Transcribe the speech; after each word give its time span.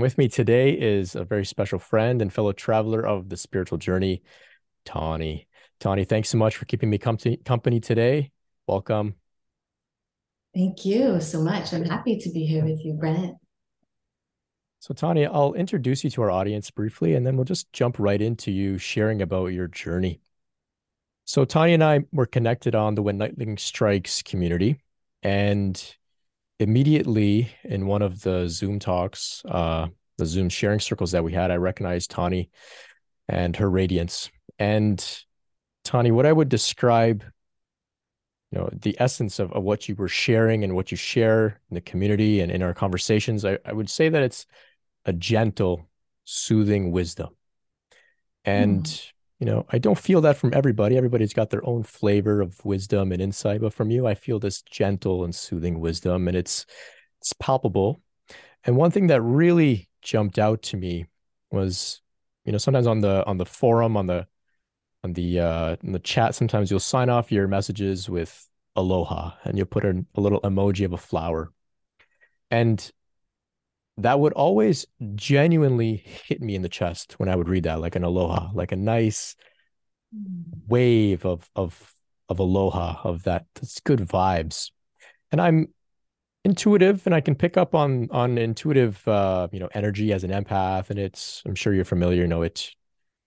With 0.00 0.18
me 0.18 0.28
today 0.28 0.72
is 0.72 1.14
a 1.14 1.24
very 1.24 1.44
special 1.44 1.78
friend 1.78 2.22
and 2.22 2.32
fellow 2.32 2.52
traveler 2.52 3.04
of 3.06 3.28
the 3.28 3.36
spiritual 3.36 3.78
journey, 3.78 4.22
Tawni. 4.84 5.46
Tawni, 5.80 6.06
thanks 6.06 6.28
so 6.28 6.38
much 6.38 6.56
for 6.56 6.66
keeping 6.66 6.90
me 6.90 6.98
company 6.98 7.36
company 7.38 7.80
today. 7.80 8.30
Welcome. 8.66 9.14
Thank 10.54 10.84
you 10.84 11.20
so 11.20 11.42
much. 11.42 11.72
I'm 11.72 11.84
happy 11.84 12.18
to 12.18 12.30
be 12.30 12.44
here 12.44 12.64
with 12.64 12.84
you, 12.84 12.94
Brent. 12.94 13.36
So, 14.80 14.94
Tawni, 14.94 15.28
I'll 15.30 15.54
introduce 15.54 16.04
you 16.04 16.10
to 16.10 16.22
our 16.22 16.30
audience 16.30 16.70
briefly, 16.70 17.14
and 17.14 17.26
then 17.26 17.36
we'll 17.36 17.44
just 17.44 17.72
jump 17.72 17.98
right 17.98 18.20
into 18.20 18.52
you 18.52 18.78
sharing 18.78 19.22
about 19.22 19.46
your 19.46 19.66
journey. 19.66 20.20
So, 21.24 21.44
Tawni 21.44 21.74
and 21.74 21.82
I 21.82 22.04
were 22.12 22.26
connected 22.26 22.74
on 22.74 22.94
the 22.94 23.02
When 23.02 23.18
Lightning 23.18 23.58
Strikes 23.58 24.22
community, 24.22 24.80
and 25.22 25.96
immediately 26.58 27.50
in 27.64 27.86
one 27.86 28.02
of 28.02 28.22
the 28.22 28.48
Zoom 28.48 28.78
talks, 28.78 29.42
uh, 29.46 29.88
the 30.16 30.26
Zoom 30.26 30.48
sharing 30.48 30.80
circles 30.80 31.12
that 31.12 31.24
we 31.24 31.32
had, 31.32 31.50
I 31.50 31.56
recognized 31.56 32.10
Tawni 32.10 32.50
and 33.28 33.56
her 33.56 33.70
radiance. 33.70 34.30
And 34.58 34.98
Tawni, 35.84 36.10
what 36.10 36.26
I 36.26 36.32
would 36.32 36.48
describe, 36.48 37.24
you 38.50 38.58
know, 38.58 38.68
the 38.72 38.96
essence 38.98 39.38
of, 39.38 39.52
of 39.52 39.62
what 39.62 39.88
you 39.88 39.94
were 39.94 40.08
sharing 40.08 40.64
and 40.64 40.74
what 40.74 40.90
you 40.90 40.96
share 40.96 41.60
in 41.70 41.74
the 41.74 41.80
community 41.80 42.40
and 42.40 42.50
in 42.50 42.62
our 42.62 42.74
conversations, 42.74 43.44
I, 43.44 43.58
I 43.64 43.72
would 43.72 43.90
say 43.90 44.08
that 44.08 44.22
it's 44.22 44.46
a 45.04 45.12
gentle, 45.12 45.88
soothing 46.24 46.90
wisdom. 46.90 47.36
And 48.44 48.84
mm 48.84 49.12
you 49.38 49.46
know, 49.46 49.66
I 49.70 49.78
don't 49.78 49.98
feel 49.98 50.20
that 50.22 50.36
from 50.36 50.52
everybody. 50.52 50.96
Everybody's 50.96 51.32
got 51.32 51.50
their 51.50 51.64
own 51.66 51.84
flavor 51.84 52.40
of 52.40 52.64
wisdom 52.64 53.12
and 53.12 53.22
insight, 53.22 53.60
but 53.60 53.72
from 53.72 53.90
you, 53.90 54.06
I 54.06 54.14
feel 54.14 54.38
this 54.38 54.62
gentle 54.62 55.24
and 55.24 55.34
soothing 55.34 55.78
wisdom, 55.78 56.26
and 56.26 56.36
it's 56.36 56.66
it's 57.20 57.32
palpable. 57.34 58.00
And 58.64 58.76
one 58.76 58.90
thing 58.90 59.06
that 59.08 59.22
really 59.22 59.88
jumped 60.02 60.38
out 60.38 60.62
to 60.62 60.76
me 60.76 61.06
was, 61.50 62.00
you 62.44 62.52
know, 62.52 62.58
sometimes 62.58 62.86
on 62.86 63.00
the 63.00 63.24
on 63.26 63.36
the 63.36 63.46
forum, 63.46 63.96
on 63.96 64.06
the 64.06 64.26
on 65.04 65.12
the 65.12 65.38
uh 65.38 65.76
in 65.82 65.92
the 65.92 66.00
chat, 66.00 66.34
sometimes 66.34 66.70
you'll 66.70 66.80
sign 66.80 67.08
off 67.08 67.30
your 67.30 67.46
messages 67.46 68.08
with 68.10 68.48
aloha, 68.74 69.32
and 69.44 69.56
you'll 69.56 69.66
put 69.66 69.84
a, 69.84 70.04
a 70.16 70.20
little 70.20 70.40
emoji 70.40 70.84
of 70.84 70.92
a 70.92 70.98
flower. 70.98 71.52
And 72.50 72.90
that 73.98 74.20
would 74.20 74.32
always 74.32 74.86
genuinely 75.16 75.96
hit 75.96 76.40
me 76.40 76.54
in 76.54 76.62
the 76.62 76.68
chest 76.68 77.18
when 77.18 77.28
I 77.28 77.36
would 77.36 77.48
read 77.48 77.64
that, 77.64 77.80
like 77.80 77.96
an 77.96 78.04
aloha, 78.04 78.50
like 78.54 78.72
a 78.72 78.76
nice 78.76 79.34
mm. 80.14 80.44
wave 80.68 81.24
of 81.26 81.50
of 81.54 81.92
of 82.28 82.38
aloha, 82.38 83.00
of 83.04 83.24
that. 83.24 83.46
That's 83.54 83.80
good 83.80 84.00
vibes. 84.00 84.70
And 85.32 85.40
I'm 85.40 85.68
intuitive 86.44 87.04
and 87.06 87.14
I 87.14 87.20
can 87.20 87.34
pick 87.34 87.56
up 87.56 87.74
on 87.74 88.08
on 88.10 88.38
intuitive 88.38 89.06
uh, 89.08 89.48
you 89.52 89.58
know, 89.58 89.68
energy 89.74 90.12
as 90.12 90.24
an 90.24 90.30
empath. 90.30 90.90
And 90.90 90.98
it's 90.98 91.42
I'm 91.44 91.56
sure 91.56 91.74
you're 91.74 91.84
familiar, 91.84 92.22
you 92.22 92.28
know, 92.28 92.42
it 92.42 92.70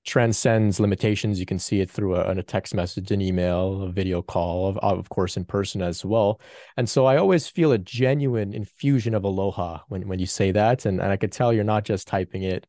transcends 0.03 0.79
limitations. 0.79 1.39
You 1.39 1.45
can 1.45 1.59
see 1.59 1.81
it 1.81 1.89
through 1.89 2.15
a, 2.15 2.31
a 2.31 2.43
text 2.43 2.73
message, 2.73 3.11
an 3.11 3.21
email, 3.21 3.83
a 3.83 3.91
video 3.91 4.21
call, 4.21 4.67
of, 4.67 4.77
of 4.77 5.09
course, 5.09 5.37
in 5.37 5.45
person 5.45 5.81
as 5.81 6.03
well. 6.03 6.41
And 6.77 6.89
so 6.89 7.05
I 7.05 7.17
always 7.17 7.47
feel 7.47 7.71
a 7.71 7.77
genuine 7.77 8.53
infusion 8.53 9.13
of 9.13 9.23
aloha 9.23 9.81
when, 9.89 10.07
when 10.07 10.19
you 10.19 10.25
say 10.25 10.51
that. 10.51 10.85
And, 10.85 10.99
and 10.99 11.11
I 11.11 11.17
could 11.17 11.31
tell 11.31 11.53
you're 11.53 11.63
not 11.63 11.85
just 11.85 12.07
typing 12.07 12.43
it, 12.43 12.65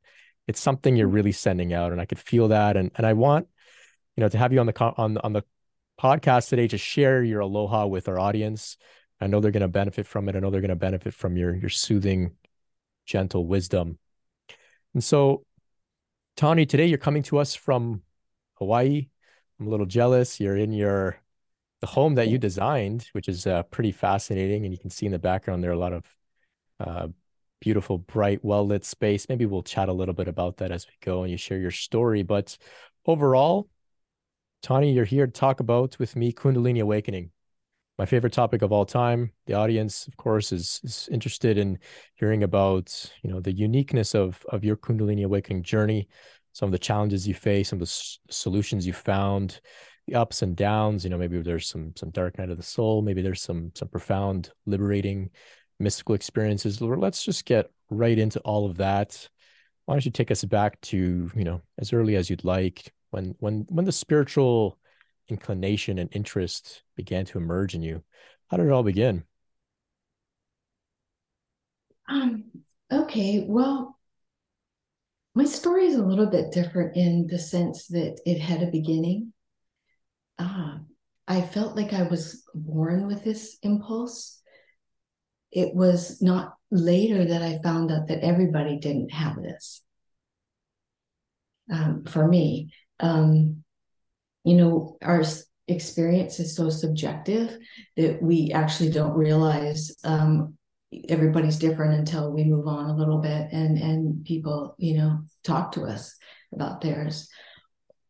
it's 0.47 0.61
something 0.61 0.97
you're 0.97 1.09
really 1.09 1.33
sending 1.33 1.73
out. 1.73 1.93
And 1.93 2.01
I 2.01 2.05
could 2.05 2.19
feel 2.19 2.49
that. 2.49 2.77
And, 2.77 2.91
and 2.97 3.07
I 3.07 3.15
want, 3.15 3.49
you 4.17 4.21
know, 4.21 4.29
to 4.29 4.39
have 4.39 4.53
you 4.53 4.61
on 4.61 4.67
the, 4.67 4.81
on, 4.81 5.17
on 5.19 5.33
the 5.33 5.45
podcast 5.99 6.49
today 6.49 6.69
to 6.69 6.79
share 6.79 7.23
your 7.23 7.41
aloha 7.41 7.87
with 7.87 8.09
our 8.09 8.19
audience. 8.19 8.77
I 9.21 9.29
know 9.29 9.41
they're 9.41 9.53
going 9.53 9.63
to 9.63 9.69
benefit 9.69 10.07
from 10.07 10.29
it. 10.29 10.37
I 10.37 10.41
know 10.41 10.51
they're 10.51 10.61
going 10.61 10.69
to 10.71 10.77
benefit 10.77 11.15
from 11.15 11.37
your, 11.37 11.55
your 11.55 11.71
soothing, 11.71 12.33
gentle 13.07 13.47
wisdom. 13.47 13.99
And 14.95 15.03
so 15.03 15.45
Tawni, 16.37 16.69
today 16.69 16.87
you're 16.87 16.99
coming 16.99 17.23
to 17.25 17.39
us 17.39 17.55
from 17.55 18.03
Hawaii. 18.55 19.09
I'm 19.61 19.67
a 19.67 19.71
little 19.71 19.87
jealous. 19.87 20.41
You're 20.41 20.57
in 20.57 20.73
your 20.73 21.21
the 21.81 21.87
home 21.87 22.15
that 22.15 22.29
you 22.29 22.39
designed, 22.39 23.09
which 23.13 23.29
is 23.29 23.47
uh, 23.47 23.65
pretty 23.65 23.93
fascinating, 23.93 24.65
and 24.65 24.73
you 24.73 24.79
can 24.79 24.91
see 24.91 25.07
in 25.07 25.13
the 25.13 25.19
background 25.19 25.63
there 25.63 25.71
are 25.71 25.75
a 25.75 25.79
lot 25.79 25.93
of 25.93 26.17
uh, 26.81 27.09
beautiful, 27.61 27.99
bright, 27.99 28.45
well 28.45 28.67
lit 28.67 28.85
space. 28.85 29.29
Maybe 29.29 29.47
we'll 29.47 29.63
chat 29.63 29.89
a 29.89 29.93
little 29.93 30.15
bit 30.15 30.29
about 30.29 30.59
that 30.59 30.71
as 30.71 30.87
we 30.87 30.95
go 31.01 31.23
and 31.23 31.31
you 31.31 31.37
share 31.37 31.59
your 31.59 31.71
story. 31.71 32.23
But 32.23 32.57
overall, 33.05 33.69
Tawni, 34.63 34.95
you're 34.95 35.05
here 35.05 35.27
to 35.27 35.33
talk 35.33 35.61
about 35.61 35.99
with 35.99 36.17
me 36.17 36.33
Kundalini 36.33 36.81
Awakening 36.81 37.31
my 38.03 38.07
favorite 38.07 38.33
topic 38.33 38.63
of 38.63 38.73
all 38.73 38.85
time. 38.85 39.31
The 39.47 39.55
audience, 39.55 40.09
of 40.09 40.17
course, 40.17 40.51
is, 40.51 40.81
is 40.83 41.09
interested 41.13 41.57
in 41.57 41.79
hearing 42.17 42.43
about 42.43 42.93
you 43.23 43.31
know 43.31 43.39
the 43.39 43.53
uniqueness 43.53 44.13
of 44.13 44.45
of 44.49 44.65
your 44.65 44.77
Kundalini 44.77 45.25
awakening 45.25 45.63
journey, 45.63 46.09
some 46.53 46.67
of 46.67 46.73
the 46.73 46.81
challenges 46.81 47.29
you 47.29 47.35
face, 47.35 47.69
some 47.69 47.77
of 47.77 47.87
the 47.87 47.93
s- 47.93 48.19
solutions 48.29 48.89
you 48.89 48.93
found, 48.93 49.61
the 50.09 50.17
ups 50.17 50.43
and 50.43 50.57
downs. 50.57 51.05
You 51.05 51.11
know, 51.11 51.17
maybe 51.17 51.41
there's 51.43 51.69
some 51.69 51.93
some 51.95 52.11
dark 52.11 52.39
night 52.39 52.51
of 52.51 52.57
the 52.57 52.65
soul. 52.65 53.03
Maybe 53.03 53.23
there's 53.23 53.41
some 53.41 53.71
some 53.77 53.87
profound, 53.87 54.51
liberating, 54.67 55.31
mystical 55.79 56.17
experiences. 56.17 56.81
Let's 56.81 57.25
just 57.25 57.45
get 57.45 57.71
right 57.89 58.19
into 58.19 58.41
all 58.41 58.69
of 58.69 58.79
that. 58.79 59.29
Why 59.85 59.95
don't 59.95 60.05
you 60.05 60.11
take 60.11 60.33
us 60.33 60.43
back 60.43 60.81
to 60.91 61.31
you 61.37 61.45
know 61.45 61.63
as 61.79 61.93
early 61.93 62.17
as 62.17 62.29
you'd 62.29 62.43
like 62.43 62.93
when 63.11 63.37
when 63.39 63.65
when 63.69 63.85
the 63.85 63.93
spiritual 63.93 64.77
inclination 65.33 65.99
and 65.99 66.09
interest 66.13 66.83
began 66.97 67.25
to 67.27 67.39
emerge 67.39 67.75
in 67.75 67.83
you? 67.83 68.03
How 68.51 68.59
did 68.59 68.67
it 68.67 68.73
all 68.73 68.83
begin? 68.83 69.25
Um, 72.09 72.45
okay, 72.93 73.45
well, 73.49 73.99
my 75.35 75.45
story 75.45 75.87
is 75.87 75.97
a 75.97 76.05
little 76.05 76.27
bit 76.27 76.53
different 76.53 76.97
in 76.97 77.27
the 77.27 77.39
sense 77.39 77.87
that 77.89 78.21
it 78.27 78.39
had 78.39 78.63
a 78.63 78.71
beginning. 78.71 79.33
Uh, 80.39 80.79
I 81.27 81.41
felt 81.41 81.77
like 81.77 81.93
I 81.95 82.03
was 82.03 82.43
born 82.55 83.07
with 83.07 83.25
this 83.25 83.57
impulse. 83.63 84.43
It 85.51 85.75
was 85.75 86.21
not 86.21 86.55
later 86.71 87.25
that 87.25 87.43
I 87.43 87.61
found 87.63 87.91
out 87.91 88.09
that 88.09 88.25
everybody 88.25 88.79
didn't 88.79 89.13
have 89.13 89.37
this. 89.37 89.83
Um, 91.73 92.05
for 92.05 92.27
me, 92.27 92.73
um, 93.01 93.62
you 94.45 94.55
know, 94.55 94.97
our 95.03 95.23
experience 95.69 96.41
is 96.41 96.57
so 96.57 96.71
subjective 96.71 97.57
that 97.97 98.23
we 98.23 98.51
actually 98.53 98.91
don't 98.91 99.15
realize 99.15 99.95
um, 100.05 100.57
everybody's 101.09 101.59
different 101.59 101.95
until 101.95 102.33
we 102.33 102.45
move 102.45 102.67
on 102.67 102.91
a 102.91 102.97
little 102.97 103.19
bit 103.19 103.49
and 103.53 103.79
and 103.79 104.25
people, 104.25 104.75
you 104.79 104.99
know, 104.99 105.21
talk 105.45 105.73
to 105.73 105.83
us 105.83 106.17
about 106.53 106.81
theirs. 106.81 107.29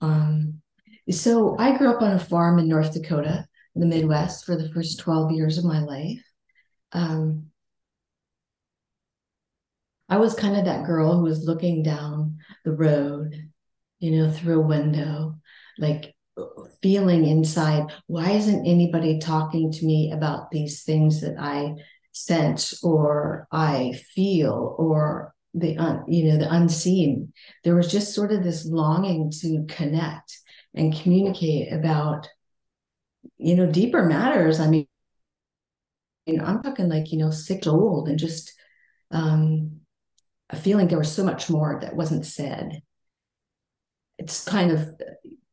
Um, 0.00 0.60
so 1.10 1.56
I 1.58 1.76
grew 1.76 1.90
up 1.90 2.02
on 2.02 2.12
a 2.12 2.18
farm 2.18 2.58
in 2.58 2.68
North 2.68 2.92
Dakota, 2.92 3.46
in 3.74 3.80
the 3.80 3.86
Midwest, 3.86 4.44
for 4.44 4.56
the 4.56 4.70
first 4.70 4.98
12 5.00 5.32
years 5.32 5.58
of 5.58 5.64
my 5.64 5.80
life. 5.80 6.22
Um, 6.92 7.46
I 10.08 10.16
was 10.18 10.34
kind 10.34 10.56
of 10.56 10.66
that 10.66 10.84
girl 10.84 11.16
who 11.16 11.24
was 11.24 11.44
looking 11.44 11.82
down 11.82 12.38
the 12.64 12.72
road, 12.72 13.50
you 13.98 14.10
know, 14.10 14.30
through 14.30 14.60
a 14.60 14.66
window, 14.66 15.38
like 15.78 16.14
feeling 16.80 17.26
inside 17.26 17.84
why 18.06 18.30
isn't 18.30 18.66
anybody 18.66 19.18
talking 19.18 19.70
to 19.70 19.84
me 19.84 20.10
about 20.12 20.50
these 20.50 20.82
things 20.82 21.20
that 21.20 21.36
i 21.38 21.74
sense 22.12 22.82
or 22.82 23.46
i 23.52 23.92
feel 24.14 24.74
or 24.78 25.34
the 25.54 25.76
un, 25.76 26.04
you 26.08 26.24
know 26.24 26.38
the 26.38 26.52
unseen? 26.52 27.32
There 27.64 27.74
was 27.74 27.90
just 27.90 28.14
sort 28.14 28.32
of 28.32 28.42
this 28.42 28.66
longing 28.66 29.30
to 29.40 29.66
connect 29.68 30.38
and 30.74 30.98
communicate 30.98 31.72
about 31.72 32.28
you 33.38 33.54
know 33.56 33.66
deeper 33.66 34.02
matters. 34.04 34.60
I 34.60 34.68
mean 34.68 34.86
i'm 36.40 36.62
talking 36.62 36.88
like 36.88 37.10
you 37.10 37.18
know 37.18 37.30
six 37.30 37.66
old 37.66 38.08
and 38.08 38.16
just 38.18 38.52
um 39.10 39.80
a 40.50 40.56
feeling 40.56 40.86
there 40.86 40.98
was 40.98 41.12
so 41.12 41.24
much 41.24 41.50
more 41.50 41.78
that 41.80 41.96
wasn't 41.96 42.26
said. 42.26 42.82
It's 44.18 44.44
kind 44.44 44.70
of 44.70 44.94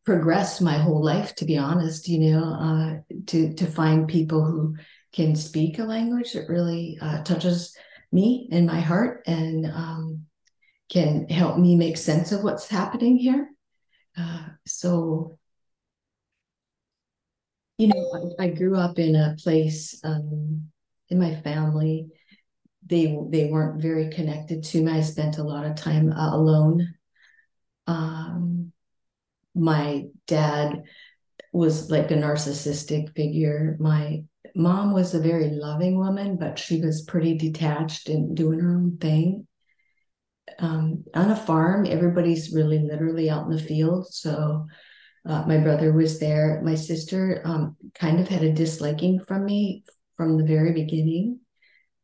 progressed 0.09 0.59
my 0.59 0.75
whole 0.75 1.05
life, 1.05 1.35
to 1.35 1.45
be 1.45 1.55
honest, 1.55 2.07
you 2.07 2.17
know, 2.17 2.43
uh, 2.43 3.13
to, 3.27 3.53
to 3.53 3.67
find 3.67 4.07
people 4.07 4.43
who 4.43 4.75
can 5.13 5.35
speak 5.35 5.77
a 5.77 5.83
language 5.83 6.33
that 6.33 6.49
really 6.49 6.97
uh, 6.99 7.21
touches 7.21 7.77
me 8.11 8.49
and 8.51 8.65
my 8.65 8.79
heart 8.79 9.21
and 9.27 9.67
um, 9.67 10.25
can 10.91 11.29
help 11.29 11.59
me 11.59 11.75
make 11.75 11.95
sense 11.95 12.31
of 12.31 12.43
what's 12.43 12.67
happening 12.67 13.17
here. 13.17 13.51
Uh, 14.17 14.47
so, 14.65 15.37
you 17.77 17.89
know, 17.89 18.33
I, 18.39 18.45
I, 18.45 18.47
grew 18.47 18.77
up 18.77 18.97
in 18.97 19.15
a 19.15 19.35
place 19.37 20.01
um, 20.03 20.71
in 21.09 21.19
my 21.19 21.35
family. 21.41 22.07
They 22.83 23.15
they 23.29 23.45
weren't 23.45 23.79
very 23.79 24.09
connected 24.09 24.63
to 24.63 24.81
me. 24.81 24.91
I 24.91 25.01
spent 25.01 25.37
a 25.37 25.43
lot 25.43 25.67
of 25.67 25.75
time 25.75 26.11
uh, 26.11 26.35
alone. 26.35 26.95
Um, 27.85 28.58
my 29.55 30.05
dad 30.27 30.83
was 31.53 31.89
like 31.91 32.11
a 32.11 32.15
narcissistic 32.15 33.15
figure. 33.15 33.77
My 33.79 34.23
mom 34.55 34.93
was 34.93 35.13
a 35.13 35.19
very 35.21 35.49
loving 35.49 35.97
woman, 35.97 36.37
but 36.37 36.59
she 36.59 36.81
was 36.81 37.03
pretty 37.03 37.37
detached 37.37 38.09
and 38.09 38.35
doing 38.35 38.59
her 38.59 38.71
own 38.75 38.97
thing. 38.97 39.47
um, 40.59 41.03
on 41.13 41.31
a 41.31 41.35
farm, 41.35 41.85
everybody's 41.85 42.53
really 42.53 42.79
literally 42.79 43.29
out 43.29 43.45
in 43.45 43.51
the 43.51 43.61
field. 43.61 44.07
So 44.11 44.65
uh, 45.27 45.43
my 45.47 45.57
brother 45.57 45.93
was 45.93 46.19
there. 46.19 46.61
My 46.63 46.75
sister 46.75 47.41
um, 47.45 47.77
kind 47.93 48.19
of 48.19 48.27
had 48.27 48.43
a 48.43 48.53
disliking 48.53 49.19
from 49.19 49.45
me 49.45 49.83
from 50.17 50.37
the 50.37 50.45
very 50.45 50.73
beginning, 50.73 51.39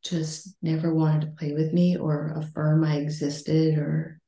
just 0.03 0.55
never 0.61 0.93
wanted 0.93 1.21
to 1.21 1.35
play 1.37 1.53
with 1.53 1.73
me 1.73 1.97
or 1.97 2.33
affirm 2.37 2.83
I 2.83 2.97
existed 2.97 3.77
or 3.77 4.19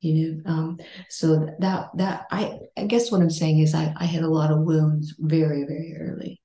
you 0.00 0.42
know 0.44 0.50
um, 0.50 0.78
so 1.08 1.46
that 1.58 1.90
that 1.94 2.26
i 2.30 2.58
i 2.76 2.84
guess 2.84 3.10
what 3.10 3.20
i'm 3.20 3.30
saying 3.30 3.58
is 3.58 3.74
i 3.74 3.92
i 3.96 4.04
had 4.04 4.22
a 4.22 4.28
lot 4.30 4.50
of 4.50 4.60
wounds 4.60 5.14
very 5.18 5.64
very 5.64 5.96
early 5.98 6.40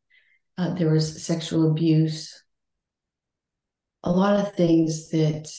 uh, 0.58 0.74
there 0.74 0.92
was 0.92 1.24
sexual 1.24 1.72
abuse 1.72 2.44
a 4.04 4.12
lot 4.12 4.40
of 4.40 4.54
things 4.54 5.10
that 5.10 5.50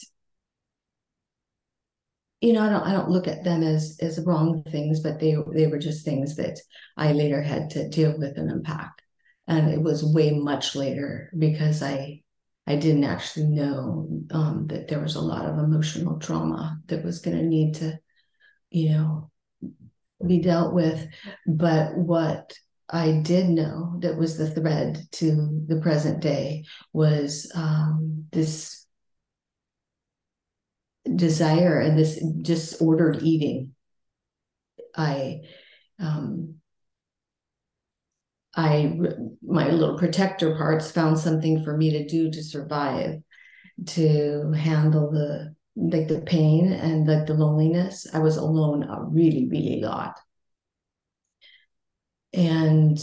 you 2.41 2.53
know, 2.53 2.63
I 2.63 2.69
don't 2.69 2.83
I 2.83 2.91
don't 2.93 3.09
look 3.09 3.27
at 3.27 3.43
them 3.43 3.63
as 3.63 3.97
as 4.01 4.23
wrong 4.25 4.63
things, 4.63 4.99
but 4.99 5.19
they 5.19 5.35
they 5.53 5.67
were 5.67 5.79
just 5.79 6.05
things 6.05 6.35
that 6.35 6.59
I 6.95 7.13
later 7.13 7.41
had 7.41 7.71
to 7.71 7.89
deal 7.89 8.17
with 8.17 8.37
and 8.37 8.51
unpack. 8.51 8.93
And 9.47 9.69
it 9.69 9.81
was 9.81 10.03
way 10.03 10.31
much 10.31 10.75
later 10.75 11.31
because 11.37 11.81
I 11.81 12.21
I 12.67 12.75
didn't 12.75 13.05
actually 13.05 13.47
know 13.47 14.07
um, 14.31 14.67
that 14.67 14.89
there 14.89 14.99
was 14.99 15.15
a 15.15 15.21
lot 15.21 15.45
of 15.45 15.57
emotional 15.57 16.19
trauma 16.19 16.79
that 16.87 17.03
was 17.03 17.19
going 17.19 17.37
to 17.37 17.43
need 17.43 17.75
to, 17.75 17.97
you 18.69 18.89
know, 18.89 19.31
be 20.25 20.39
dealt 20.39 20.73
with. 20.73 21.07
But 21.47 21.97
what 21.97 22.53
I 22.89 23.21
did 23.23 23.49
know 23.49 23.97
that 24.01 24.17
was 24.17 24.37
the 24.37 24.49
thread 24.49 24.99
to 25.13 25.63
the 25.67 25.79
present 25.81 26.21
day 26.21 26.65
was 26.91 27.49
um, 27.55 28.25
this 28.31 28.85
desire 31.15 31.79
and 31.79 31.97
this 31.97 32.21
disordered 32.41 33.23
eating. 33.23 33.73
I, 34.95 35.41
um, 35.99 36.55
I, 38.57 38.97
my 39.45 39.69
little 39.69 39.97
protector 39.97 40.55
parts 40.57 40.91
found 40.91 41.19
something 41.19 41.63
for 41.63 41.77
me 41.77 41.91
to 41.91 42.07
do 42.07 42.31
to 42.31 42.43
survive, 42.43 43.21
to 43.85 44.51
handle 44.51 45.11
the 45.11 45.55
like 45.79 46.07
the 46.07 46.21
pain 46.21 46.73
and 46.73 47.07
like 47.07 47.27
the 47.27 47.35
loneliness. 47.35 48.07
I 48.11 48.17
was 48.17 48.37
alone 48.37 48.83
a 48.83 49.03
really, 49.03 49.47
really 49.47 49.79
lot. 49.79 50.19
And 52.33 52.99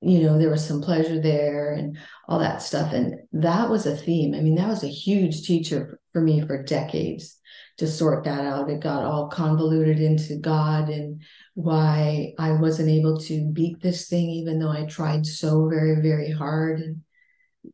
you 0.00 0.20
know, 0.20 0.38
there 0.38 0.48
was 0.48 0.66
some 0.66 0.80
pleasure 0.80 1.20
there 1.20 1.74
and 1.74 1.98
all 2.26 2.38
that 2.38 2.62
stuff. 2.62 2.94
And 2.94 3.16
that 3.32 3.68
was 3.68 3.84
a 3.84 3.94
theme. 3.94 4.34
I 4.34 4.40
mean, 4.40 4.54
that 4.54 4.68
was 4.68 4.82
a 4.82 4.88
huge 4.88 5.42
teacher 5.42 6.00
for 6.14 6.22
me 6.22 6.40
for 6.40 6.62
decades 6.62 7.39
to 7.80 7.86
sort 7.86 8.24
that 8.24 8.44
out. 8.44 8.68
It 8.68 8.80
got 8.80 9.04
all 9.04 9.28
convoluted 9.28 10.00
into 10.00 10.36
God 10.36 10.90
and 10.90 11.22
why 11.54 12.34
I 12.38 12.52
wasn't 12.52 12.90
able 12.90 13.18
to 13.20 13.50
beat 13.54 13.80
this 13.80 14.06
thing, 14.06 14.28
even 14.28 14.58
though 14.58 14.68
I 14.68 14.84
tried 14.84 15.24
so 15.24 15.66
very, 15.66 16.02
very 16.02 16.30
hard. 16.30 16.80
And, 16.80 17.00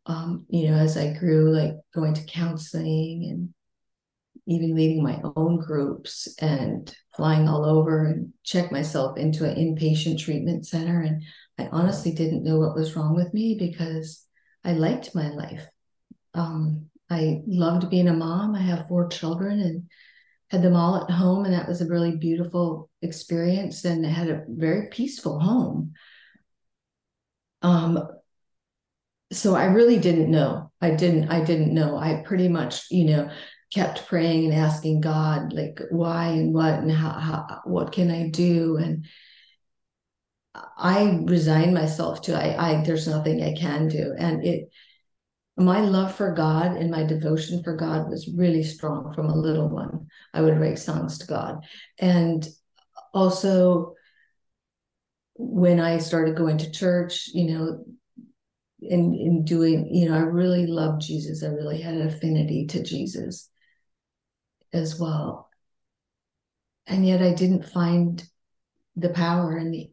um, 0.06 0.46
you 0.48 0.70
know, 0.70 0.76
as 0.76 0.96
I 0.96 1.12
grew, 1.12 1.52
like 1.52 1.72
going 1.92 2.14
to 2.14 2.24
counseling 2.24 3.26
and 3.28 3.54
even 4.46 4.76
leading 4.76 5.02
my 5.02 5.20
own 5.34 5.58
groups 5.58 6.32
and 6.40 6.94
flying 7.16 7.48
all 7.48 7.64
over 7.64 8.06
and 8.06 8.32
check 8.44 8.70
myself 8.70 9.18
into 9.18 9.44
an 9.44 9.56
inpatient 9.56 10.20
treatment 10.20 10.68
center. 10.68 11.00
And 11.00 11.24
I 11.58 11.68
honestly 11.72 12.12
didn't 12.12 12.44
know 12.44 12.60
what 12.60 12.76
was 12.76 12.94
wrong 12.94 13.16
with 13.16 13.34
me 13.34 13.56
because 13.58 14.24
I 14.62 14.74
liked 14.74 15.16
my 15.16 15.30
life. 15.30 15.66
Um, 16.32 16.90
I 17.08 17.42
loved 17.46 17.90
being 17.90 18.08
a 18.08 18.12
mom. 18.12 18.54
I 18.54 18.60
have 18.60 18.88
four 18.88 19.08
children 19.08 19.60
and 19.60 19.90
had 20.50 20.62
them 20.62 20.76
all 20.76 21.02
at 21.02 21.10
home, 21.10 21.44
and 21.44 21.54
that 21.54 21.68
was 21.68 21.80
a 21.80 21.88
really 21.88 22.16
beautiful 22.16 22.90
experience. 23.02 23.84
And 23.84 24.04
had 24.04 24.30
a 24.30 24.44
very 24.48 24.88
peaceful 24.88 25.40
home. 25.40 25.94
Um, 27.62 28.08
so 29.32 29.54
I 29.54 29.66
really 29.66 29.98
didn't 29.98 30.30
know. 30.30 30.70
I 30.80 30.90
didn't. 30.90 31.30
I 31.30 31.44
didn't 31.44 31.74
know. 31.74 31.96
I 31.96 32.22
pretty 32.24 32.48
much, 32.48 32.90
you 32.90 33.04
know, 33.04 33.30
kept 33.72 34.06
praying 34.06 34.44
and 34.46 34.54
asking 34.54 35.00
God, 35.00 35.52
like, 35.52 35.80
why 35.90 36.28
and 36.28 36.54
what 36.54 36.74
and 36.74 36.90
how, 36.90 37.10
how 37.10 37.60
what 37.64 37.92
can 37.92 38.10
I 38.10 38.28
do 38.28 38.76
and 38.76 39.06
I 40.78 41.20
resigned 41.24 41.74
myself 41.74 42.22
to 42.22 42.34
I, 42.34 42.78
I 42.78 42.84
there's 42.84 43.08
nothing 43.08 43.42
I 43.42 43.54
can 43.54 43.88
do. 43.88 44.14
And 44.18 44.44
it 44.44 44.70
my 45.56 45.80
love 45.80 46.14
for 46.14 46.32
God 46.32 46.76
and 46.76 46.90
my 46.90 47.04
devotion 47.04 47.62
for 47.62 47.76
God 47.76 48.10
was 48.10 48.28
really 48.28 48.62
strong 48.62 49.14
from 49.14 49.26
a 49.26 49.36
little 49.36 49.68
one. 49.68 50.08
I 50.34 50.42
would 50.42 50.58
write 50.58 50.78
songs 50.78 51.18
to 51.18 51.26
God. 51.26 51.64
And 51.98 52.46
also 53.14 53.94
when 55.34 55.80
I 55.80 55.98
started 55.98 56.36
going 56.36 56.58
to 56.58 56.70
church, 56.70 57.28
you 57.32 57.54
know, 57.54 57.84
in 58.82 59.44
doing, 59.44 59.92
you 59.92 60.08
know, 60.08 60.16
I 60.16 60.20
really 60.20 60.66
loved 60.66 61.00
Jesus. 61.00 61.42
I 61.42 61.48
really 61.48 61.80
had 61.80 61.94
an 61.94 62.06
affinity 62.06 62.66
to 62.66 62.82
Jesus 62.82 63.48
as 64.72 65.00
well. 65.00 65.48
And 66.86 67.06
yet 67.06 67.22
I 67.22 67.32
didn't 67.32 67.64
find 67.64 68.22
the 68.96 69.10
power 69.10 69.56
and 69.56 69.88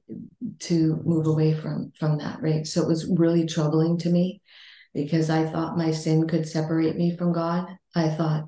to 0.60 1.02
move 1.04 1.28
away 1.28 1.54
from 1.54 1.92
from 2.00 2.18
that 2.18 2.42
right 2.42 2.66
so 2.66 2.82
it 2.82 2.88
was 2.88 3.06
really 3.06 3.46
troubling 3.46 3.98
to 3.98 4.10
me 4.10 4.42
because 4.94 5.30
i 5.30 5.46
thought 5.46 5.78
my 5.78 5.92
sin 5.92 6.28
could 6.28 6.48
separate 6.48 6.96
me 6.96 7.16
from 7.16 7.34
god. 7.34 7.68
I 7.96 8.10
thought 8.10 8.46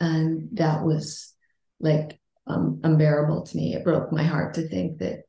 and 0.00 0.48
that 0.52 0.84
was 0.84 1.34
like 1.80 2.18
um, 2.46 2.80
unbearable 2.82 3.42
to 3.46 3.56
me. 3.56 3.74
It 3.74 3.84
broke 3.84 4.12
my 4.12 4.22
heart 4.22 4.54
to 4.54 4.68
think 4.68 4.98
that 4.98 5.24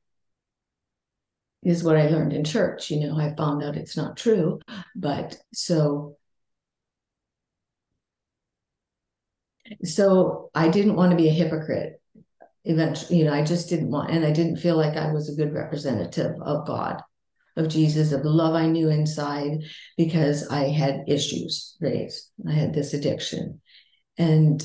is 1.63 1.83
what 1.83 1.98
i 1.98 2.07
learned 2.07 2.33
in 2.33 2.44
church. 2.44 2.89
You 2.89 3.01
know 3.01 3.18
i 3.18 3.36
found 3.36 3.63
out 3.63 3.77
it's 3.77 3.98
not 3.98 4.18
true 4.18 4.60
but 4.95 5.38
so 5.54 6.16
so 9.83 10.50
i 10.56 10.68
didn't 10.69 10.95
want 10.95 11.12
to 11.12 11.18
be 11.18 11.30
a 11.30 11.33
hypocrite. 11.33 12.01
Eventually, 12.65 13.19
you 13.19 13.25
know, 13.25 13.33
I 13.33 13.44
just 13.44 13.69
didn't 13.69 13.89
want, 13.89 14.12
and 14.12 14.25
I 14.25 14.31
didn't 14.31 14.57
feel 14.57 14.75
like 14.75 14.98
I 14.98 15.12
was 15.12 15.30
a 15.30 15.36
good 15.36 15.54
representative 15.54 16.36
of 16.42 16.68
God, 16.68 17.01
of 17.60 17.70
Jesus, 17.70 18.12
of 18.12 18.24
the 18.24 18.30
love 18.30 18.56
I 18.56 18.66
knew 18.66 18.90
inside, 18.90 19.60
because 19.98 20.48
I 20.48 20.70
had 20.70 21.04
issues 21.08 21.76
raised. 21.80 22.30
I 22.48 22.54
had 22.54 22.74
this 22.74 22.94
addiction. 22.94 23.62
And 24.18 24.64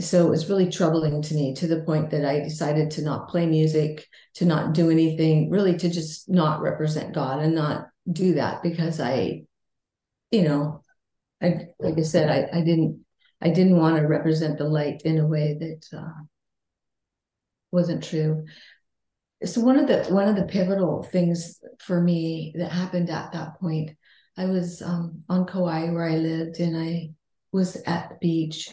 so 0.00 0.26
it 0.26 0.30
was 0.30 0.50
really 0.50 0.70
troubling 0.70 1.22
to 1.22 1.34
me 1.34 1.54
to 1.54 1.66
the 1.66 1.82
point 1.82 2.10
that 2.10 2.24
I 2.24 2.40
decided 2.40 2.90
to 2.92 3.02
not 3.02 3.28
play 3.28 3.46
music, 3.46 4.06
to 4.34 4.44
not 4.44 4.74
do 4.74 4.90
anything, 4.90 5.50
really 5.50 5.76
to 5.78 5.88
just 5.88 6.28
not 6.28 6.60
represent 6.60 7.14
God 7.14 7.40
and 7.40 7.54
not 7.54 7.88
do 8.10 8.34
that 8.34 8.62
because 8.62 9.00
I, 9.00 9.44
you 10.30 10.42
know, 10.42 10.82
I 11.40 11.68
like 11.78 11.98
I 11.98 12.02
said, 12.02 12.28
I, 12.28 12.58
I 12.58 12.62
didn't 12.62 13.04
I 13.40 13.50
didn't 13.50 13.76
want 13.76 13.96
to 13.96 14.08
represent 14.08 14.58
the 14.58 14.64
light 14.64 15.02
in 15.04 15.18
a 15.18 15.26
way 15.26 15.56
that 15.60 15.98
uh, 15.98 16.22
wasn't 17.70 18.02
true. 18.02 18.44
So 19.44 19.60
one 19.60 19.78
of 19.78 19.86
the 19.86 20.04
one 20.14 20.28
of 20.28 20.36
the 20.36 20.44
pivotal 20.44 21.02
things 21.02 21.60
for 21.80 22.00
me 22.00 22.54
that 22.56 22.72
happened 22.72 23.10
at 23.10 23.32
that 23.32 23.60
point, 23.60 23.90
I 24.36 24.46
was 24.46 24.82
um, 24.82 25.24
on 25.28 25.46
Kauai 25.46 25.90
where 25.90 26.08
I 26.08 26.16
lived, 26.16 26.60
and 26.60 26.76
I 26.76 27.10
was 27.52 27.76
at 27.86 28.08
the 28.08 28.16
beach, 28.20 28.70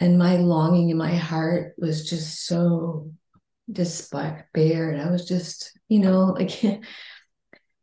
and 0.00 0.18
my 0.18 0.36
longing 0.36 0.90
in 0.90 0.96
my 0.96 1.14
heart 1.14 1.74
was 1.78 2.08
just 2.08 2.46
so 2.46 3.12
despaired. 3.70 4.98
I 4.98 5.10
was 5.10 5.26
just, 5.26 5.78
you 5.88 6.00
know, 6.00 6.24
like, 6.38 6.62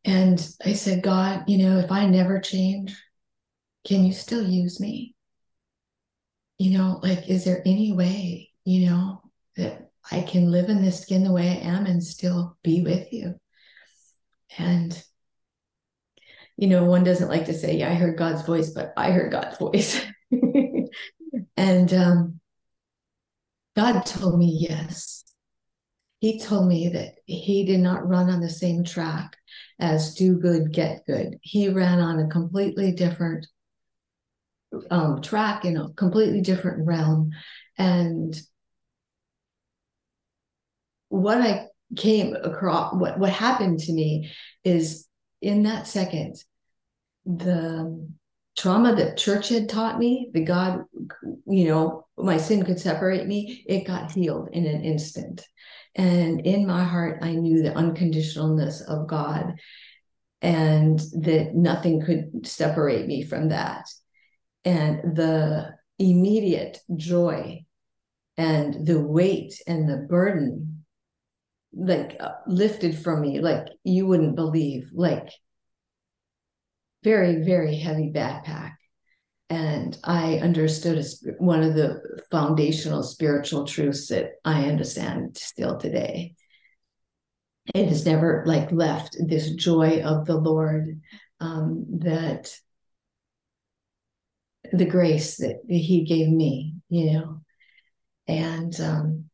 and 0.03 0.55
I 0.63 0.73
said, 0.73 1.03
God, 1.03 1.45
you 1.47 1.57
know, 1.59 1.79
if 1.79 1.91
I 1.91 2.05
never 2.05 2.39
change, 2.39 2.95
can 3.85 4.03
you 4.03 4.13
still 4.13 4.47
use 4.47 4.79
me? 4.79 5.15
You 6.57 6.77
know, 6.77 6.99
like, 7.03 7.29
is 7.29 7.43
there 7.45 7.61
any 7.65 7.91
way, 7.91 8.51
you 8.63 8.89
know, 8.89 9.21
that 9.57 9.91
I 10.11 10.21
can 10.21 10.51
live 10.51 10.69
in 10.69 10.83
this 10.83 11.01
skin 11.01 11.23
the 11.23 11.31
way 11.31 11.49
I 11.49 11.67
am 11.67 11.85
and 11.85 12.03
still 12.03 12.57
be 12.63 12.81
with 12.81 13.11
you. 13.11 13.35
And, 14.57 15.03
you 16.57 16.67
know, 16.67 16.85
one 16.85 17.03
doesn't 17.03 17.29
like 17.29 17.45
to 17.45 17.53
say, 17.53 17.77
yeah, 17.77 17.89
I 17.89 17.95
heard 17.95 18.17
God's 18.17 18.43
voice, 18.43 18.69
but 18.71 18.93
I 18.95 19.11
heard 19.11 19.31
God's 19.31 19.57
voice. 19.57 20.05
and 21.57 21.93
um, 21.93 22.39
God 23.75 24.05
told 24.05 24.37
me 24.37 24.67
yes. 24.69 25.23
He 26.19 26.39
told 26.39 26.67
me 26.67 26.89
that 26.89 27.15
he 27.25 27.65
did 27.65 27.79
not 27.79 28.07
run 28.07 28.29
on 28.29 28.39
the 28.39 28.49
same 28.49 28.83
track 28.83 29.35
as 29.79 30.15
do 30.15 30.39
good, 30.39 30.71
get 30.71 31.05
good. 31.05 31.37
He 31.41 31.69
ran 31.69 31.99
on 31.99 32.19
a 32.19 32.29
completely 32.29 32.93
different 32.93 33.45
um, 34.89 35.21
track 35.21 35.65
in 35.65 35.77
a 35.77 35.89
completely 35.93 36.41
different 36.41 36.85
realm. 36.87 37.31
And 37.77 38.35
what 41.15 41.41
I 41.41 41.67
came 41.95 42.35
across, 42.35 42.93
what, 42.93 43.17
what 43.17 43.29
happened 43.29 43.79
to 43.79 43.93
me 43.93 44.31
is 44.63 45.07
in 45.41 45.63
that 45.63 45.87
second, 45.87 46.35
the 47.25 48.09
trauma 48.57 48.95
that 48.95 49.17
church 49.17 49.49
had 49.49 49.69
taught 49.69 49.97
me, 49.97 50.29
the 50.33 50.43
God, 50.43 50.83
you 51.45 51.67
know, 51.67 52.05
my 52.17 52.37
sin 52.37 52.63
could 52.63 52.79
separate 52.79 53.27
me, 53.27 53.63
it 53.67 53.85
got 53.85 54.11
healed 54.11 54.49
in 54.51 54.65
an 54.65 54.83
instant. 54.83 55.45
And 55.95 56.41
in 56.41 56.67
my 56.67 56.83
heart, 56.83 57.19
I 57.21 57.33
knew 57.33 57.63
the 57.63 57.71
unconditionalness 57.71 58.81
of 58.87 59.07
God 59.07 59.55
and 60.41 60.99
that 60.99 61.55
nothing 61.55 62.01
could 62.01 62.45
separate 62.45 63.07
me 63.07 63.23
from 63.23 63.49
that. 63.49 63.85
And 64.65 65.15
the 65.15 65.75
immediate 65.97 66.79
joy 66.95 67.65
and 68.37 68.85
the 68.85 68.99
weight 68.99 69.61
and 69.65 69.87
the 69.87 69.97
burden 69.97 70.74
like 71.75 72.17
uh, 72.19 72.31
lifted 72.47 72.97
from 72.97 73.21
me 73.21 73.39
like 73.39 73.67
you 73.83 74.05
wouldn't 74.05 74.35
believe 74.35 74.89
like 74.93 75.29
very 77.03 77.43
very 77.43 77.75
heavy 77.75 78.11
backpack. 78.13 78.73
And 79.49 79.97
i 80.03 80.37
understood 80.37 81.05
one 81.37 81.61
of 81.61 81.75
the 81.75 82.01
foundational 82.31 83.03
spiritual 83.03 83.65
truths 83.65 84.07
that 84.07 84.31
i 84.43 84.65
understand 84.65 85.37
still 85.37 85.77
today. 85.77 86.35
It 87.73 87.87
has 87.89 88.05
never 88.05 88.43
like 88.45 88.71
left 88.71 89.17
this 89.19 89.51
joy 89.51 90.01
of 90.01 90.25
the 90.25 90.37
lord 90.37 91.01
um, 91.39 91.85
that 91.99 92.55
the 94.73 94.85
grace 94.85 95.37
that 95.37 95.59
he 95.67 96.03
gave 96.05 96.29
me 96.29 96.75
you 96.89 97.13
know? 97.13 97.41
And 98.27 98.79
um, 98.79 99.29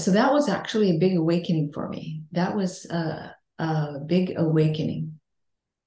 so 0.00 0.10
that 0.12 0.32
was 0.32 0.48
actually 0.48 0.90
a 0.90 0.98
big 0.98 1.16
awakening 1.16 1.72
for 1.72 1.88
me. 1.88 2.22
That 2.32 2.56
was 2.56 2.84
a, 2.86 3.34
a 3.58 3.98
big 4.06 4.34
awakening. 4.36 5.18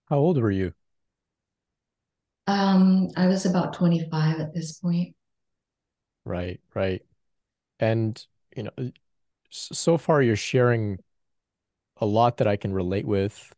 How 0.05 0.17
old 0.19 0.37
were 0.37 0.51
you? 0.51 0.73
Um, 2.47 3.09
I 3.17 3.25
was 3.27 3.45
about 3.47 3.73
25 3.73 4.39
at 4.39 4.53
this 4.53 4.73
point. 4.73 5.15
Right, 6.25 6.59
right. 6.73 7.01
And, 7.79 8.25
you 8.55 8.63
know, 8.65 8.91
so 9.49 9.97
far 9.97 10.21
you're 10.21 10.35
sharing 10.35 10.99
a 11.97 12.05
lot 12.05 12.37
that 12.37 12.47
I 12.47 12.57
can 12.57 12.73
relate 12.73 13.05
with. 13.05 13.53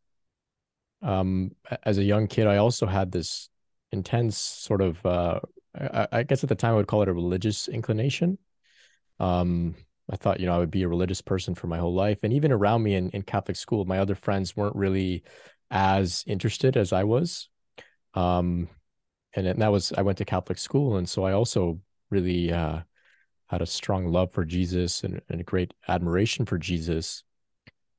Um, 1.01 1.55
as 1.83 1.97
a 1.97 2.03
young 2.03 2.27
kid, 2.27 2.47
I 2.47 2.57
also 2.57 2.85
had 2.85 3.11
this 3.11 3.49
intense 3.91 4.37
sort 4.37 4.81
of, 4.81 5.05
uh, 5.05 5.39
I, 5.75 6.07
I 6.11 6.23
guess 6.23 6.43
at 6.43 6.49
the 6.49 6.55
time 6.55 6.73
I 6.73 6.75
would 6.77 6.87
call 6.87 7.01
it 7.01 7.09
a 7.09 7.13
religious 7.13 7.67
inclination. 7.67 8.37
Um, 9.19 9.75
I 10.11 10.15
thought, 10.17 10.39
you 10.39 10.45
know, 10.45 10.55
I 10.55 10.59
would 10.59 10.71
be 10.71 10.83
a 10.83 10.87
religious 10.87 11.21
person 11.21 11.55
for 11.55 11.67
my 11.67 11.77
whole 11.77 11.93
life. 11.93 12.19
And 12.23 12.33
even 12.33 12.51
around 12.51 12.83
me 12.83 12.95
in, 12.95 13.09
in 13.11 13.21
Catholic 13.21 13.55
school, 13.55 13.85
my 13.85 13.99
other 13.99 14.15
friends 14.15 14.55
weren't 14.55 14.75
really 14.75 15.23
as 15.71 16.23
interested 16.27 16.75
as 16.75 16.91
I 16.91 17.03
was. 17.05 17.49
Um, 18.13 18.67
and, 19.33 19.47
and 19.47 19.61
that 19.61 19.71
was, 19.71 19.93
I 19.97 20.01
went 20.01 20.17
to 20.19 20.25
Catholic 20.25 20.57
school. 20.57 20.97
And 20.97 21.07
so 21.07 21.23
I 21.23 21.31
also 21.31 21.79
really 22.09 22.51
uh, 22.51 22.81
had 23.47 23.61
a 23.61 23.65
strong 23.65 24.07
love 24.07 24.31
for 24.33 24.45
Jesus 24.45 25.03
and, 25.03 25.21
and 25.29 25.39
a 25.41 25.43
great 25.43 25.73
admiration 25.87 26.45
for 26.45 26.57
Jesus. 26.57 27.23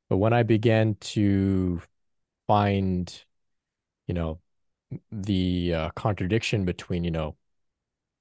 But 0.08 0.18
when 0.18 0.32
I 0.32 0.42
began 0.42 0.96
to 1.00 1.80
find, 2.46 3.12
you 4.06 4.14
know, 4.14 4.40
the 5.10 5.74
uh, 5.74 5.90
contradiction 5.96 6.64
between, 6.64 7.02
you 7.02 7.10
know, 7.10 7.36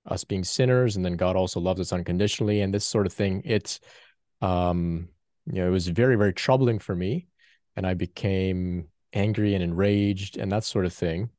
us 0.05 0.23
being 0.23 0.43
sinners 0.43 0.95
and 0.95 1.05
then 1.05 1.15
God 1.15 1.35
also 1.35 1.59
loves 1.59 1.79
us 1.79 1.93
unconditionally 1.93 2.61
and 2.61 2.73
this 2.73 2.85
sort 2.85 3.05
of 3.05 3.13
thing. 3.13 3.41
It's 3.45 3.79
um 4.41 5.09
you 5.45 5.61
know, 5.61 5.67
it 5.67 5.71
was 5.71 5.87
very, 5.87 6.15
very 6.15 6.33
troubling 6.33 6.79
for 6.79 6.95
me. 6.95 7.27
And 7.75 7.85
I 7.85 7.93
became 7.93 8.87
angry 9.11 9.53
and 9.55 9.63
enraged 9.63 10.37
and 10.37 10.51
that 10.51 10.63
sort 10.63 10.85
of 10.85 10.93
thing. 10.93 11.29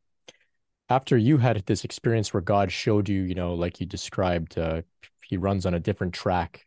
After 0.88 1.16
you 1.16 1.38
had 1.38 1.64
this 1.64 1.85
experience 1.85 2.35
where 2.35 2.42
God 2.42 2.71
showed 2.71 3.09
you, 3.09 3.23
you 3.23 3.35
know, 3.35 3.54
like 3.54 3.80
you 3.80 3.87
described, 3.87 4.59
uh, 4.59 4.83
he 5.25 5.37
runs 5.37 5.64
on 5.64 5.75
a 5.75 5.80
different 5.80 6.12
track. 6.12 6.66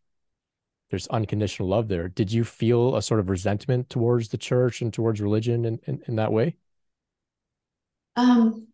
There's 0.89 1.08
unconditional 1.08 1.70
love 1.70 1.88
there. 1.88 2.08
Did 2.08 2.32
you 2.32 2.44
feel 2.44 2.96
a 2.96 3.01
sort 3.01 3.20
of 3.20 3.30
resentment 3.30 3.89
towards 3.89 4.30
the 4.30 4.38
church 4.38 4.82
and 4.82 4.92
towards 4.92 5.22
religion 5.22 5.66
in, 5.66 5.80
in, 5.86 6.01
in 6.08 6.16
that 6.16 6.32
way? 6.32 6.56
Um, 8.16 8.68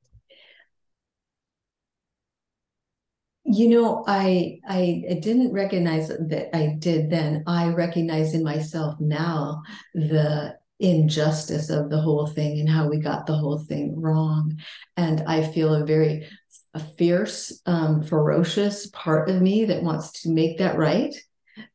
you 3.46 3.68
know 3.68 4.04
I, 4.08 4.60
I 4.68 5.04
i 5.10 5.14
didn't 5.16 5.52
recognize 5.52 6.08
that 6.08 6.56
i 6.56 6.76
did 6.80 7.10
then. 7.10 7.44
I 7.46 7.70
recognize 7.70 8.34
in 8.34 8.44
myself 8.44 9.00
now 9.00 9.62
the 9.94 10.58
injustice 10.80 11.70
of 11.70 11.90
the 11.90 12.00
whole 12.00 12.28
thing 12.28 12.60
and 12.60 12.70
how 12.70 12.90
we 12.90 12.98
got 12.98 13.26
the 13.26 13.36
whole 13.36 13.60
thing 13.60 14.00
wrong. 14.00 14.60
And 14.98 15.22
i 15.28 15.44
feel 15.44 15.74
a 15.74 15.86
very 15.86 16.28
a 16.74 16.80
fierce 16.80 17.62
um, 17.66 18.02
ferocious 18.02 18.88
part 18.88 19.30
of 19.30 19.42
me 19.42 19.66
that 19.66 19.84
wants 19.84 20.24
to 20.24 20.32
make 20.32 20.58
that 20.58 20.78
right 20.78 21.14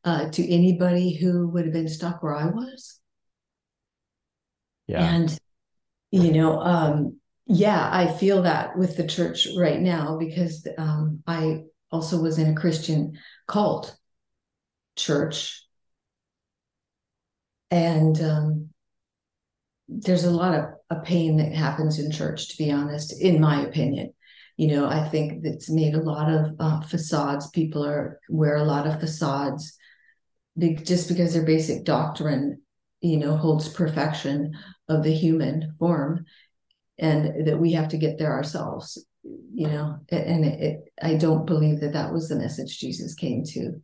uh, 0.03 0.29
to 0.31 0.53
anybody 0.53 1.15
who 1.15 1.47
would 1.47 1.63
have 1.65 1.73
been 1.73 1.87
stuck 1.87 2.21
where 2.23 2.35
i 2.35 2.45
was. 2.45 2.99
Yeah. 4.87 5.03
And 5.03 5.39
you 6.11 6.31
know 6.31 6.59
um, 6.59 7.19
yeah, 7.49 7.89
I 7.91 8.07
feel 8.07 8.43
that 8.43 8.77
with 8.77 8.95
the 8.95 9.07
church 9.07 9.47
right 9.57 9.79
now 9.79 10.17
because 10.19 10.67
um, 10.77 11.23
I 11.25 11.63
also 11.91 12.21
was 12.21 12.37
in 12.37 12.47
a 12.47 12.55
Christian 12.55 13.17
cult 13.47 13.97
church. 14.95 15.63
And 17.71 18.21
um, 18.21 18.69
there's 19.87 20.25
a 20.25 20.31
lot 20.31 20.53
of 20.53 20.65
a 20.91 21.01
pain 21.01 21.37
that 21.37 21.51
happens 21.51 21.97
in 21.97 22.11
church, 22.11 22.49
to 22.49 22.57
be 22.57 22.71
honest, 22.71 23.19
in 23.19 23.41
my 23.41 23.61
opinion. 23.63 24.13
You 24.55 24.67
know, 24.67 24.85
I 24.87 25.09
think 25.09 25.41
that's 25.43 25.71
made 25.71 25.95
a 25.95 26.03
lot 26.03 26.31
of 26.31 26.51
uh, 26.59 26.81
facades. 26.81 27.49
People 27.49 27.83
are 27.83 28.19
wear 28.29 28.57
a 28.57 28.63
lot 28.63 28.85
of 28.85 28.99
facades 28.99 29.75
just 30.83 31.07
because 31.07 31.33
their 31.33 31.45
basic 31.45 31.83
doctrine, 31.83 32.61
you 33.01 33.17
know, 33.17 33.35
holds 33.37 33.69
perfection 33.69 34.53
of 34.87 35.03
the 35.03 35.13
human 35.13 35.73
form 35.79 36.25
and 36.99 37.47
that 37.47 37.59
we 37.59 37.71
have 37.71 37.87
to 37.89 37.97
get 37.97 38.17
there 38.17 38.31
ourselves 38.31 39.05
you 39.53 39.67
know 39.67 39.97
and 40.09 40.45
it, 40.45 40.61
it, 40.61 40.93
i 41.01 41.15
don't 41.15 41.45
believe 41.45 41.79
that 41.79 41.93
that 41.93 42.11
was 42.11 42.29
the 42.29 42.35
message 42.35 42.79
jesus 42.79 43.13
came 43.15 43.43
to 43.43 43.81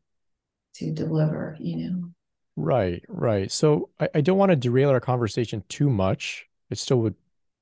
to 0.74 0.92
deliver 0.92 1.56
you 1.60 1.78
know? 1.78 2.10
Right 2.58 3.04
right. 3.10 3.52
So 3.52 3.90
i, 4.00 4.08
I 4.16 4.22
don't 4.22 4.38
want 4.38 4.52
to 4.52 4.56
derail 4.56 4.90
our 4.90 5.02
conversation 5.02 5.64
too 5.68 5.90
much. 5.90 6.46
I 6.72 6.76
still 6.76 6.98
would 7.02 7.16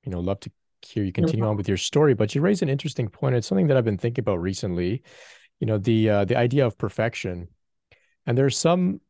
you 0.03 0.11
know 0.11 0.19
love 0.19 0.39
to 0.41 0.51
hear 0.81 1.03
you 1.03 1.13
continue 1.13 1.43
no 1.43 1.49
on 1.49 1.55
with 1.55 1.67
your 1.67 1.77
story 1.77 2.13
but 2.13 2.35
you 2.35 2.41
raise 2.41 2.61
an 2.61 2.69
interesting 2.69 3.07
point. 3.07 3.35
It's 3.35 3.47
something 3.47 3.67
that 3.67 3.77
i've 3.77 3.85
been 3.85 3.97
thinking 3.97 4.21
about 4.21 4.41
recently 4.41 5.01
you 5.59 5.67
know 5.67 5.77
the 5.77 6.09
uh, 6.09 6.25
the 6.25 6.35
idea 6.35 6.65
of 6.65 6.77
perfection. 6.77 7.47
And 8.25 8.37
there's 8.37 8.57
some 8.57 9.01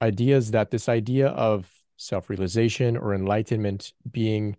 ideas 0.00 0.50
that 0.50 0.70
this 0.70 0.88
idea 0.88 1.28
of 1.28 1.70
self-realization 1.96 2.96
or 2.96 3.14
enlightenment 3.14 3.92
being 4.10 4.56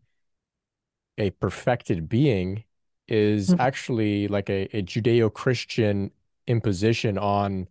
a 1.18 1.30
perfected 1.32 2.10
being 2.10 2.64
is 3.08 3.50
mm-hmm. 3.50 3.62
actually 3.62 4.28
like 4.28 4.50
a, 4.50 4.64
a 4.76 4.82
Judeo-Christian 4.82 6.12
imposition 6.48 7.18
on 7.18 7.68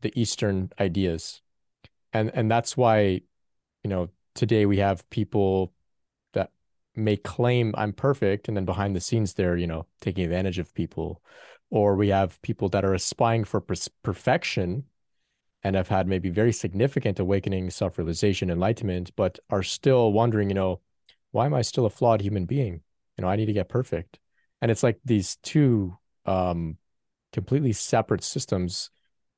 the 0.00 0.12
Eastern 0.20 0.70
ideas. 0.78 1.42
And 2.12 2.30
and 2.34 2.50
that's 2.50 2.76
why, 2.76 3.22
you 3.82 3.90
know, 3.90 4.08
today 4.34 4.66
we 4.66 4.78
have 4.78 5.08
people 5.10 5.72
that 6.32 6.50
may 6.94 7.16
claim 7.16 7.74
I'm 7.76 7.92
perfect 7.92 8.48
and 8.48 8.56
then 8.56 8.64
behind 8.64 8.94
the 8.94 9.00
scenes 9.00 9.34
they're, 9.34 9.56
you 9.56 9.66
know, 9.66 9.86
taking 10.00 10.24
advantage 10.24 10.58
of 10.58 10.74
people. 10.74 11.22
Or 11.70 11.96
we 11.96 12.08
have 12.08 12.42
people 12.42 12.68
that 12.70 12.84
are 12.84 12.92
aspiring 12.92 13.44
for 13.44 13.60
per- 13.60 13.74
perfection 14.02 14.84
and 15.62 15.76
have 15.76 15.88
had 15.88 16.06
maybe 16.06 16.28
very 16.28 16.52
significant 16.52 17.18
awakening, 17.18 17.70
self-realization, 17.70 18.50
enlightenment, 18.50 19.12
but 19.16 19.38
are 19.48 19.62
still 19.62 20.12
wondering, 20.12 20.50
you 20.50 20.54
know, 20.54 20.80
why 21.32 21.46
am 21.46 21.54
I 21.54 21.62
still 21.62 21.86
a 21.86 21.90
flawed 21.90 22.20
human 22.20 22.44
being? 22.46 22.80
You 23.16 23.22
know, 23.22 23.28
I 23.28 23.36
need 23.36 23.46
to 23.46 23.52
get 23.52 23.68
perfect. 23.68 24.18
And 24.60 24.70
it's 24.70 24.82
like 24.82 25.00
these 25.04 25.36
two 25.42 25.98
um, 26.24 26.78
completely 27.32 27.72
separate 27.72 28.22
systems 28.22 28.90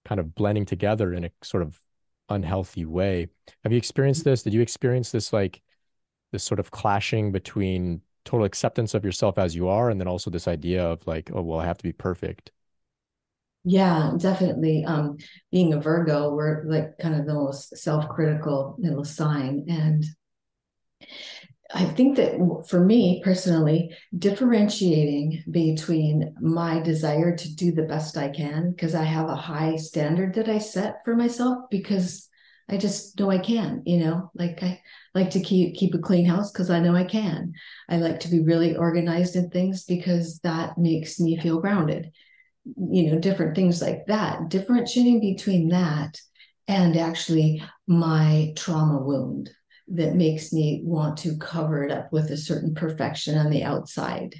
kind 0.04 0.20
of 0.20 0.34
blending 0.34 0.66
together 0.66 1.14
in 1.14 1.24
a 1.24 1.30
sort 1.42 1.62
of 1.62 1.80
unhealthy 2.28 2.84
way. 2.84 3.28
Have 3.62 3.72
you 3.72 3.78
experienced 3.78 4.24
this? 4.24 4.42
Did 4.42 4.52
you 4.52 4.60
experience 4.60 5.10
this 5.10 5.32
like 5.32 5.62
this 6.32 6.44
sort 6.44 6.60
of 6.60 6.70
clashing 6.70 7.32
between 7.32 8.02
total 8.24 8.44
acceptance 8.44 8.94
of 8.94 9.04
yourself 9.04 9.38
as 9.38 9.54
you 9.54 9.68
are 9.68 9.90
and 9.90 10.00
then 10.00 10.08
also 10.08 10.30
this 10.30 10.48
idea 10.48 10.84
of 10.84 11.06
like, 11.06 11.30
oh, 11.32 11.42
well, 11.42 11.60
I 11.60 11.66
have 11.66 11.78
to 11.78 11.84
be 11.84 11.92
perfect? 11.92 12.50
Yeah, 13.64 14.12
definitely. 14.18 14.84
Um, 14.84 15.16
being 15.50 15.72
a 15.72 15.80
Virgo, 15.80 16.34
we're 16.34 16.64
like 16.66 16.98
kind 16.98 17.14
of 17.14 17.24
the 17.26 17.34
most 17.34 17.76
self-critical 17.76 18.76
little 18.78 19.04
sign. 19.04 19.64
And 19.68 20.04
I 21.76 21.84
think 21.84 22.16
that 22.16 22.66
for 22.68 22.84
me 22.84 23.20
personally, 23.24 23.90
differentiating 24.16 25.42
between 25.50 26.32
my 26.40 26.78
desire 26.78 27.36
to 27.36 27.54
do 27.56 27.72
the 27.72 27.82
best 27.82 28.16
I 28.16 28.28
can, 28.28 28.70
because 28.70 28.94
I 28.94 29.02
have 29.02 29.28
a 29.28 29.34
high 29.34 29.74
standard 29.74 30.34
that 30.34 30.48
I 30.48 30.58
set 30.58 31.04
for 31.04 31.16
myself, 31.16 31.64
because 31.72 32.28
I 32.68 32.76
just 32.76 33.18
know 33.18 33.28
I 33.28 33.38
can, 33.38 33.82
you 33.84 33.98
know, 33.98 34.30
like 34.36 34.62
I 34.62 34.80
like 35.16 35.30
to 35.30 35.40
keep 35.40 35.74
keep 35.74 35.94
a 35.94 35.98
clean 35.98 36.24
house 36.24 36.52
because 36.52 36.70
I 36.70 36.78
know 36.78 36.94
I 36.94 37.04
can. 37.04 37.52
I 37.88 37.96
like 37.96 38.20
to 38.20 38.28
be 38.28 38.40
really 38.40 38.76
organized 38.76 39.34
in 39.34 39.50
things 39.50 39.84
because 39.84 40.38
that 40.44 40.78
makes 40.78 41.18
me 41.18 41.36
feel 41.38 41.60
grounded. 41.60 42.12
You 42.64 43.10
know, 43.10 43.18
different 43.18 43.56
things 43.56 43.82
like 43.82 44.06
that. 44.06 44.48
Differentiating 44.48 45.20
between 45.20 45.70
that 45.70 46.20
and 46.68 46.96
actually 46.96 47.62
my 47.88 48.52
trauma 48.56 49.02
wound 49.02 49.50
that 49.88 50.14
makes 50.14 50.52
me 50.52 50.80
want 50.84 51.18
to 51.18 51.36
cover 51.36 51.84
it 51.84 51.90
up 51.90 52.12
with 52.12 52.30
a 52.30 52.36
certain 52.36 52.74
perfection 52.74 53.36
on 53.36 53.50
the 53.50 53.62
outside. 53.62 54.34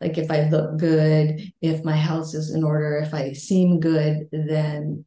Like 0.00 0.18
if 0.18 0.30
I 0.30 0.48
look 0.48 0.78
good, 0.78 1.52
if 1.60 1.84
my 1.84 1.96
house 1.96 2.34
is 2.34 2.54
in 2.54 2.62
order, 2.62 2.98
if 2.98 3.14
I 3.14 3.32
seem 3.32 3.80
good, 3.80 4.28
then 4.30 5.04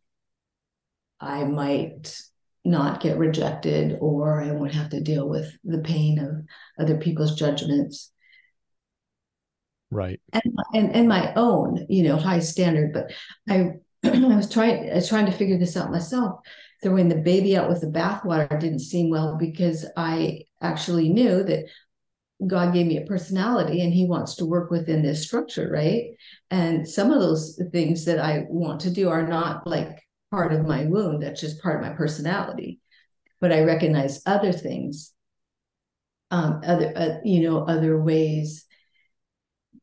I 1.19 1.43
might 1.43 2.17
not 2.65 3.01
get 3.01 3.17
rejected 3.17 3.97
or 4.01 4.41
I 4.41 4.51
won't 4.51 4.73
have 4.73 4.89
to 4.89 5.01
deal 5.01 5.27
with 5.27 5.51
the 5.63 5.79
pain 5.79 6.19
of 6.19 6.45
other 6.83 6.97
people's 6.97 7.35
judgments. 7.35 8.11
Right. 9.89 10.19
And, 10.33 10.43
and, 10.73 10.95
and 10.95 11.07
my 11.07 11.33
own, 11.35 11.85
you 11.89 12.03
know, 12.03 12.17
high 12.17 12.39
standard. 12.39 12.93
But 12.93 13.11
I 13.49 13.73
I 14.03 14.35
was 14.35 14.49
trying 14.49 14.89
I 14.89 14.95
was 14.95 15.09
trying 15.09 15.25
to 15.27 15.31
figure 15.31 15.57
this 15.57 15.77
out 15.77 15.91
myself. 15.91 16.39
Throwing 16.81 17.09
the 17.09 17.15
baby 17.15 17.55
out 17.55 17.69
with 17.69 17.81
the 17.81 17.87
bathwater 17.87 18.59
didn't 18.59 18.79
seem 18.79 19.09
well 19.09 19.37
because 19.37 19.85
I 19.95 20.41
actually 20.61 21.09
knew 21.09 21.43
that 21.43 21.65
God 22.45 22.73
gave 22.73 22.87
me 22.87 22.97
a 22.97 23.05
personality 23.05 23.81
and 23.81 23.93
he 23.93 24.05
wants 24.05 24.35
to 24.35 24.45
work 24.45 24.71
within 24.71 25.03
this 25.03 25.23
structure, 25.23 25.69
right? 25.71 26.05
And 26.49 26.87
some 26.87 27.11
of 27.11 27.19
those 27.19 27.61
things 27.71 28.05
that 28.05 28.19
I 28.19 28.45
want 28.49 28.81
to 28.81 28.89
do 28.89 29.09
are 29.09 29.27
not 29.27 29.67
like 29.67 29.99
part 30.31 30.53
of 30.53 30.65
my 30.65 30.85
wound, 30.85 31.21
that's 31.21 31.41
just 31.41 31.61
part 31.61 31.75
of 31.75 31.87
my 31.87 31.95
personality. 31.95 32.79
But 33.39 33.51
I 33.51 33.63
recognize 33.63 34.21
other 34.25 34.51
things, 34.51 35.13
um, 36.31 36.61
other, 36.65 36.93
uh, 36.95 37.09
you 37.23 37.47
know, 37.47 37.63
other 37.63 38.01
ways. 38.01 38.65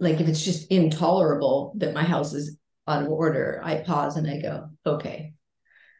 Like 0.00 0.20
if 0.20 0.28
it's 0.28 0.44
just 0.44 0.70
intolerable 0.70 1.74
that 1.76 1.94
my 1.94 2.04
house 2.04 2.32
is 2.32 2.56
out 2.86 3.02
of 3.02 3.08
order, 3.08 3.60
I 3.62 3.76
pause 3.76 4.16
and 4.16 4.28
I 4.28 4.40
go, 4.40 4.68
okay, 4.86 5.34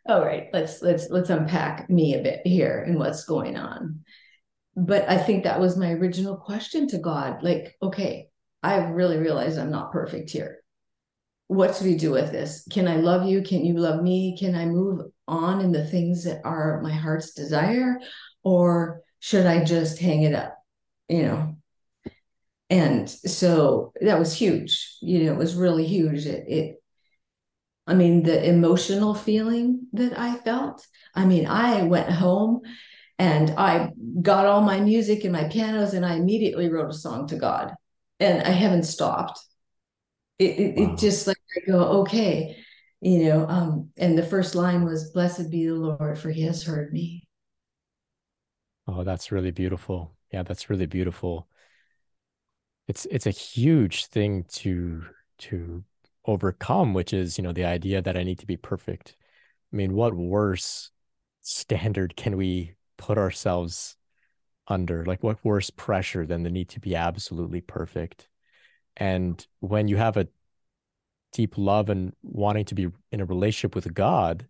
all 0.09 0.25
right, 0.25 0.49
let's 0.53 0.83
let's 0.83 1.11
let's 1.11 1.31
unpack 1.31 1.89
me 1.91 2.15
a 2.15 2.23
bit 2.23 2.41
here 2.45 2.83
and 2.83 2.99
what's 2.99 3.25
going 3.25 3.57
on. 3.57 4.01
But 4.77 5.09
I 5.09 5.19
think 5.19 5.45
that 5.45 5.61
was 5.61 5.77
my 5.77 5.93
original 5.93 6.37
question 6.37 6.89
to 6.89 6.99
God. 6.99 7.43
Like, 7.43 7.77
okay, 7.83 8.29
I 8.63 8.77
really 8.77 9.19
realized 9.19 9.59
I'm 9.59 9.71
not 9.71 9.93
perfect 9.93 10.31
here. 10.31 10.59
What 11.49 11.77
do 11.79 11.85
we 11.85 11.97
do 11.97 12.11
with 12.11 12.31
this? 12.33 12.67
Can 12.71 12.89
I 12.89 12.97
love 12.97 13.27
you? 13.27 13.43
Can 13.43 13.65
you 13.65 13.75
love 13.75 14.03
me? 14.03 14.37
Can 14.39 14.55
I 14.55 14.67
move 14.67 15.07
on 15.27 15.61
in 15.61 15.73
the 15.73 15.87
things 15.87 16.25
that 16.25 16.41
are 16.45 16.81
my 16.83 16.93
heart's 16.93 17.33
desire? 17.33 17.99
Or 18.43 19.03
should 19.21 19.47
I 19.47 19.65
just 19.65 19.99
hang 19.99 20.23
it 20.23 20.35
up? 20.35 20.57
You 21.09 21.23
know, 21.23 21.57
and 22.71 23.09
so 23.09 23.93
that 24.01 24.19
was 24.19 24.35
huge 24.35 24.97
you 25.01 25.25
know 25.25 25.33
it 25.33 25.39
was 25.39 25.55
really 25.55 25.87
huge 25.87 26.27
it, 26.27 26.45
it 26.49 26.83
i 27.89 27.95
mean 27.95 28.23
the 28.23 28.49
emotional 28.49 29.15
feeling 29.15 29.87
that 29.93 30.17
i 30.19 30.37
felt. 30.37 30.87
I 31.15 31.25
mean 31.25 31.47
i 31.47 31.83
went 31.83 32.11
home 32.11 32.61
and 33.19 33.51
i 33.59 33.91
got 34.23 34.47
all 34.47 34.61
my 34.61 34.79
music 34.79 35.25
and 35.25 35.33
my 35.33 35.45
pianos 35.45 35.95
and 35.95 36.07
i 36.07 36.15
immediately 36.15 36.69
wrote 36.69 36.91
a 36.91 36.95
song 36.95 37.27
to 37.29 37.37
god. 37.37 37.75
And 38.21 38.43
i 38.43 38.51
haven't 38.51 38.85
stopped. 38.85 39.41
It, 40.39 40.61
it, 40.61 40.79
wow. 40.79 40.93
it 40.95 40.99
just 40.99 41.27
like 41.27 41.39
i 41.57 41.71
go 41.71 41.81
okay 42.03 42.57
you 43.01 43.25
know 43.25 43.47
um 43.49 43.91
and 43.97 44.17
the 44.17 44.23
first 44.23 44.55
line 44.55 44.85
was 44.85 45.11
blessed 45.11 45.51
be 45.51 45.67
the 45.67 45.75
lord 45.75 46.19
for 46.19 46.31
he 46.31 46.43
has 46.43 46.63
heard 46.63 46.93
me. 46.93 47.25
Oh 48.87 49.03
that's 49.03 49.33
really 49.33 49.51
beautiful. 49.51 50.15
Yeah 50.33 50.43
that's 50.43 50.71
really 50.71 50.87
beautiful. 50.87 51.49
It's 52.87 53.07
it's 53.11 53.27
a 53.27 53.31
huge 53.31 54.07
thing 54.07 54.45
to 54.61 55.05
to 55.39 55.85
overcome 56.29 56.95
which 56.95 57.13
is 57.13 57.39
you 57.39 57.43
know 57.43 57.53
the 57.53 57.65
idea 57.65 58.03
that 58.03 58.17
i 58.17 58.23
need 58.23 58.39
to 58.39 58.47
be 58.47 58.57
perfect. 58.57 59.17
I 59.73 59.77
mean 59.77 59.95
what 59.95 60.15
worse 60.15 60.91
standard 61.41 62.17
can 62.17 62.37
we 62.37 62.75
put 62.99 63.19
ourselves 63.19 63.97
under? 64.69 65.05
Like 65.05 65.23
what 65.23 65.45
worse 65.45 65.71
pressure 65.71 66.27
than 66.27 66.43
the 66.43 66.51
need 66.51 66.69
to 66.71 66.81
be 66.81 66.95
absolutely 66.95 67.63
perfect? 67.63 68.29
And 68.97 69.45
when 69.61 69.89
you 69.89 69.97
have 69.97 70.17
a 70.17 70.29
deep 71.33 71.57
love 71.57 71.89
and 71.91 72.15
wanting 72.23 72.67
to 72.67 72.75
be 72.75 72.89
in 73.13 73.21
a 73.21 73.25
relationship 73.25 73.75
with 73.75 73.93
god 73.95 74.47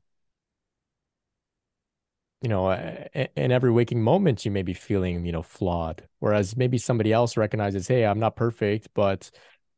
you 2.40 2.48
know, 2.48 2.70
in 2.72 3.50
every 3.50 3.70
waking 3.70 4.02
moment, 4.02 4.44
you 4.44 4.50
may 4.50 4.62
be 4.62 4.74
feeling, 4.74 5.26
you 5.26 5.32
know, 5.32 5.42
flawed. 5.42 6.06
Whereas 6.20 6.56
maybe 6.56 6.78
somebody 6.78 7.12
else 7.12 7.36
recognizes, 7.36 7.88
hey, 7.88 8.06
I'm 8.06 8.20
not 8.20 8.36
perfect, 8.36 8.88
but 8.94 9.30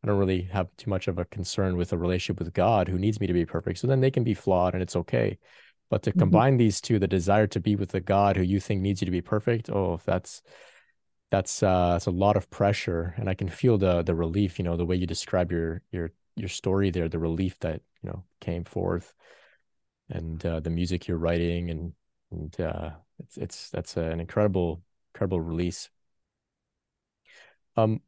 I 0.03 0.07
don't 0.07 0.19
really 0.19 0.43
have 0.43 0.69
too 0.77 0.89
much 0.89 1.09
of 1.09 1.19
a 1.19 1.25
concern 1.27 1.77
with 1.77 1.93
a 1.93 1.99
relationship 1.99 2.39
with 2.39 2.55
God 2.55 2.89
who 2.89 2.99
needs 2.99 3.21
me 3.21 3.27
to 3.27 3.33
be 3.33 3.45
perfect. 3.45 3.79
So 3.79 3.87
then 3.87 4.01
they 4.01 4.11
can 4.11 4.25
be 4.25 4.35
flawed 4.35 4.75
and 4.75 4.83
it's 4.83 4.97
okay. 4.97 5.39
But 5.91 6.03
to 6.05 6.11
mm-hmm. 6.11 6.21
combine 6.21 6.57
these 6.57 6.81
two, 6.81 6.99
the 6.99 7.09
desire 7.09 7.47
to 7.49 7.61
be 7.61 7.77
with 7.77 7.91
the 7.91 8.01
God 8.01 8.37
who 8.37 8.43
you 8.43 8.61
think 8.61 8.81
needs 8.81 9.03
you 9.03 9.07
to 9.07 9.11
be 9.11 9.21
perfect, 9.21 9.69
oh, 9.69 10.01
that's 10.07 10.43
that's 11.31 11.63
uh 11.63 11.93
that's 11.93 12.07
a 12.07 12.11
lot 12.11 12.37
of 12.37 12.51
pressure. 12.51 13.15
And 13.19 13.29
I 13.29 13.35
can 13.35 13.49
feel 13.49 13.77
the 13.77 14.03
the 14.03 14.15
relief, 14.15 14.59
you 14.59 14.65
know, 14.65 14.77
the 14.77 14.87
way 14.87 14.97
you 14.97 15.07
describe 15.07 15.53
your 15.53 15.83
your 15.91 16.13
your 16.37 16.49
story 16.49 16.91
there, 16.91 17.09
the 17.09 17.19
relief 17.19 17.59
that, 17.61 17.83
you 18.03 18.11
know, 18.11 18.25
came 18.41 18.65
forth 18.65 19.13
and 20.09 20.45
uh, 20.45 20.61
the 20.61 20.71
music 20.71 21.07
you're 21.07 21.19
writing 21.19 21.71
and 21.71 21.93
and 22.31 22.61
uh, 22.61 22.91
it's 23.19 23.37
it's 23.37 23.71
that's 23.71 23.97
an 23.97 24.21
incredible 24.21 24.83
incredible 25.15 25.41
release. 25.41 25.91
Um, 27.77 28.01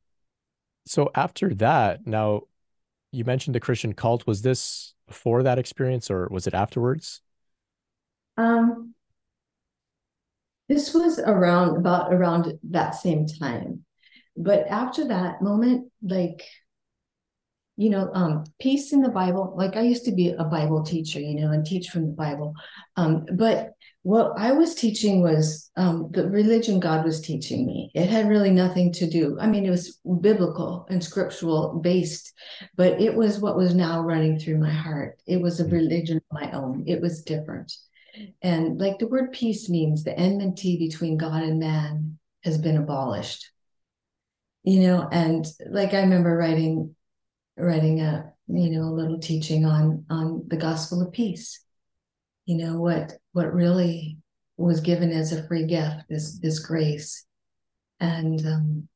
so 0.86 1.10
after 1.14 1.54
that, 1.54 2.06
now 2.06 2.42
you 3.12 3.24
mentioned 3.24 3.54
the 3.54 3.60
Christian 3.60 3.92
cult. 3.92 4.26
Was 4.26 4.42
this 4.42 4.94
before 5.06 5.42
that 5.42 5.58
experience, 5.58 6.10
or 6.10 6.28
was 6.30 6.46
it 6.46 6.54
afterwards? 6.54 7.20
Um, 8.36 8.94
this 10.68 10.94
was 10.94 11.18
around 11.18 11.76
about 11.76 12.12
around 12.12 12.58
that 12.70 12.94
same 12.94 13.26
time, 13.26 13.84
but 14.36 14.66
after 14.68 15.08
that 15.08 15.42
moment, 15.42 15.90
like 16.02 16.44
you 17.76 17.90
know, 17.90 18.10
um, 18.12 18.44
peace 18.60 18.92
in 18.92 19.00
the 19.00 19.08
Bible. 19.08 19.54
Like 19.56 19.76
I 19.76 19.80
used 19.80 20.04
to 20.04 20.12
be 20.12 20.28
a 20.30 20.44
Bible 20.44 20.82
teacher, 20.82 21.20
you 21.20 21.40
know, 21.40 21.50
and 21.50 21.64
teach 21.64 21.88
from 21.88 22.06
the 22.06 22.12
Bible. 22.12 22.54
Um, 22.96 23.26
but 23.32 23.72
what 24.02 24.32
I 24.36 24.52
was 24.52 24.74
teaching 24.74 25.22
was 25.22 25.70
um, 25.76 26.08
the 26.10 26.28
religion 26.28 26.80
God 26.80 27.04
was 27.04 27.20
teaching 27.20 27.64
me. 27.64 27.92
It 27.94 28.08
had 28.08 28.28
really 28.28 28.50
nothing 28.50 28.92
to 28.94 29.08
do. 29.08 29.38
I 29.40 29.46
mean, 29.46 29.64
it 29.64 29.70
was 29.70 30.00
biblical 30.20 30.86
and 30.90 31.02
scriptural 31.02 31.78
based, 31.78 32.32
but 32.76 33.00
it 33.00 33.14
was 33.14 33.38
what 33.38 33.56
was 33.56 33.74
now 33.74 34.02
running 34.02 34.38
through 34.38 34.58
my 34.58 34.72
heart. 34.72 35.20
It 35.26 35.40
was 35.40 35.60
a 35.60 35.64
mm. 35.64 35.72
religion 35.72 36.16
of 36.16 36.22
my 36.32 36.50
own. 36.50 36.84
It 36.88 37.00
was 37.00 37.22
different. 37.22 37.72
And 38.42 38.78
like 38.78 38.98
the 38.98 39.06
word 39.06 39.32
peace 39.32 39.70
means 39.70 40.02
the 40.02 40.18
enmity 40.18 40.78
between 40.78 41.16
God 41.16 41.44
and 41.44 41.60
man 41.60 42.18
has 42.42 42.58
been 42.58 42.76
abolished. 42.76 43.50
You 44.64 44.80
know, 44.80 45.08
and 45.10 45.46
like 45.70 45.94
I 45.94 46.00
remember 46.00 46.36
writing 46.36 46.94
writing 47.56 48.00
a 48.00 48.32
you 48.48 48.70
know 48.70 48.82
a 48.82 48.96
little 48.96 49.18
teaching 49.18 49.64
on 49.64 50.06
on 50.10 50.44
the 50.48 50.56
gospel 50.56 51.02
of 51.02 51.12
peace 51.12 51.62
you 52.46 52.56
know 52.56 52.80
what 52.80 53.12
what 53.32 53.52
really 53.52 54.18
was 54.56 54.80
given 54.80 55.10
as 55.10 55.32
a 55.32 55.46
free 55.46 55.66
gift 55.66 56.04
this 56.08 56.38
this 56.38 56.58
grace. 56.58 57.24
And 58.00 58.44
um 58.46 58.88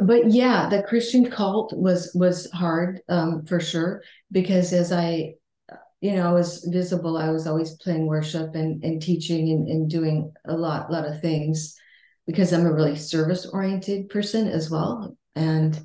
but 0.00 0.30
yeah 0.30 0.66
the 0.70 0.82
christian 0.82 1.30
cult 1.30 1.70
was 1.76 2.10
was 2.14 2.50
hard 2.52 3.02
um 3.10 3.44
for 3.44 3.60
sure 3.60 4.02
because 4.32 4.72
as 4.72 4.90
i 4.90 5.34
you 6.00 6.12
know 6.12 6.26
i 6.26 6.32
was 6.32 6.64
visible 6.64 7.18
i 7.18 7.28
was 7.28 7.46
always 7.46 7.72
playing 7.74 8.06
worship 8.06 8.54
and 8.54 8.82
and 8.82 9.02
teaching 9.02 9.50
and, 9.50 9.68
and 9.68 9.90
doing 9.90 10.32
a 10.46 10.56
lot 10.56 10.90
lot 10.90 11.04
of 11.04 11.20
things 11.20 11.78
because 12.26 12.52
i'm 12.52 12.64
a 12.64 12.72
really 12.72 12.96
service 12.96 13.46
oriented 13.46 14.08
person 14.08 14.48
as 14.48 14.70
well. 14.70 15.16
And 15.36 15.78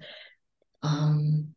um, 0.83 1.55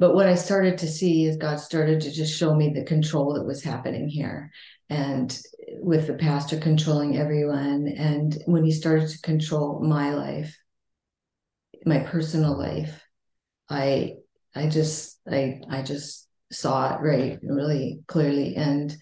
but 0.00 0.14
what 0.14 0.26
I 0.26 0.34
started 0.34 0.78
to 0.78 0.88
see 0.88 1.26
is 1.26 1.36
God 1.36 1.60
started 1.60 2.00
to 2.00 2.10
just 2.10 2.34
show 2.34 2.54
me 2.54 2.70
the 2.70 2.84
control 2.84 3.34
that 3.34 3.44
was 3.44 3.62
happening 3.62 4.08
here. 4.08 4.50
And 4.88 5.38
with 5.82 6.06
the 6.06 6.14
pastor 6.14 6.58
controlling 6.58 7.18
everyone, 7.18 7.86
and 7.86 8.34
when 8.46 8.64
he 8.64 8.72
started 8.72 9.10
to 9.10 9.20
control 9.20 9.78
my 9.78 10.14
life, 10.14 10.56
my 11.84 11.98
personal 11.98 12.58
life, 12.58 13.04
I 13.68 14.14
I 14.54 14.68
just 14.68 15.20
I 15.30 15.60
I 15.68 15.82
just 15.82 16.26
saw 16.50 16.94
it 16.94 17.02
right 17.02 17.38
really 17.42 18.00
clearly 18.06 18.56
and 18.56 18.96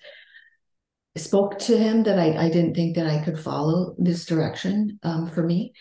spoke 1.17 1.61
to 1.61 1.79
him 1.79 2.03
that 2.03 2.19
I, 2.19 2.47
I 2.47 2.51
didn't 2.51 2.75
think 2.75 2.97
that 2.97 3.07
I 3.07 3.25
could 3.25 3.39
follow 3.39 3.95
this 3.99 4.27
direction 4.27 4.99
um, 5.05 5.29
for 5.29 5.45
me 5.45 5.73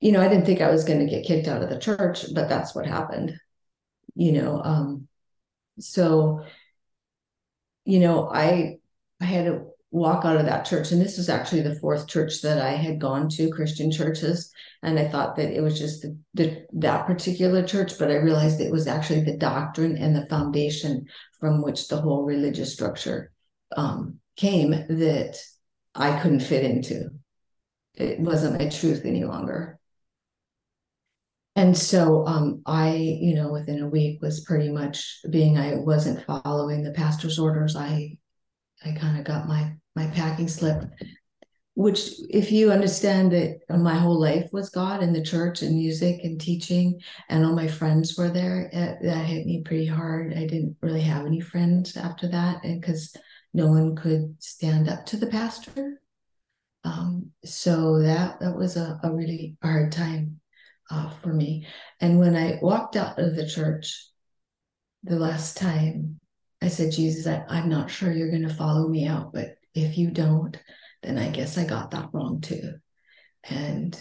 you 0.00 0.12
know, 0.12 0.20
I 0.20 0.28
didn't 0.28 0.46
think 0.46 0.60
I 0.60 0.70
was 0.70 0.84
going 0.84 1.00
to 1.00 1.10
get 1.10 1.26
kicked 1.26 1.48
out 1.48 1.60
of 1.60 1.70
the 1.70 1.78
church, 1.78 2.26
but 2.32 2.48
that's 2.48 2.72
what 2.72 2.86
happened. 2.86 3.36
You 4.14 4.32
know, 4.32 4.62
um, 4.62 5.08
so 5.78 6.44
you 7.84 8.00
know, 8.00 8.28
I 8.28 8.78
I 9.20 9.24
had 9.24 9.46
to 9.46 9.66
walk 9.90 10.24
out 10.24 10.36
of 10.36 10.46
that 10.46 10.66
church. 10.66 10.92
And 10.92 11.00
this 11.00 11.16
was 11.16 11.28
actually 11.28 11.62
the 11.62 11.74
fourth 11.76 12.06
church 12.06 12.42
that 12.42 12.60
I 12.60 12.72
had 12.72 13.00
gone 13.00 13.28
to, 13.30 13.50
Christian 13.50 13.90
churches. 13.90 14.52
And 14.82 14.98
I 14.98 15.08
thought 15.08 15.36
that 15.36 15.50
it 15.50 15.62
was 15.62 15.78
just 15.78 16.02
the, 16.02 16.18
the, 16.34 16.66
that 16.74 17.06
particular 17.06 17.62
church, 17.62 17.98
but 17.98 18.10
I 18.10 18.16
realized 18.16 18.60
it 18.60 18.70
was 18.70 18.86
actually 18.86 19.22
the 19.22 19.36
doctrine 19.36 19.96
and 19.96 20.14
the 20.14 20.26
foundation 20.26 21.06
from 21.40 21.62
which 21.62 21.88
the 21.88 22.00
whole 22.00 22.24
religious 22.24 22.72
structure 22.72 23.32
um, 23.76 24.18
came 24.36 24.70
that 24.70 25.38
I 25.94 26.20
couldn't 26.20 26.40
fit 26.40 26.64
into. 26.64 27.08
It 27.94 28.20
wasn't 28.20 28.60
my 28.60 28.68
truth 28.68 29.02
any 29.04 29.24
longer. 29.24 29.77
And 31.58 31.76
so 31.76 32.24
um, 32.24 32.62
I, 32.66 32.94
you 32.94 33.34
know, 33.34 33.50
within 33.50 33.82
a 33.82 33.88
week 33.88 34.22
was 34.22 34.44
pretty 34.44 34.68
much 34.68 35.18
being 35.28 35.58
I 35.58 35.74
wasn't 35.74 36.24
following 36.24 36.84
the 36.84 36.92
pastor's 36.92 37.36
orders. 37.36 37.74
I 37.74 38.16
I 38.84 38.92
kind 38.92 39.18
of 39.18 39.24
got 39.24 39.48
my 39.48 39.74
my 39.96 40.06
packing 40.06 40.46
slip, 40.46 40.84
which 41.74 42.12
if 42.30 42.52
you 42.52 42.70
understand 42.70 43.32
that 43.32 43.58
my 43.76 43.96
whole 43.96 44.20
life 44.20 44.48
was 44.52 44.70
God 44.70 45.02
and 45.02 45.12
the 45.12 45.20
church 45.20 45.62
and 45.62 45.74
music 45.74 46.20
and 46.22 46.40
teaching, 46.40 47.00
and 47.28 47.44
all 47.44 47.56
my 47.56 47.66
friends 47.66 48.16
were 48.16 48.30
there, 48.30 48.70
it, 48.72 48.98
that 49.02 49.26
hit 49.26 49.44
me 49.44 49.64
pretty 49.64 49.86
hard. 49.86 50.34
I 50.34 50.46
didn't 50.46 50.76
really 50.80 51.00
have 51.00 51.26
any 51.26 51.40
friends 51.40 51.96
after 51.96 52.28
that, 52.28 52.62
and 52.62 52.80
because 52.80 53.16
no 53.52 53.66
one 53.66 53.96
could 53.96 54.36
stand 54.38 54.88
up 54.88 55.06
to 55.06 55.16
the 55.16 55.26
pastor. 55.26 56.00
Um, 56.84 57.32
so 57.44 57.98
that 57.98 58.38
that 58.38 58.54
was 58.56 58.76
a, 58.76 59.00
a 59.02 59.12
really 59.12 59.56
hard 59.60 59.90
time 59.90 60.38
uh, 60.90 61.10
for 61.10 61.32
me. 61.32 61.66
And 62.00 62.18
when 62.18 62.36
I 62.36 62.58
walked 62.62 62.96
out 62.96 63.18
of 63.18 63.36
the 63.36 63.48
church 63.48 64.08
the 65.02 65.18
last 65.18 65.56
time, 65.56 66.20
I 66.60 66.68
said, 66.68 66.92
Jesus, 66.92 67.26
I, 67.26 67.44
I'm 67.48 67.68
not 67.68 67.90
sure 67.90 68.12
you're 68.12 68.30
going 68.30 68.48
to 68.48 68.54
follow 68.54 68.88
me 68.88 69.06
out, 69.06 69.32
but 69.32 69.56
if 69.74 69.96
you 69.96 70.10
don't, 70.10 70.56
then 71.02 71.18
I 71.18 71.28
guess 71.28 71.56
I 71.56 71.64
got 71.64 71.92
that 71.92 72.10
wrong 72.12 72.40
too. 72.40 72.74
And 73.44 73.98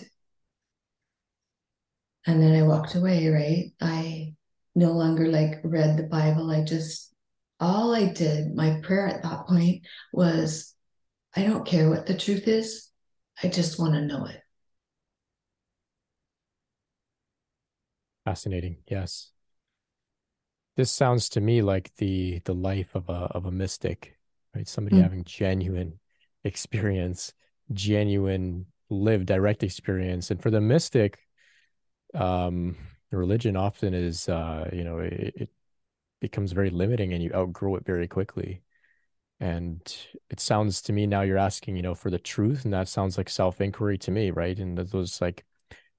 and 2.26 2.43
then 2.43 2.62
I 2.62 2.67
walked 2.67 2.95
away, 2.95 3.30
right? 3.30 3.71
I 3.80 4.34
no 4.76 4.91
longer 4.91 5.28
like 5.28 5.62
read 5.63 5.95
the 5.95 6.04
Bible. 6.04 6.52
I 6.52 6.63
just 6.63 7.13
all 7.60 7.95
I 7.95 8.06
did, 8.12 8.54
my 8.54 8.80
prayer 8.84 9.08
at 9.08 9.23
that 9.23 9.47
point 9.47 9.84
was 10.12 10.76
I 11.36 11.43
don't 11.43 11.65
care 11.65 11.89
what 11.89 12.06
the 12.06 12.17
truth 12.17 12.47
is. 12.47 12.89
I 13.41 13.47
just 13.47 13.80
want 13.80 13.93
to 13.93 14.02
know 14.02 14.26
it. 14.26 14.41
Fascinating. 18.28 18.76
Yes. 18.90 19.32
This 20.76 20.92
sounds 20.92 21.30
to 21.30 21.40
me 21.40 21.62
like 21.62 21.96
the 21.96 22.42
the 22.44 22.54
life 22.54 22.94
of 22.94 23.08
a 23.08 23.32
of 23.32 23.46
a 23.46 23.52
mystic, 23.52 24.18
right? 24.54 24.68
Somebody 24.68 24.98
mm. 24.98 25.04
having 25.04 25.24
genuine 25.24 25.98
experience, 26.44 27.34
genuine 27.72 28.66
lived 28.90 29.28
direct 29.28 29.63
experience. 29.63 30.30
And 30.30 30.42
for 30.42 30.52
the 30.52 30.60
mystic, 30.60 31.20
um, 32.13 32.76
religion 33.13 33.56
often 33.56 33.94
is 33.94 34.28
uh, 34.28 34.70
you 34.74 34.84
know, 34.84 35.00
it, 35.00 35.34
it 35.38 35.50
becomes 36.20 36.52
very 36.52 36.70
limiting 36.70 37.13
and 37.13 37.24
you 37.24 37.32
outgrow 37.34 37.78
it 37.78 37.86
very 37.86 38.10
quickly. 38.10 38.62
And 39.40 39.80
it 40.30 40.42
sounds 40.42 40.82
to 40.82 40.92
me 40.92 41.08
now 41.08 41.22
you're 41.22 41.38
asking, 41.38 41.78
you 41.78 41.82
know, 41.82 41.96
for 41.96 42.10
the 42.12 42.20
truth, 42.20 42.66
and 42.66 42.74
that 42.74 42.90
sounds 42.90 43.18
like 43.18 43.30
self-inquiry 43.30 44.00
to 44.00 44.12
me, 44.12 44.32
right? 44.32 44.60
And 44.60 44.78
those 44.78 45.22
like 45.22 45.46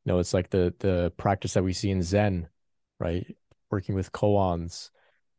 know, 0.08 0.18
it's 0.18 0.34
like 0.34 0.50
the 0.50 0.74
the 0.80 1.12
practice 1.16 1.54
that 1.54 1.62
we 1.62 1.72
see 1.72 1.90
in 1.90 2.02
Zen, 2.02 2.48
right? 2.98 3.26
Working 3.70 3.94
with 3.94 4.12
koans 4.12 4.90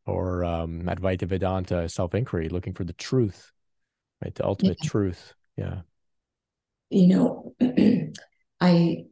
or 0.05 0.43
um, 0.43 0.83
Advaita 0.83 1.27
Vedanta, 1.27 1.89
self 1.89 2.15
inquiry, 2.15 2.49
looking 2.49 2.73
for 2.73 2.83
the 2.83 2.93
truth, 2.93 3.51
right? 4.23 4.33
The 4.33 4.45
ultimate 4.45 4.77
yeah. 4.81 4.89
truth. 4.89 5.33
Yeah. 5.57 5.81
You 6.89 7.07
know, 7.07 7.55
I, 8.61 9.03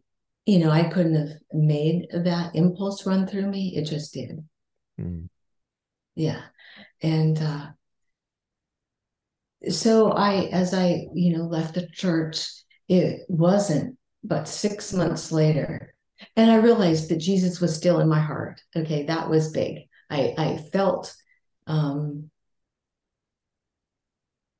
you 0.45 0.59
know, 0.59 0.71
I 0.71 0.83
couldn't 0.85 1.15
have 1.15 1.37
made 1.51 2.07
that 2.11 2.55
impulse 2.55 3.05
run 3.05 3.27
through 3.27 3.47
me. 3.47 3.73
It 3.75 3.83
just 3.83 4.13
did. 4.13 4.43
Mm. 4.99 5.29
Yeah. 6.15 6.41
And 7.01 7.37
uh, 7.39 7.67
so 9.69 10.11
I, 10.11 10.45
as 10.51 10.73
I, 10.73 11.07
you 11.13 11.37
know, 11.37 11.43
left 11.43 11.75
the 11.75 11.87
church, 11.87 12.47
it 12.87 13.21
wasn't 13.27 13.97
but 14.27 14.47
six 14.47 14.93
months 14.93 15.31
later, 15.31 15.93
and 16.35 16.51
I 16.51 16.55
realized 16.55 17.09
that 17.09 17.17
Jesus 17.17 17.61
was 17.61 17.75
still 17.75 17.99
in 17.99 18.09
my 18.09 18.19
heart. 18.19 18.61
Okay, 18.75 19.05
that 19.05 19.29
was 19.29 19.51
big. 19.51 19.87
I, 20.09 20.33
I 20.37 20.57
felt 20.71 21.15
um, 21.67 22.29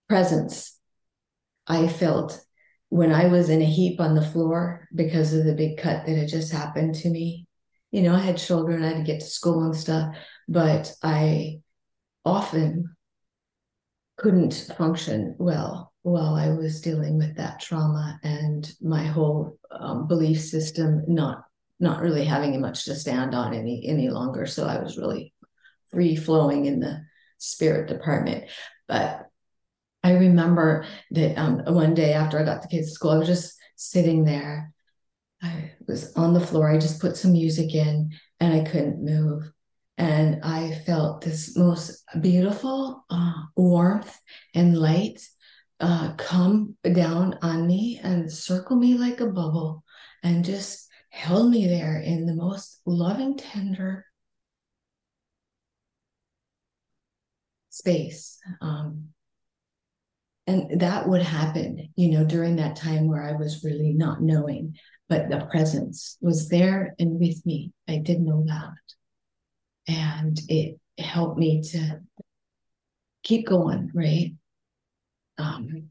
presence. 0.08 0.80
I 1.68 1.88
felt 1.88 2.40
when 2.90 3.12
I 3.12 3.28
was 3.28 3.50
in 3.50 3.62
a 3.62 3.66
heap 3.66 4.00
on 4.00 4.16
the 4.16 4.22
floor 4.22 4.88
because 4.96 5.34
of 5.34 5.44
the 5.46 5.54
big 5.54 5.78
cut 5.78 6.06
that 6.06 6.18
had 6.18 6.30
just 6.30 6.54
happened 6.54 6.96
to 6.96 7.10
me. 7.10 7.48
You 7.92 8.02
know, 8.04 8.16
I 8.16 8.20
had 8.20 8.38
children, 8.38 8.84
I 8.84 8.90
had 8.90 8.98
to 8.98 9.04
get 9.04 9.20
to 9.20 9.26
school 9.26 9.64
and 9.64 9.76
stuff, 9.76 10.16
but 10.48 10.94
I 11.04 11.62
often 12.24 12.96
couldn't 14.18 14.74
function 14.78 15.36
well 15.38 15.94
while 16.08 16.36
I 16.36 16.50
was 16.50 16.82
dealing 16.82 17.18
with 17.18 17.36
that 17.36 17.60
trauma 17.60 18.20
and 18.24 18.72
my 18.82 19.04
whole 19.04 19.58
um, 19.72 20.08
belief 20.08 20.42
system 20.42 21.04
not 21.08 21.44
not 21.80 22.02
really 22.02 22.26
having 22.26 22.60
much 22.60 22.86
to 22.86 22.96
stand 22.96 23.36
on 23.36 23.54
any 23.54 23.86
any 23.88 24.10
longer. 24.10 24.46
So 24.46 24.66
I 24.66 24.82
was 24.82 24.98
really 24.98 25.34
free 25.92 26.16
flowing 26.16 26.66
in 26.66 26.80
the 26.80 27.02
spirit 27.38 27.88
department. 27.88 28.46
But 28.88 29.28
I 30.04 30.12
remember 30.14 30.86
that 31.12 31.38
um, 31.38 31.62
one 31.66 31.94
day 31.94 32.14
after 32.14 32.40
I 32.40 32.46
got 32.46 32.62
the 32.62 32.68
kids 32.68 32.88
to 32.88 32.94
school, 32.94 33.12
I 33.12 33.18
was 33.18 33.28
just 33.28 33.58
sitting 33.76 34.24
there. 34.24 34.74
I 35.44 35.72
was 35.88 36.14
on 36.16 36.34
the 36.34 36.40
floor. 36.40 36.70
I 36.70 36.78
just 36.78 37.02
put 37.02 37.18
some 37.18 37.34
music 37.34 37.76
in 37.76 38.12
and 38.40 38.54
I 38.54 38.64
couldn't 38.70 39.04
move. 39.04 39.52
And 39.98 40.44
I 40.44 40.82
felt 40.86 41.22
this 41.22 41.58
most 41.58 42.04
beautiful 42.22 43.04
uh, 43.10 43.34
warmth 43.56 44.18
and 44.56 44.78
light 44.78 45.22
uh, 45.80 46.14
come 46.14 46.76
down 46.92 47.38
on 47.42 47.68
me 47.68 48.00
and 48.04 48.32
circle 48.32 48.76
me 48.76 48.98
like 48.98 49.20
a 49.20 49.28
bubble 49.28 49.84
and 50.24 50.44
just 50.44 50.88
held 51.10 51.50
me 51.50 51.68
there 51.68 52.00
in 52.00 52.26
the 52.26 52.34
most 52.34 52.82
loving, 52.86 53.38
tender 53.38 54.06
space. 57.70 58.40
Um, 58.62 59.10
and 60.48 60.80
that 60.80 61.08
would 61.08 61.22
happen, 61.22 61.90
you 61.96 62.10
know, 62.10 62.24
during 62.24 62.56
that 62.56 62.76
time 62.78 63.08
where 63.08 63.22
I 63.22 63.34
was 63.34 63.64
really 63.64 63.94
not 63.94 64.22
knowing, 64.22 64.76
but 65.10 65.30
the 65.30 65.46
presence 65.52 66.18
was 66.22 66.48
there 66.50 66.96
and 67.00 67.20
with 67.20 67.46
me. 67.46 67.74
I 67.88 67.98
did 67.98 68.22
know 68.22 68.46
that. 68.48 69.94
And 69.94 70.40
it 70.48 70.80
helped 70.98 71.38
me 71.38 71.62
to 71.72 72.00
keep 73.24 73.46
going, 73.46 73.92
right? 73.94 74.34
Um, 75.38 75.90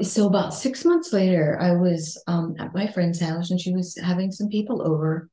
so 0.00 0.26
about 0.26 0.54
six 0.54 0.84
months 0.84 1.12
later, 1.12 1.58
I 1.60 1.72
was 1.72 2.22
um, 2.26 2.54
at 2.58 2.74
my 2.74 2.86
friend's 2.86 3.20
house 3.20 3.50
and 3.50 3.60
she 3.60 3.72
was 3.72 3.96
having 4.00 4.30
some 4.30 4.48
people 4.48 4.86
over. 4.86 5.28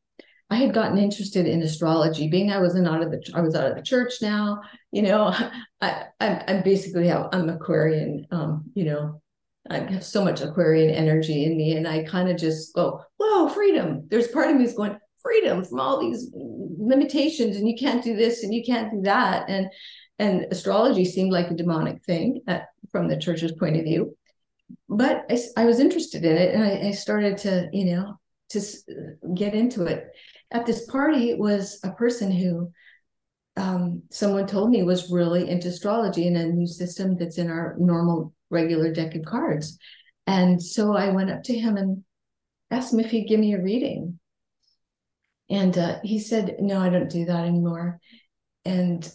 I 0.49 0.55
had 0.55 0.73
gotten 0.73 0.97
interested 0.97 1.47
in 1.47 1.61
astrology, 1.61 2.27
being 2.27 2.51
I 2.51 2.59
wasn't 2.59 2.87
out 2.87 3.01
of 3.01 3.11
the 3.11 3.21
I 3.33 3.41
was 3.41 3.55
out 3.55 3.69
of 3.69 3.75
the 3.75 3.81
church 3.81 4.13
now. 4.21 4.61
You 4.91 5.03
know, 5.03 5.33
I 5.81 6.05
I, 6.19 6.43
I 6.47 6.61
basically 6.63 7.07
have 7.07 7.29
I'm 7.31 7.49
Aquarian. 7.49 8.25
Um, 8.31 8.63
you 8.73 8.85
know, 8.85 9.21
I 9.69 9.79
have 9.79 10.03
so 10.03 10.23
much 10.23 10.41
Aquarian 10.41 10.89
energy 10.89 11.45
in 11.45 11.57
me, 11.57 11.75
and 11.75 11.87
I 11.87 12.03
kind 12.03 12.29
of 12.29 12.37
just 12.37 12.73
go, 12.73 13.01
whoa, 13.17 13.49
freedom. 13.49 14.07
There's 14.09 14.27
part 14.27 14.49
of 14.49 14.57
me 14.57 14.63
is 14.63 14.73
going 14.73 14.97
freedom 15.21 15.63
from 15.63 15.79
all 15.79 15.99
these 15.99 16.29
limitations, 16.33 17.57
and 17.57 17.67
you 17.67 17.75
can't 17.75 18.03
do 18.03 18.15
this 18.15 18.43
and 18.43 18.53
you 18.53 18.63
can't 18.63 18.91
do 18.91 19.01
that, 19.01 19.49
and 19.49 19.67
and 20.17 20.47
astrology 20.51 21.05
seemed 21.05 21.31
like 21.31 21.51
a 21.51 21.55
demonic 21.55 22.03
thing 22.03 22.41
at, 22.47 22.67
from 22.95 23.09
the 23.09 23.17
church's 23.17 23.51
point 23.51 23.75
of 23.75 23.83
view. 23.83 24.15
But 24.87 25.25
I, 25.29 25.37
I 25.57 25.65
was 25.65 25.81
interested 25.81 26.23
in 26.23 26.37
it 26.37 26.55
and 26.55 26.63
I, 26.63 26.87
I, 26.87 26.91
started 26.91 27.37
to 27.39 27.67
you 27.73 27.93
know 27.93 28.17
to 28.51 28.61
get 29.35 29.53
into 29.53 29.83
it. 29.83 30.05
At 30.49 30.65
this 30.65 30.85
party 30.85 31.33
was 31.33 31.77
a 31.83 31.91
person 31.91 32.31
who 32.31 32.71
um, 33.57 34.03
someone 34.11 34.47
told 34.47 34.69
me 34.69 34.81
was 34.83 35.11
really 35.11 35.49
into 35.49 35.67
astrology 35.67 36.25
and 36.25 36.37
a 36.37 36.45
new 36.45 36.67
system 36.67 37.17
that's 37.17 37.37
in 37.37 37.51
our 37.51 37.75
normal 37.77 38.33
regular 38.49 38.93
deck 38.93 39.13
of 39.15 39.25
cards. 39.25 39.77
And 40.25 40.63
so 40.63 40.95
i 40.95 41.09
went 41.09 41.31
up 41.31 41.43
to 41.43 41.59
him 41.59 41.75
and 41.75 42.01
asked 42.71 42.93
him 42.93 43.01
if 43.01 43.11
he'd 43.11 43.27
give 43.27 43.41
me 43.41 43.55
a 43.55 43.61
reading. 43.61 44.21
And 45.49 45.77
uh, 45.77 45.99
he 46.01 46.19
said 46.19 46.55
no 46.61 46.79
i 46.79 46.87
don't 46.89 47.09
do 47.09 47.25
that 47.25 47.43
anymore. 47.43 47.99
And 48.63 49.05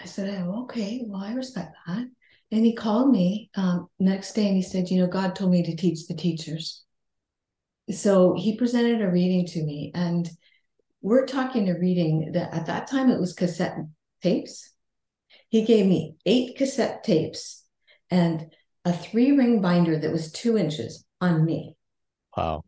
I 0.00 0.06
said, 0.06 0.44
oh, 0.44 0.62
okay, 0.64 1.02
well, 1.06 1.22
I 1.22 1.32
respect 1.34 1.74
that. 1.86 2.06
And 2.54 2.64
he 2.64 2.72
called 2.72 3.10
me 3.10 3.50
um, 3.56 3.88
next 3.98 4.34
day 4.34 4.46
and 4.46 4.54
he 4.54 4.62
said, 4.62 4.88
you 4.88 5.00
know, 5.00 5.08
God 5.08 5.34
told 5.34 5.50
me 5.50 5.64
to 5.64 5.74
teach 5.74 6.06
the 6.06 6.14
teachers. 6.14 6.84
So 7.90 8.36
he 8.38 8.56
presented 8.56 9.02
a 9.02 9.10
reading 9.10 9.44
to 9.48 9.62
me, 9.64 9.90
and 9.92 10.30
we're 11.02 11.26
talking 11.26 11.68
a 11.68 11.76
reading 11.76 12.30
that 12.32 12.54
at 12.54 12.66
that 12.66 12.86
time 12.86 13.10
it 13.10 13.18
was 13.18 13.34
cassette 13.34 13.76
tapes. 14.22 14.72
he 15.48 15.64
gave 15.64 15.86
me 15.86 16.14
eight 16.24 16.56
cassette 16.56 17.02
tapes 17.02 17.64
and 18.08 18.54
a 18.84 18.92
three 18.92 19.32
ring 19.32 19.60
binder 19.60 19.98
that 19.98 20.12
was 20.12 20.30
two 20.30 20.56
inches 20.56 21.04
on 21.20 21.44
me. 21.44 21.76
Wow. 22.36 22.62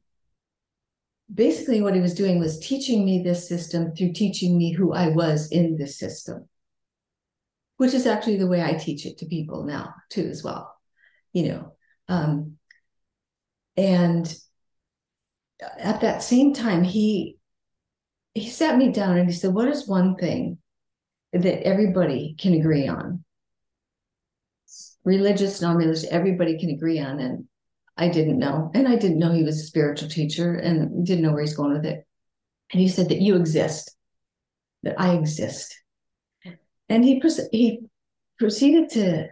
Basically, 1.32 1.80
what 1.80 1.94
he 1.94 2.00
was 2.00 2.14
doing 2.14 2.40
was 2.40 2.58
teaching 2.58 3.04
me 3.04 3.22
this 3.22 3.48
system 3.48 3.94
through 3.94 4.14
teaching 4.14 4.58
me 4.58 4.72
who 4.72 4.92
I 4.92 5.10
was 5.10 5.48
in 5.52 5.76
this 5.76 5.96
system, 5.96 6.48
which 7.76 7.94
is 7.94 8.06
actually 8.06 8.36
the 8.36 8.46
way 8.46 8.62
I 8.62 8.74
teach 8.74 9.06
it 9.06 9.18
to 9.18 9.26
people 9.26 9.64
now, 9.64 9.94
too, 10.10 10.26
as 10.26 10.42
well. 10.42 10.74
You 11.32 11.48
know, 11.48 11.72
um, 12.08 12.56
and 13.76 14.34
at 15.78 16.00
that 16.00 16.22
same 16.22 16.54
time, 16.54 16.82
he 16.82 17.38
he 18.34 18.48
sat 18.48 18.76
me 18.76 18.90
down 18.92 19.16
and 19.18 19.28
he 19.28 19.34
said, 19.34 19.52
"What 19.52 19.68
is 19.68 19.88
one 19.88 20.16
thing 20.16 20.58
that 21.42 21.66
everybody 21.66 22.34
can 22.38 22.54
agree 22.54 22.88
on. 22.88 23.24
Religious, 25.04 25.60
non 25.60 25.76
religious, 25.76 26.04
everybody 26.04 26.58
can 26.58 26.70
agree 26.70 26.98
on. 26.98 27.20
And 27.20 27.44
I 27.96 28.08
didn't 28.08 28.38
know. 28.38 28.70
And 28.74 28.88
I 28.88 28.96
didn't 28.96 29.18
know 29.18 29.32
he 29.32 29.44
was 29.44 29.60
a 29.60 29.66
spiritual 29.66 30.08
teacher 30.08 30.54
and 30.54 31.06
didn't 31.06 31.22
know 31.22 31.32
where 31.32 31.42
he's 31.42 31.56
going 31.56 31.72
with 31.72 31.86
it. 31.86 32.06
And 32.72 32.80
he 32.80 32.88
said 32.88 33.08
that 33.10 33.20
you 33.20 33.36
exist, 33.36 33.94
that 34.82 35.00
I 35.00 35.14
exist. 35.14 35.80
And 36.88 37.04
he, 37.04 37.22
he 37.52 37.80
proceeded 38.38 38.90
to 38.90 39.28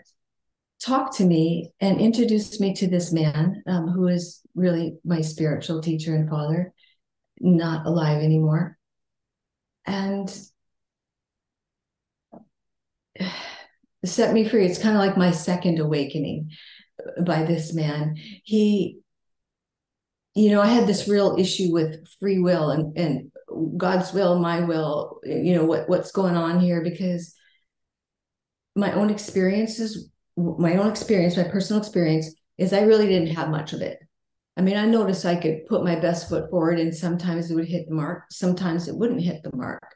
talk 0.83 1.17
to 1.17 1.25
me 1.25 1.73
and 1.81 2.01
introduce 2.01 2.61
me 2.61 2.75
to 2.75 2.87
this 2.87 3.12
man 3.12 3.62
um, 3.67 3.88
who 3.88 4.09
is 4.09 4.40
really 4.55 4.97
my 5.05 5.21
spiritual 5.21 5.81
teacher 5.81 6.14
and 6.14 6.29
father, 6.29 6.73
not 7.40 7.87
alive 7.87 8.23
anymore. 8.23 8.79
And 9.87 10.29
set 14.05 14.35
me 14.35 14.47
free. 14.49 14.67
It's 14.67 14.83
kind 14.83 14.97
of 14.97 15.01
like 15.01 15.17
my 15.17 15.31
second 15.31 15.79
awakening 15.79 16.51
by 17.25 17.45
this 17.45 17.73
man. 17.73 18.17
He, 18.45 18.99
you 20.35 20.51
know, 20.51 20.61
I 20.61 20.67
had 20.67 20.87
this 20.87 21.09
real 21.09 21.37
issue 21.38 21.73
with 21.73 22.07
free 22.21 22.38
will 22.40 22.71
and, 22.71 22.99
and 22.99 23.33
God's 23.77 24.12
will, 24.12 24.38
my 24.38 24.61
will, 24.61 25.21
you 25.25 25.55
know, 25.55 25.64
what, 25.64 25.88
what's 25.88 26.12
going 26.12 26.37
on 26.37 26.61
here 26.61 26.83
because 26.83 27.35
my 28.74 28.92
own 28.92 29.10
experiences, 29.10 30.10
my 30.37 30.76
own 30.76 30.88
experience, 30.88 31.37
my 31.37 31.44
personal 31.44 31.80
experience 31.80 32.34
is 32.58 32.72
I 32.72 32.82
really 32.82 33.06
didn't 33.06 33.34
have 33.34 33.50
much 33.50 33.72
of 33.72 33.80
it. 33.80 33.98
I 34.56 34.62
mean, 34.62 34.76
I 34.76 34.87
noticed 34.87 35.24
I 35.24 35.37
could 35.37 35.66
put 35.66 35.84
my 35.84 35.96
best 35.96 36.28
foot 36.28 36.48
forward 36.50 36.78
and 36.78 36.94
sometimes 36.94 37.50
it 37.50 37.54
would 37.54 37.68
hit 37.68 37.88
the 37.88 37.94
mark, 37.94 38.24
sometimes 38.30 38.87
it 38.88 38.96
wouldn't 38.96 39.22
hit 39.22 39.42
the 39.42 39.56
mark. 39.56 39.94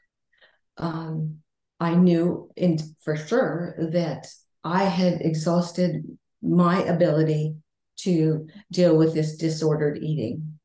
Um, 0.77 1.39
I 1.81 1.95
knew 1.95 2.51
in 2.57 2.79
for 3.03 3.17
sure 3.17 3.77
that 3.93 4.27
I 4.65 4.85
had 4.85 5.21
exhausted 5.21 6.05
my 6.43 6.83
ability 6.83 7.55
to 7.99 8.49
deal 8.71 8.97
with 8.97 9.15
this 9.15 9.37
disordered 9.37 9.99
eating, 9.99 10.59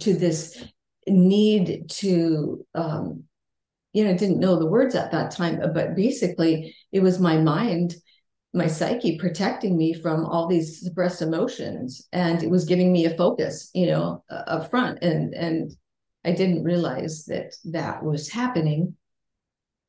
to 0.00 0.14
this 0.14 0.62
need 1.06 1.88
to, 1.90 2.66
um, 2.74 3.24
you 3.94 4.04
know, 4.04 4.14
didn't 4.14 4.40
know 4.40 4.58
the 4.58 4.66
words 4.66 4.94
at 4.94 5.12
that 5.12 5.30
time, 5.30 5.60
uh, 5.62 5.68
but 5.68 5.94
basically 5.94 6.76
it 6.92 7.00
was 7.00 7.18
my 7.18 7.38
mind, 7.38 7.94
my 8.52 8.66
psyche 8.66 9.16
protecting 9.18 9.76
me 9.76 9.94
from 9.94 10.26
all 10.26 10.48
these 10.48 10.80
suppressed 10.82 11.22
emotions, 11.22 12.06
and 12.12 12.42
it 12.42 12.50
was 12.50 12.66
giving 12.66 12.92
me 12.92 13.06
a 13.06 13.16
focus, 13.16 13.70
you 13.72 13.86
know, 13.86 14.22
up 14.28 14.68
front, 14.68 15.02
and 15.02 15.32
and 15.32 15.72
I 16.24 16.32
didn't 16.32 16.64
realize 16.64 17.24
that 17.26 17.54
that 17.66 18.02
was 18.02 18.28
happening 18.28 18.96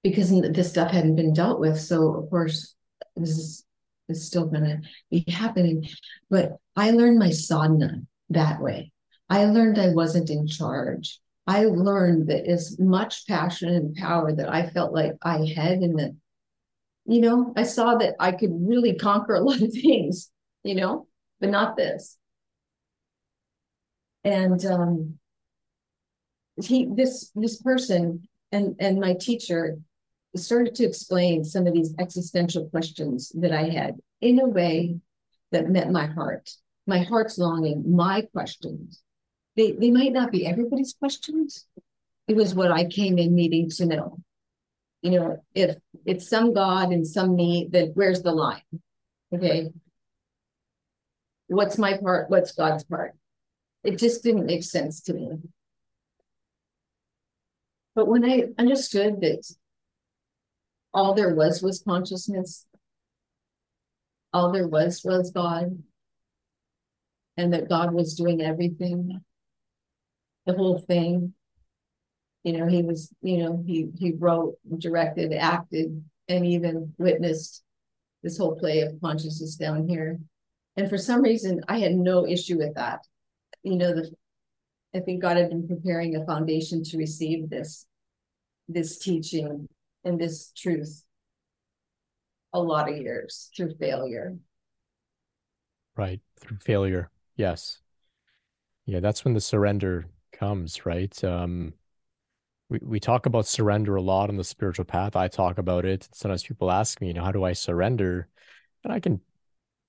because 0.03 0.29
this 0.29 0.69
stuff 0.69 0.91
hadn't 0.91 1.15
been 1.15 1.33
dealt 1.33 1.59
with. 1.59 1.79
So 1.79 2.13
of 2.15 2.29
course, 2.29 2.75
this 3.15 3.31
is, 3.31 3.65
is 4.07 4.27
still 4.27 4.45
going 4.45 4.65
to 4.65 4.81
be 5.09 5.25
happening. 5.27 5.87
But 6.29 6.57
I 6.75 6.91
learned 6.91 7.17
my 7.17 7.31
sadhana 7.31 8.01
that 8.29 8.61
way. 8.61 8.91
I 9.29 9.45
learned 9.45 9.79
I 9.79 9.89
wasn't 9.89 10.29
in 10.29 10.45
charge. 10.45 11.19
I 11.47 11.65
learned 11.65 12.29
that 12.29 12.47
as 12.47 12.79
much 12.79 13.27
passion 13.27 13.69
and 13.69 13.95
power 13.95 14.33
that 14.33 14.49
I 14.49 14.69
felt 14.69 14.93
like 14.93 15.13
I 15.21 15.45
had 15.55 15.83
in 15.83 15.95
the, 15.95 16.15
you 17.05 17.21
know, 17.21 17.53
I 17.55 17.63
saw 17.63 17.95
that 17.95 18.15
I 18.19 18.31
could 18.31 18.51
really 18.51 18.95
conquer 18.95 19.35
a 19.35 19.41
lot 19.41 19.61
of 19.61 19.71
things, 19.81 20.31
you 20.63 20.75
know, 20.75 21.07
but 21.39 21.49
not 21.49 21.77
this. 21.77 22.17
And 24.23 24.65
um, 24.65 25.19
he, 26.61 26.87
this, 26.91 27.31
this 27.35 27.61
person 27.61 28.27
and 28.55 28.75
and 28.79 28.99
my 28.99 29.13
teacher 29.13 29.77
started 30.35 30.75
to 30.75 30.85
explain 30.85 31.43
some 31.43 31.67
of 31.67 31.73
these 31.73 31.93
existential 31.99 32.69
questions 32.69 33.31
that 33.35 33.51
I 33.51 33.69
had 33.69 33.95
in 34.21 34.39
a 34.39 34.47
way 34.47 34.99
that 35.51 35.69
met 35.69 35.91
my 35.91 36.07
heart, 36.07 36.49
my 36.85 36.99
heart's 36.99 37.37
longing, 37.37 37.95
my 37.95 38.23
questions. 38.33 39.01
They, 39.55 39.71
they 39.71 39.91
might 39.91 40.13
not 40.13 40.31
be 40.31 40.45
everybody's 40.45 40.93
questions. 40.93 41.65
It 42.27 42.35
was 42.35 42.55
what 42.55 42.71
I 42.71 42.85
came 42.85 43.17
in 43.17 43.35
needing 43.35 43.69
to 43.71 43.85
know. 43.85 44.17
You 45.01 45.11
know, 45.11 45.43
if 45.53 45.77
it's 46.05 46.27
some 46.27 46.53
God 46.53 46.91
and 46.91 47.05
some 47.05 47.35
me, 47.35 47.67
then 47.69 47.91
where's 47.93 48.21
the 48.21 48.31
line? 48.31 48.63
Okay. 49.33 49.71
What's 51.47 51.77
my 51.77 51.97
part? 51.97 52.29
What's 52.29 52.53
God's 52.53 52.83
part? 52.83 53.13
It 53.83 53.99
just 53.99 54.23
didn't 54.23 54.47
make 54.47 54.63
sense 54.63 55.01
to 55.03 55.13
me. 55.13 55.29
But 57.93 58.07
when 58.07 58.25
I 58.25 58.45
understood 58.57 59.21
that 59.21 59.45
all 60.95 61.13
there 61.13 61.35
was 61.35 61.61
was 61.61 61.83
consciousness. 61.85 62.65
All 64.31 64.53
there 64.53 64.67
was 64.67 65.01
was 65.03 65.29
God. 65.29 65.83
And 67.35 67.51
that 67.51 67.67
God 67.67 67.93
was 67.93 68.15
doing 68.15 68.41
everything, 68.41 69.19
the 70.45 70.53
whole 70.53 70.77
thing. 70.77 71.33
You 72.43 72.53
know, 72.57 72.67
he 72.67 72.83
was, 72.83 73.11
you 73.21 73.37
know, 73.39 73.63
he 73.65 73.89
he 73.97 74.11
wrote, 74.11 74.55
directed, 74.77 75.33
acted, 75.33 76.03
and 76.27 76.45
even 76.45 76.93
witnessed 76.97 77.63
this 78.21 78.37
whole 78.37 78.55
play 78.55 78.81
of 78.81 78.99
consciousness 79.01 79.55
down 79.55 79.87
here. 79.87 80.19
And 80.77 80.89
for 80.89 80.97
some 80.97 81.21
reason, 81.21 81.61
I 81.67 81.79
had 81.79 81.95
no 81.95 82.27
issue 82.27 82.57
with 82.57 82.75
that. 82.75 82.99
You 83.63 83.77
know, 83.77 83.93
the 83.93 84.11
I 84.95 85.01
think 85.01 85.21
God 85.21 85.35
had 85.35 85.49
been 85.49 85.67
preparing 85.67 86.15
a 86.15 86.25
foundation 86.25 86.81
to 86.85 86.97
receive 86.97 87.49
this, 87.49 87.85
this 88.69 88.97
teaching 88.97 89.67
and 90.05 90.19
this 90.19 90.51
truth 90.55 91.03
a 92.53 92.59
lot 92.61 92.89
of 92.89 92.95
years 92.95 93.49
through 93.55 93.75
failure. 93.75 94.37
Right. 95.97 96.21
Through 96.39 96.57
failure. 96.57 97.09
Yes. 97.35 97.79
Yeah, 98.85 99.01
that's 99.01 99.25
when 99.25 99.33
the 99.33 99.41
surrender 99.41 100.05
comes, 100.35 100.85
right? 100.85 101.23
Um 101.23 101.73
we, 102.69 102.79
we 102.81 102.99
talk 102.99 103.25
about 103.25 103.45
surrender 103.47 103.95
a 103.95 104.01
lot 104.01 104.29
on 104.29 104.37
the 104.37 104.43
spiritual 104.43 104.85
path. 104.85 105.15
I 105.15 105.27
talk 105.27 105.57
about 105.57 105.85
it. 105.85 106.07
Sometimes 106.13 106.43
people 106.43 106.71
ask 106.71 106.99
me, 107.01 107.07
you 107.07 107.13
know, 107.13 107.23
how 107.23 107.31
do 107.31 107.43
I 107.43 107.53
surrender? 107.53 108.27
And 108.83 108.91
I 108.91 108.99
can, 108.99 109.21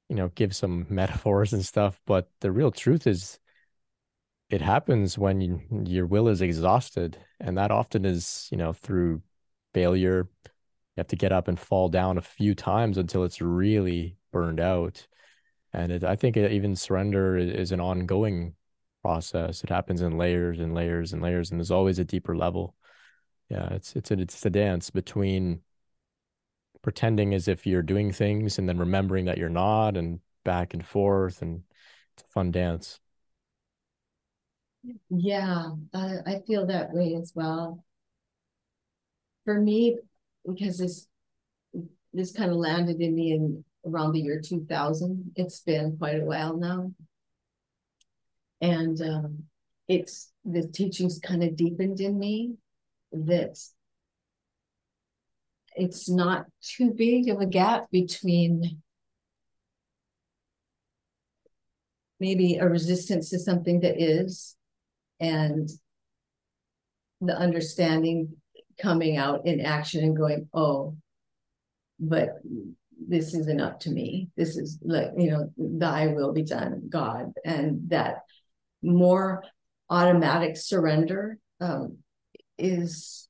you 0.08 0.16
know, 0.16 0.28
give 0.28 0.54
some 0.54 0.86
metaphors 0.90 1.52
and 1.52 1.64
stuff, 1.64 2.00
but 2.06 2.30
the 2.40 2.52
real 2.52 2.70
truth 2.70 3.06
is 3.06 3.38
it 4.48 4.60
happens 4.60 5.18
when 5.18 5.40
you, 5.40 5.60
your 5.84 6.06
will 6.06 6.28
is 6.28 6.40
exhausted. 6.42 7.18
And 7.40 7.58
that 7.58 7.70
often 7.70 8.04
is, 8.04 8.48
you 8.50 8.56
know, 8.56 8.72
through 8.72 9.22
failure. 9.74 10.28
You 10.44 11.00
have 11.00 11.08
to 11.08 11.16
get 11.16 11.32
up 11.32 11.48
and 11.48 11.58
fall 11.58 11.88
down 11.88 12.16
a 12.16 12.22
few 12.22 12.54
times 12.54 12.96
until 12.96 13.24
it's 13.24 13.40
really 13.40 14.16
burned 14.32 14.60
out. 14.60 15.06
And 15.72 15.92
it, 15.92 16.04
I 16.04 16.16
think 16.16 16.36
it, 16.36 16.52
even 16.52 16.76
surrender 16.76 17.36
is 17.36 17.72
an 17.72 17.80
ongoing 17.80 18.54
process. 19.06 19.62
It 19.64 19.70
happens 19.70 20.00
in 20.02 20.18
layers 20.18 20.60
and 20.60 20.74
layers 20.74 21.12
and 21.12 21.22
layers, 21.22 21.50
and 21.50 21.60
there's 21.60 21.70
always 21.70 21.98
a 21.98 22.04
deeper 22.04 22.36
level. 22.36 22.74
Yeah, 23.48 23.68
it's 23.74 23.94
it's 23.96 24.10
a, 24.10 24.20
it's 24.20 24.44
a 24.44 24.50
dance 24.50 24.90
between 24.90 25.60
pretending 26.82 27.34
as 27.34 27.48
if 27.48 27.66
you're 27.66 27.82
doing 27.82 28.12
things 28.12 28.58
and 28.58 28.68
then 28.68 28.78
remembering 28.78 29.26
that 29.26 29.38
you're 29.38 29.48
not, 29.48 29.96
and 29.96 30.20
back 30.44 30.74
and 30.74 30.86
forth, 30.86 31.42
and 31.42 31.62
it's 32.14 32.24
a 32.24 32.28
fun 32.28 32.50
dance. 32.50 33.00
Yeah, 35.10 35.72
I, 35.94 36.16
I 36.26 36.42
feel 36.46 36.66
that 36.66 36.92
way 36.92 37.14
as 37.20 37.32
well 37.34 37.84
for 39.44 39.60
me, 39.60 39.98
because 40.46 40.78
this 40.78 41.06
this 42.12 42.32
kind 42.32 42.50
of 42.50 42.56
landed 42.56 43.00
in 43.00 43.14
me 43.14 43.32
in 43.32 43.64
around 43.86 44.12
the 44.12 44.20
year 44.20 44.40
2000. 44.40 45.32
It's 45.36 45.60
been 45.60 45.96
quite 45.98 46.20
a 46.20 46.24
while 46.24 46.56
now. 46.56 46.92
And 48.60 49.00
um, 49.00 49.44
it's 49.88 50.32
the 50.44 50.66
teachings 50.66 51.18
kind 51.18 51.42
of 51.42 51.56
deepened 51.56 52.00
in 52.00 52.18
me 52.18 52.54
that 53.12 53.58
it's 55.76 56.08
not 56.08 56.46
too 56.62 56.92
big 56.92 57.28
of 57.28 57.40
a 57.40 57.46
gap 57.46 57.90
between 57.90 58.82
maybe 62.18 62.56
a 62.56 62.66
resistance 62.66 63.30
to 63.30 63.38
something 63.38 63.80
that 63.80 64.02
is 64.02 64.56
and 65.20 65.68
the 67.20 67.36
understanding 67.36 68.36
coming 68.80 69.16
out 69.16 69.46
in 69.46 69.60
action 69.60 70.02
and 70.02 70.16
going, 70.16 70.48
oh, 70.54 70.96
but 71.98 72.40
this 73.08 73.34
isn't 73.34 73.60
up 73.60 73.80
to 73.80 73.90
me. 73.90 74.28
This 74.36 74.56
is 74.56 74.78
like, 74.82 75.10
you 75.16 75.30
know, 75.30 75.50
thy 75.56 76.08
will 76.08 76.32
be 76.32 76.42
done, 76.42 76.88
God. 76.88 77.32
And 77.44 77.88
that 77.90 78.22
more 78.86 79.44
automatic 79.90 80.56
surrender 80.56 81.38
um, 81.60 81.98
is 82.58 83.28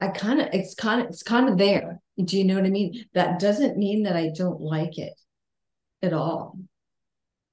I 0.00 0.08
kind 0.08 0.40
of 0.40 0.48
it's 0.52 0.74
kind 0.74 1.00
of 1.00 1.08
it's 1.08 1.22
kind 1.22 1.48
of 1.48 1.58
there. 1.58 2.00
Do 2.22 2.36
you 2.36 2.44
know 2.44 2.56
what 2.56 2.66
I 2.66 2.70
mean? 2.70 3.04
That 3.14 3.38
doesn't 3.38 3.78
mean 3.78 4.02
that 4.02 4.16
I 4.16 4.30
don't 4.34 4.60
like 4.60 4.98
it 4.98 5.14
at 6.02 6.12
all. 6.12 6.58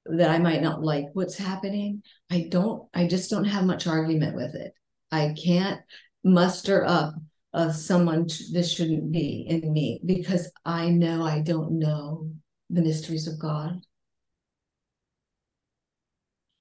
That 0.05 0.31
I 0.31 0.39
might 0.39 0.61
not 0.61 0.83
like 0.83 1.05
what's 1.13 1.37
happening. 1.37 2.01
I 2.31 2.47
don't, 2.49 2.89
I 2.93 3.07
just 3.07 3.29
don't 3.29 3.45
have 3.45 3.65
much 3.65 3.85
argument 3.85 4.35
with 4.35 4.55
it. 4.55 4.73
I 5.11 5.35
can't 5.41 5.79
muster 6.23 6.83
up 6.83 7.13
of 7.53 7.75
someone 7.75 8.27
this 8.51 8.73
shouldn't 8.73 9.11
be 9.11 9.45
in 9.47 9.71
me 9.71 10.01
because 10.05 10.51
I 10.65 10.89
know 10.89 11.23
I 11.23 11.41
don't 11.41 11.79
know 11.79 12.31
the 12.69 12.81
mysteries 12.81 13.27
of 13.27 13.39
God. 13.39 13.79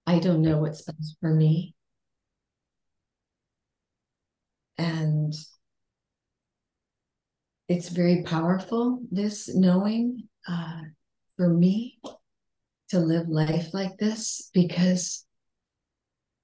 I 0.08 0.20
don't 0.20 0.40
know 0.40 0.56
what's 0.56 0.80
best 0.80 1.18
for 1.20 1.34
me. 1.34 1.74
And 4.78 5.34
it's 7.68 7.90
very 7.90 8.22
powerful, 8.22 9.02
this 9.10 9.54
knowing 9.54 10.22
uh, 10.48 10.80
for 11.36 11.50
me 11.50 11.98
to 12.88 13.00
live 13.00 13.28
life 13.28 13.74
like 13.74 13.98
this 13.98 14.48
because 14.54 15.26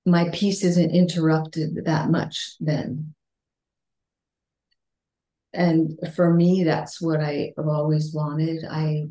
my 0.05 0.29
peace 0.29 0.63
isn't 0.63 0.91
interrupted 0.91 1.87
that 1.87 2.11
much 2.11 2.57
then. 2.61 3.15
And 5.55 5.99
for 6.15 6.35
me 6.35 6.65
that's 6.65 7.01
what 7.01 7.21
i 7.23 7.55
have 7.57 7.67
always 7.67 8.13
wanted. 8.13 8.63
I 8.71 9.07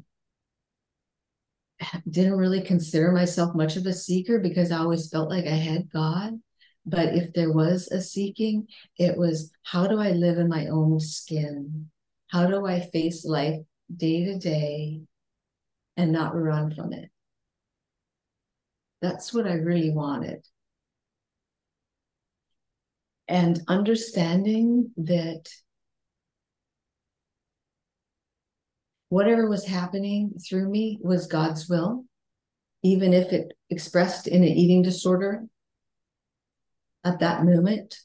didn't 2.10 2.38
really 2.38 2.62
consider 2.62 3.12
myself 3.12 3.56
much 3.56 3.76
of 3.76 3.86
a 3.86 3.94
seeker 3.94 4.40
because 4.40 4.72
i 4.72 4.78
always 4.78 5.10
felt 5.10 5.30
like 5.30 5.46
i 5.46 5.50
had 5.56 5.90
god. 5.92 6.34
But 6.86 7.16
if 7.16 7.34
there 7.34 7.52
was 7.52 7.88
a 7.88 8.02
seeking 8.02 8.68
it 8.98 9.18
was 9.18 9.52
how 9.64 9.88
do 9.88 10.00
i 10.00 10.12
live 10.12 10.38
in 10.38 10.50
my 10.50 10.68
own 10.68 11.00
skin? 11.00 11.90
How 12.28 12.48
do 12.48 12.66
i 12.66 12.80
face 12.82 13.26
life 13.26 13.62
day 13.96 14.26
to 14.26 14.38
day 14.38 15.02
and 15.98 16.12
not 16.12 16.36
run 16.36 16.74
from 16.76 16.94
it? 16.94 17.10
That's 19.02 19.34
what 19.34 19.48
i 19.48 19.54
really 19.54 19.92
wanted. 19.92 20.46
And 23.28 23.62
understanding 23.68 24.92
that 24.98 25.48
whatever 29.14 29.48
was 29.48 29.64
happening 29.64 30.34
through 30.44 30.68
me 30.68 30.98
was 31.00 31.28
God's 31.28 31.70
will, 31.70 32.04
even 32.82 33.14
if 33.14 33.32
it 33.32 33.54
expressed 33.70 34.28
in 34.28 34.42
an 34.42 34.50
eating 34.50 34.82
disorder 34.82 35.44
at 37.04 37.20
that 37.20 37.46
moment. 37.46 37.96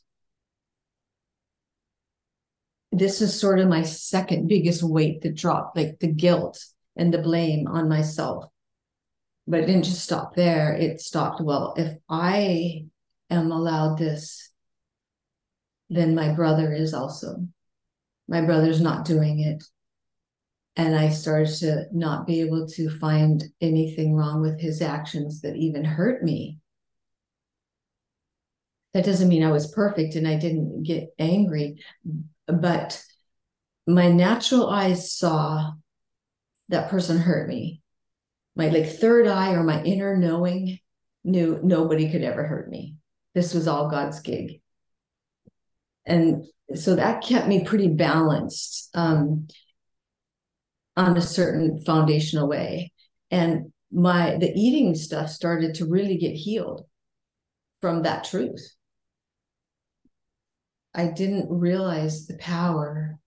This 2.93 3.23
is 3.23 3.41
sort 3.41 3.59
of 3.59 3.69
my 3.69 3.85
second 3.85 4.49
biggest 4.49 4.83
weight 4.83 5.23
that 5.23 5.35
dropped, 5.35 5.79
like 5.79 5.99
the 5.99 6.13
guilt 6.13 6.63
and 6.95 7.13
the 7.13 7.23
blame 7.23 7.67
on 7.67 7.89
myself. 7.89 8.45
But 9.47 9.61
it 9.61 9.67
didn't 9.67 9.87
just 9.87 10.05
stop 10.05 10.35
there. 10.35 10.75
It 10.75 11.01
stopped, 11.01 11.41
well, 11.41 11.73
if 11.79 11.97
I 12.11 12.85
am 13.31 13.51
allowed 13.51 13.97
this, 13.97 14.51
then 15.89 16.15
my 16.15 16.35
brother 16.35 16.71
is 16.71 16.93
also. 16.93 17.49
My 18.29 18.43
brother's 18.43 18.83
not 18.83 19.07
doing 19.07 19.41
it 19.41 19.65
and 20.79 20.95
I 20.95 21.09
started 21.09 21.53
to 21.57 21.87
not 21.93 22.25
be 22.25 22.41
able 22.41 22.69
to 22.69 22.89
find 22.89 23.43
anything 23.61 24.15
wrong 24.15 24.41
with 24.41 24.61
his 24.61 24.81
actions 24.81 25.41
that 25.41 25.57
even 25.57 25.85
hurt 25.85 26.23
me. 26.23 26.59
That 28.95 29.05
doesn't 29.05 29.29
mean 29.29 29.43
I 29.43 29.51
was 29.51 29.73
perfect 29.73 30.15
and 30.15 30.27
I 30.27 30.37
didn't 30.37 30.85
get 30.85 31.13
angry, 31.19 31.83
but 32.47 33.03
my 33.89 34.09
natural 34.09 34.71
eyes 34.71 35.13
saw 35.13 35.73
that 36.69 36.91
person 36.91 37.19
hurt 37.19 37.49
me. 37.49 37.83
My 38.55 38.69
like 38.69 38.89
third 38.89 39.27
eye 39.27 39.55
or 39.55 39.65
my 39.65 39.83
inner 39.83 40.17
knowing 40.17 40.79
knew 41.25 41.59
nobody 41.61 42.09
could 42.09 42.23
ever 42.23 42.45
hurt 42.45 42.71
me. 42.71 42.95
This 43.35 43.53
was 43.53 43.67
all 43.67 43.91
God's 43.91 44.21
gig. 44.21 44.61
And 46.07 46.45
so 46.75 46.95
that 46.95 47.25
kept 47.25 47.49
me 47.49 47.65
pretty 47.65 47.89
balanced. 47.89 48.91
Um, 48.95 49.49
on 50.99 51.17
a 51.17 51.23
certain 51.23 51.81
foundational 51.81 52.49
way. 52.49 52.93
And 53.31 53.73
my 53.91 54.37
the 54.37 54.53
eating 54.55 54.95
stuff 54.95 55.31
started 55.31 55.77
to 55.77 55.87
really 55.87 56.19
get 56.19 56.35
healed 56.35 56.85
from 57.81 58.03
that 58.03 58.25
truth. 58.25 58.75
I 60.93 61.07
didn't 61.07 61.49
realize 61.49 62.27
the 62.27 62.37
power. 62.37 63.19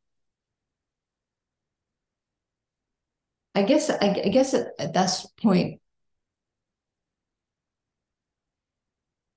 I 3.56 3.64
guess 3.64 3.90
I, 3.90 4.22
I 4.26 4.30
guess 4.30 4.54
at, 4.54 4.68
at 4.78 4.94
that 4.94 5.24
point 5.42 5.80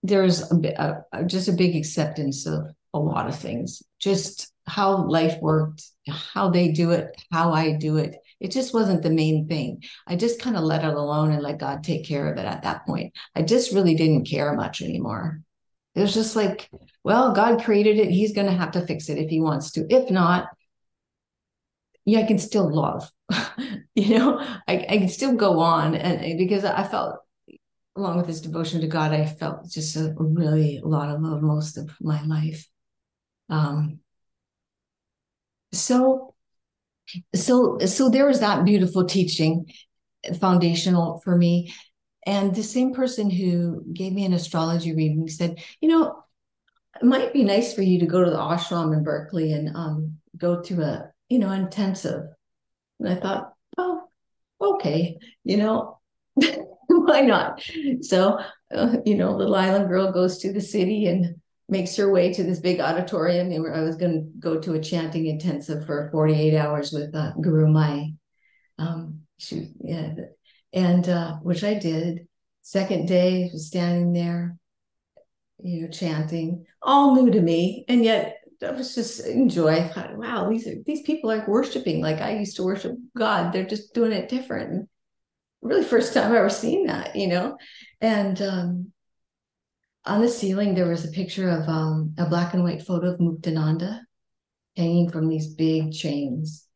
there's 0.02 0.50
a, 0.50 1.04
a, 1.12 1.24
just 1.24 1.48
a 1.48 1.52
big 1.52 1.76
acceptance 1.76 2.46
of 2.46 2.66
a 2.92 2.98
lot 2.98 3.28
of 3.28 3.38
things, 3.38 3.82
just 3.98 4.52
how 4.66 5.06
life 5.08 5.40
worked, 5.40 5.84
how 6.08 6.50
they 6.50 6.72
do 6.72 6.90
it, 6.92 7.20
how 7.32 7.52
I 7.52 7.72
do 7.72 7.96
it, 7.96 8.16
it 8.40 8.50
just 8.50 8.74
wasn't 8.74 9.02
the 9.02 9.10
main 9.10 9.48
thing. 9.48 9.82
I 10.06 10.16
just 10.16 10.40
kind 10.40 10.56
of 10.56 10.64
let 10.64 10.84
it 10.84 10.94
alone 10.94 11.32
and 11.32 11.42
let 11.42 11.58
God 11.58 11.82
take 11.82 12.06
care 12.06 12.30
of 12.30 12.38
it 12.38 12.44
at 12.44 12.62
that 12.62 12.86
point. 12.86 13.14
I 13.34 13.42
just 13.42 13.72
really 13.72 13.94
didn't 13.94 14.26
care 14.26 14.54
much 14.54 14.82
anymore. 14.82 15.40
It 15.94 16.00
was 16.00 16.14
just 16.14 16.34
like, 16.34 16.68
well, 17.04 17.32
God 17.32 17.62
created 17.64 17.98
it. 17.98 18.10
He's 18.10 18.32
going 18.32 18.48
to 18.48 18.52
have 18.52 18.72
to 18.72 18.86
fix 18.86 19.08
it 19.08 19.18
if 19.18 19.30
he 19.30 19.40
wants 19.40 19.72
to. 19.72 19.86
If 19.88 20.10
not, 20.10 20.48
yeah, 22.04 22.20
I 22.20 22.24
can 22.24 22.38
still 22.38 22.72
love. 22.74 23.10
you 23.94 24.18
know, 24.18 24.38
I, 24.38 24.86
I 24.88 24.98
can 24.98 25.08
still 25.08 25.34
go 25.34 25.60
on. 25.60 25.94
And 25.94 26.36
because 26.36 26.64
I 26.64 26.84
felt, 26.84 27.20
along 27.96 28.16
with 28.16 28.26
this 28.26 28.40
devotion 28.40 28.80
to 28.80 28.88
God, 28.88 29.12
I 29.12 29.24
felt 29.24 29.70
just 29.70 29.96
a 29.96 30.14
really 30.18 30.78
a 30.78 30.86
lot 30.86 31.08
of 31.08 31.22
love 31.22 31.42
most 31.42 31.78
of 31.78 31.90
my 32.00 32.22
life. 32.24 32.68
Um, 33.48 34.00
so 35.72 36.33
so 37.34 37.78
so 37.80 38.08
there 38.08 38.26
was 38.26 38.40
that 38.40 38.64
beautiful 38.64 39.04
teaching 39.04 39.66
foundational 40.40 41.20
for 41.24 41.36
me. 41.36 41.72
And 42.26 42.54
the 42.54 42.62
same 42.62 42.94
person 42.94 43.28
who 43.28 43.84
gave 43.92 44.12
me 44.12 44.24
an 44.24 44.32
astrology 44.32 44.94
reading 44.94 45.28
said 45.28 45.62
you 45.80 45.88
know 45.88 46.22
it 47.00 47.04
might 47.04 47.32
be 47.32 47.42
nice 47.42 47.74
for 47.74 47.82
you 47.82 47.98
to 48.00 48.06
go 48.06 48.24
to 48.24 48.30
the 48.30 48.36
ashram 48.36 48.96
in 48.96 49.02
berkeley 49.02 49.52
and 49.52 49.76
um, 49.76 50.18
go 50.36 50.62
to 50.62 50.82
a 50.82 51.10
you 51.28 51.38
know 51.38 51.50
intensive. 51.50 52.22
And 53.00 53.08
i 53.08 53.16
thought 53.16 53.52
oh 53.76 54.04
okay 54.60 55.18
you 55.42 55.56
know 55.56 55.98
why 56.86 57.20
not? 57.22 57.62
So 58.00 58.38
uh, 58.74 58.96
you 59.04 59.16
know 59.16 59.32
little 59.32 59.54
island 59.54 59.88
girl 59.88 60.12
goes 60.12 60.38
to 60.38 60.52
the 60.52 60.60
city 60.60 61.06
and 61.06 61.40
makes 61.74 61.96
her 61.96 62.08
way 62.08 62.32
to 62.32 62.44
this 62.44 62.60
big 62.60 62.78
auditorium. 62.78 63.50
I 63.52 63.80
was 63.80 63.96
going 63.96 64.12
to 64.12 64.38
go 64.38 64.60
to 64.60 64.74
a 64.74 64.80
chanting 64.80 65.26
intensive 65.26 65.84
for 65.84 66.08
48 66.12 66.56
hours 66.56 66.92
with 66.92 67.12
uh, 67.12 67.32
Gurumayi. 67.36 68.14
Um, 68.78 69.22
she, 69.38 69.72
yeah, 69.80 70.14
and 70.72 71.08
uh, 71.08 71.34
which 71.42 71.64
I 71.64 71.74
did. 71.74 72.28
Second 72.62 73.08
day, 73.08 73.50
was 73.52 73.66
standing 73.66 74.12
there, 74.12 74.56
you 75.62 75.82
know, 75.82 75.88
chanting, 75.88 76.64
all 76.80 77.16
new 77.16 77.30
to 77.32 77.42
me, 77.42 77.84
and 77.88 78.04
yet 78.04 78.38
I 78.62 78.70
was 78.70 78.94
just 78.94 79.26
enjoy. 79.26 79.74
I 79.74 79.88
thought, 79.88 80.16
wow, 80.16 80.48
these 80.48 80.68
are 80.68 80.76
these 80.86 81.02
people 81.02 81.30
are 81.30 81.44
worshiping 81.46 82.00
like 82.00 82.20
I 82.20 82.38
used 82.38 82.56
to 82.56 82.62
worship 82.62 82.96
God. 83.18 83.52
They're 83.52 83.66
just 83.66 83.92
doing 83.94 84.12
it 84.12 84.30
different. 84.30 84.88
really, 85.60 85.84
first 85.84 86.14
time 86.14 86.32
I 86.32 86.38
ever 86.38 86.48
seen 86.48 86.86
that, 86.86 87.16
you 87.16 87.26
know, 87.26 87.58
and 88.00 88.40
um, 88.40 88.92
on 90.06 90.20
the 90.20 90.28
ceiling 90.28 90.74
there 90.74 90.88
was 90.88 91.04
a 91.04 91.10
picture 91.12 91.48
of 91.48 91.68
um, 91.68 92.14
a 92.18 92.26
black 92.26 92.54
and 92.54 92.62
white 92.62 92.82
photo 92.82 93.12
of 93.12 93.20
Muktananda 93.20 94.00
hanging 94.76 95.10
from 95.10 95.28
these 95.28 95.54
big 95.54 95.92
chains, 95.92 96.66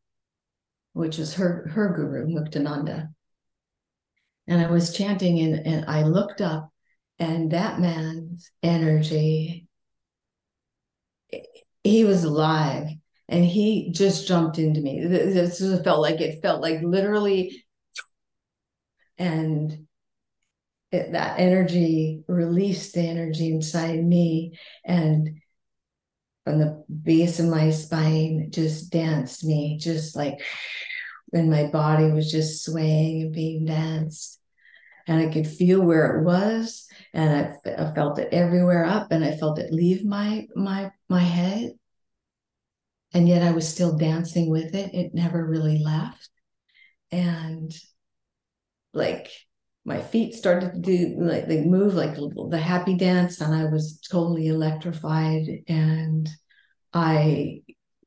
which 0.93 1.19
is 1.19 1.35
her 1.35 1.69
her 1.75 1.93
guru 1.95 2.27
Muktananda. 2.27 3.09
And 4.47 4.65
I 4.65 4.71
was 4.71 4.97
chanting 4.97 5.41
and, 5.41 5.67
and 5.67 5.85
I 5.87 6.05
looked 6.05 6.41
up 6.41 6.73
and 7.19 7.51
that 7.51 7.81
man's 7.81 8.51
energy, 8.63 9.67
he 11.85 12.05
was 12.05 12.25
alive 12.25 12.89
and 13.29 13.45
he 13.45 13.91
just 13.93 14.27
jumped 14.27 14.59
into 14.59 14.81
me. 14.81 15.05
This 15.07 15.59
felt 15.85 16.01
like 16.01 16.21
it 16.21 16.41
felt 16.41 16.63
like 16.63 16.81
literally 16.83 17.65
and 19.19 19.88
it, 20.91 21.13
that 21.13 21.39
energy 21.39 22.23
released 22.29 22.95
the 22.95 23.03
energy 23.03 23.53
inside 23.53 24.03
me 24.03 24.59
and 24.85 25.41
from 26.49 26.59
the 26.59 26.83
base 27.03 27.39
of 27.41 27.47
my 27.47 27.71
spine 27.71 28.49
just 28.51 28.91
danced 28.91 29.45
me, 29.45 29.77
just 29.79 30.17
like, 30.17 30.41
and 31.35 31.51
my 31.51 31.65
body 31.67 32.11
was 32.11 32.31
just 32.31 32.65
swaying 32.65 33.21
and 33.21 33.35
being 33.35 33.67
danced. 33.67 34.41
And 35.07 35.21
I 35.21 35.31
could 35.31 35.47
feel 35.47 35.83
where 35.83 36.17
it 36.17 36.25
was, 36.25 36.87
and 37.13 37.55
I, 37.67 37.73
I 37.83 37.95
felt 37.95 38.19
it 38.19 38.29
everywhere 38.33 38.85
up, 38.85 39.11
and 39.11 39.23
I 39.25 39.37
felt 39.37 39.59
it 39.59 39.73
leave 39.73 40.05
my 40.05 40.47
my 40.55 40.91
my 41.09 41.21
head. 41.21 41.73
And 43.13 43.29
yet 43.29 43.43
I 43.43 43.53
was 43.53 43.69
still 43.69 43.97
dancing 43.97 44.51
with 44.51 44.75
it. 44.75 44.95
It 44.95 45.15
never 45.15 45.45
really 45.45 45.79
left. 45.79 46.31
And 47.11 47.75
like 48.93 49.31
my 49.89 50.03
feet 50.03 50.35
started 50.35 50.75
to 50.75 50.79
do 50.79 51.17
like 51.19 51.49
they 51.49 51.65
move 51.65 51.95
like 51.95 52.15
the 52.15 52.59
happy 52.59 52.95
dance 52.95 53.41
and 53.41 53.55
i 53.55 53.65
was 53.65 53.99
totally 54.01 54.49
electrified. 54.49 55.47
And 55.67 56.29
i 56.93 57.63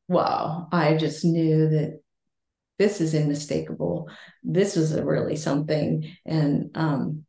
wow 0.07 0.67
i 0.71 0.95
just 0.95 1.25
knew 1.25 1.69
that 1.69 1.99
this 2.77 2.99
is 2.99 3.13
unmistakable. 3.13 4.09
This 4.43 4.75
was 4.75 4.99
really 4.99 5.35
something. 5.35 6.15
And 6.25 6.71
um 6.75 7.25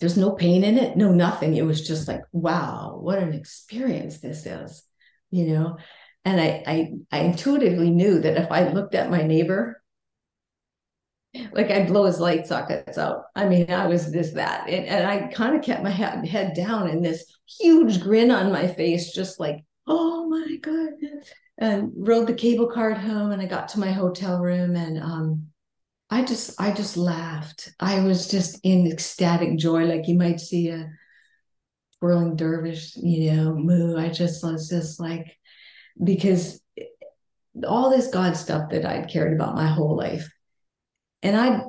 there's 0.00 0.16
no 0.18 0.32
pain 0.32 0.62
in 0.62 0.76
it 0.76 0.96
no 0.96 1.12
nothing. 1.12 1.56
It 1.56 1.64
was 1.64 1.86
just 1.86 2.06
like 2.06 2.22
wow 2.32 2.98
what 3.00 3.18
an 3.18 3.32
experience 3.32 4.18
this 4.20 4.44
is 4.44 4.82
you 5.30 5.46
know? 5.46 5.78
And 6.26 6.40
I, 6.40 6.62
I 6.66 6.92
i 7.10 7.18
intuitively 7.20 7.90
knew 7.90 8.20
that 8.20 8.36
if 8.36 8.50
i 8.50 8.68
looked 8.68 8.94
at 8.94 9.10
my 9.10 9.22
neighbor 9.22 9.80
like 11.52 11.70
I'd 11.70 11.88
blow 11.88 12.04
his 12.04 12.20
light 12.20 12.46
sockets 12.46 12.98
out. 12.98 13.24
I 13.34 13.46
mean, 13.46 13.70
I 13.70 13.86
was 13.86 14.10
this, 14.10 14.32
that. 14.32 14.68
And, 14.68 14.86
and 14.86 15.06
I 15.06 15.28
kind 15.28 15.56
of 15.56 15.62
kept 15.62 15.82
my 15.82 15.90
head, 15.90 16.26
head 16.26 16.54
down 16.54 16.88
and 16.88 17.04
this 17.04 17.24
huge 17.46 18.00
grin 18.00 18.30
on 18.30 18.52
my 18.52 18.66
face, 18.66 19.12
just 19.12 19.40
like, 19.40 19.64
oh 19.86 20.28
my 20.28 20.56
goodness. 20.62 21.32
And 21.58 21.92
rode 21.96 22.26
the 22.26 22.34
cable 22.34 22.66
card 22.66 22.98
home 22.98 23.32
and 23.32 23.40
I 23.40 23.46
got 23.46 23.68
to 23.68 23.80
my 23.80 23.90
hotel 23.90 24.40
room 24.40 24.76
and 24.76 25.02
um 25.02 25.46
I 26.10 26.22
just 26.22 26.60
I 26.60 26.72
just 26.72 26.96
laughed. 26.96 27.72
I 27.80 28.00
was 28.00 28.28
just 28.28 28.60
in 28.62 28.90
ecstatic 28.90 29.58
joy, 29.58 29.84
like 29.84 30.06
you 30.06 30.16
might 30.16 30.40
see 30.40 30.68
a 30.68 30.90
whirling 32.00 32.36
dervish, 32.36 32.96
you 32.96 33.32
know, 33.32 33.54
moo. 33.54 33.96
I 33.96 34.10
just 34.10 34.44
was 34.44 34.68
just 34.68 35.00
like 35.00 35.36
because 36.02 36.60
all 37.66 37.90
this 37.90 38.08
God 38.08 38.36
stuff 38.36 38.70
that 38.70 38.84
I'd 38.84 39.08
cared 39.08 39.32
about 39.32 39.54
my 39.54 39.66
whole 39.66 39.96
life 39.96 40.30
and 41.22 41.36
I 41.36 41.62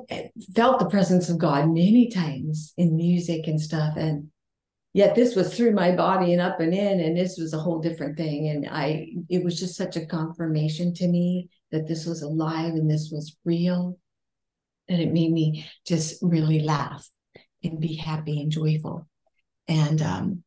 felt 0.54 0.78
the 0.78 0.90
presence 0.90 1.28
of 1.28 1.38
God 1.38 1.68
many 1.68 2.10
times 2.10 2.74
in 2.76 2.96
music 2.96 3.46
and 3.46 3.60
stuff. 3.60 3.94
And 3.96 4.28
yet 4.92 5.14
this 5.14 5.34
was 5.34 5.54
through 5.54 5.72
my 5.72 5.92
body 5.94 6.32
and 6.32 6.42
up 6.42 6.60
and 6.60 6.74
in, 6.74 7.00
and 7.00 7.16
this 7.16 7.38
was 7.38 7.54
a 7.54 7.58
whole 7.58 7.80
different 7.80 8.16
thing. 8.16 8.48
And 8.48 8.68
I, 8.70 9.08
it 9.28 9.42
was 9.42 9.58
just 9.58 9.76
such 9.76 9.96
a 9.96 10.06
confirmation 10.06 10.94
to 10.94 11.08
me 11.08 11.48
that 11.72 11.88
this 11.88 12.06
was 12.06 12.22
alive 12.22 12.74
and 12.74 12.90
this 12.90 13.10
was 13.12 13.36
real. 13.44 13.98
And 14.88 15.00
it 15.00 15.12
made 15.12 15.32
me 15.32 15.66
just 15.86 16.22
really 16.22 16.60
laugh 16.60 17.08
and 17.64 17.80
be 17.80 17.94
happy 17.94 18.40
and 18.40 18.50
joyful. 18.50 19.06
And 19.66 20.00
um, 20.02 20.44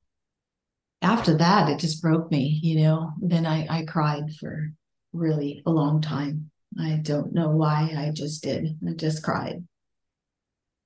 after 1.02 1.38
that, 1.38 1.70
it 1.70 1.80
just 1.80 2.02
broke 2.02 2.32
me, 2.32 2.60
you 2.62 2.84
know. 2.84 3.14
Then 3.20 3.46
I, 3.46 3.68
I 3.70 3.86
cried 3.86 4.34
for 4.40 4.72
really 5.14 5.64
a 5.66 5.72
long 5.72 6.02
time. 6.02 6.51
I 6.80 7.00
don't 7.02 7.34
know 7.34 7.50
why. 7.50 7.94
I 7.98 8.12
just 8.14 8.44
did. 8.44 8.78
I 8.88 8.94
just 8.94 9.24
cried. 9.24 9.64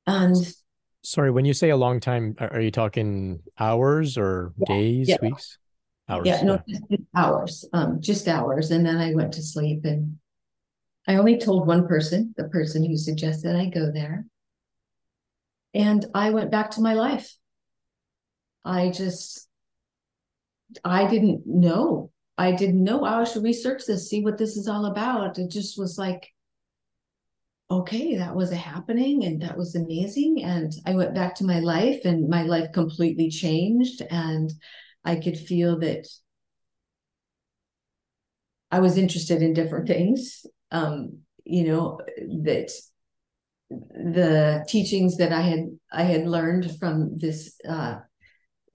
And 0.07 0.35
sorry, 1.03 1.31
when 1.31 1.45
you 1.45 1.53
say 1.53 1.69
a 1.69 1.77
long 1.77 1.99
time, 1.99 2.35
are 2.39 2.61
you 2.61 2.71
talking 2.71 3.41
hours 3.59 4.17
or 4.17 4.53
yeah, 4.57 4.75
days, 4.75 5.09
yeah. 5.09 5.17
weeks? 5.21 5.57
Hours. 6.07 6.27
Yeah, 6.27 6.41
no, 6.43 6.59
yeah. 6.67 6.97
hours. 7.15 7.65
Um, 7.73 7.99
just 7.99 8.27
hours. 8.27 8.71
And 8.71 8.85
then 8.85 8.97
I 8.97 9.13
went 9.15 9.33
to 9.33 9.41
sleep 9.41 9.85
and 9.85 10.17
I 11.07 11.15
only 11.15 11.37
told 11.37 11.67
one 11.67 11.87
person, 11.87 12.33
the 12.37 12.45
person 12.45 12.83
who 12.83 12.97
suggested 12.97 13.55
I 13.55 13.69
go 13.69 13.91
there. 13.91 14.25
And 15.73 16.05
I 16.13 16.29
went 16.29 16.51
back 16.51 16.71
to 16.71 16.81
my 16.81 16.93
life. 16.93 17.35
I 18.63 18.89
just 18.89 19.47
I 20.83 21.07
didn't 21.07 21.43
know 21.45 22.11
I 22.37 22.51
didn't 22.51 22.83
know 22.83 23.03
I 23.03 23.23
should 23.23 23.43
research 23.43 23.83
this, 23.85 24.09
see 24.09 24.23
what 24.23 24.37
this 24.37 24.57
is 24.57 24.67
all 24.67 24.85
about. 24.85 25.39
It 25.39 25.51
just 25.51 25.79
was 25.79 25.97
like, 25.97 26.29
okay, 27.71 28.17
that 28.17 28.35
was 28.35 28.51
a 28.51 28.55
happening 28.55 29.23
and 29.23 29.41
that 29.41 29.57
was 29.57 29.75
amazing. 29.75 30.43
And 30.43 30.73
I 30.85 30.93
went 30.95 31.15
back 31.15 31.35
to 31.35 31.45
my 31.45 31.59
life 31.59 32.01
and 32.05 32.29
my 32.29 32.43
life 32.43 32.71
completely 32.73 33.29
changed. 33.29 34.01
And 34.09 34.51
I 35.03 35.15
could 35.15 35.37
feel 35.37 35.79
that 35.79 36.07
I 38.71 38.79
was 38.79 38.97
interested 38.97 39.41
in 39.41 39.53
different 39.53 39.87
things. 39.87 40.45
Um, 40.71 41.19
you 41.45 41.67
know, 41.67 42.01
that 42.43 42.71
the 43.69 44.65
teachings 44.67 45.17
that 45.17 45.31
I 45.31 45.41
had 45.41 45.65
I 45.91 46.03
had 46.03 46.27
learned 46.27 46.77
from 46.77 47.17
this 47.17 47.55
uh, 47.67 47.99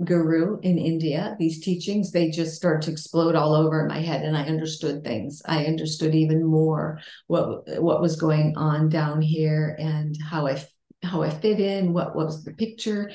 guru 0.04 0.58
in 0.60 0.78
India, 0.78 1.36
these 1.38 1.60
teachings, 1.60 2.10
they 2.10 2.30
just 2.30 2.56
start 2.56 2.82
to 2.82 2.90
explode 2.90 3.34
all 3.34 3.54
over 3.54 3.86
my 3.86 4.00
head 4.00 4.24
and 4.24 4.36
I 4.36 4.44
understood 4.44 5.04
things. 5.04 5.42
I 5.46 5.66
understood 5.66 6.14
even 6.14 6.44
more 6.44 7.00
what 7.26 7.64
what 7.80 8.00
was 8.00 8.16
going 8.16 8.56
on 8.56 8.88
down 8.88 9.20
here 9.20 9.76
and 9.78 10.16
how 10.22 10.46
I 10.46 10.62
how 11.02 11.22
I 11.22 11.30
fit 11.30 11.60
in, 11.60 11.92
what, 11.92 12.14
what 12.14 12.26
was 12.26 12.44
the 12.44 12.52
picture. 12.52 13.10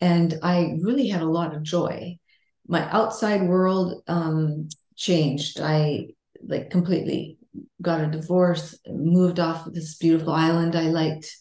And 0.00 0.38
I 0.42 0.76
really 0.82 1.08
had 1.08 1.22
a 1.22 1.26
lot 1.26 1.54
of 1.54 1.62
joy. 1.62 2.18
My 2.66 2.90
outside 2.90 3.42
world 3.42 4.02
um, 4.08 4.68
changed. 4.96 5.60
I 5.60 6.08
like 6.42 6.70
completely 6.70 7.38
got 7.82 8.00
a 8.00 8.06
divorce, 8.06 8.78
moved 8.88 9.40
off 9.40 9.66
of 9.66 9.74
this 9.74 9.96
beautiful 9.96 10.32
island 10.32 10.76
I 10.76 10.88
liked 10.88 11.36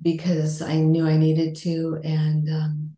because 0.00 0.60
I 0.60 0.76
knew 0.76 1.06
I 1.06 1.16
needed 1.16 1.56
to. 1.58 2.00
And 2.02 2.48
um, 2.48 2.93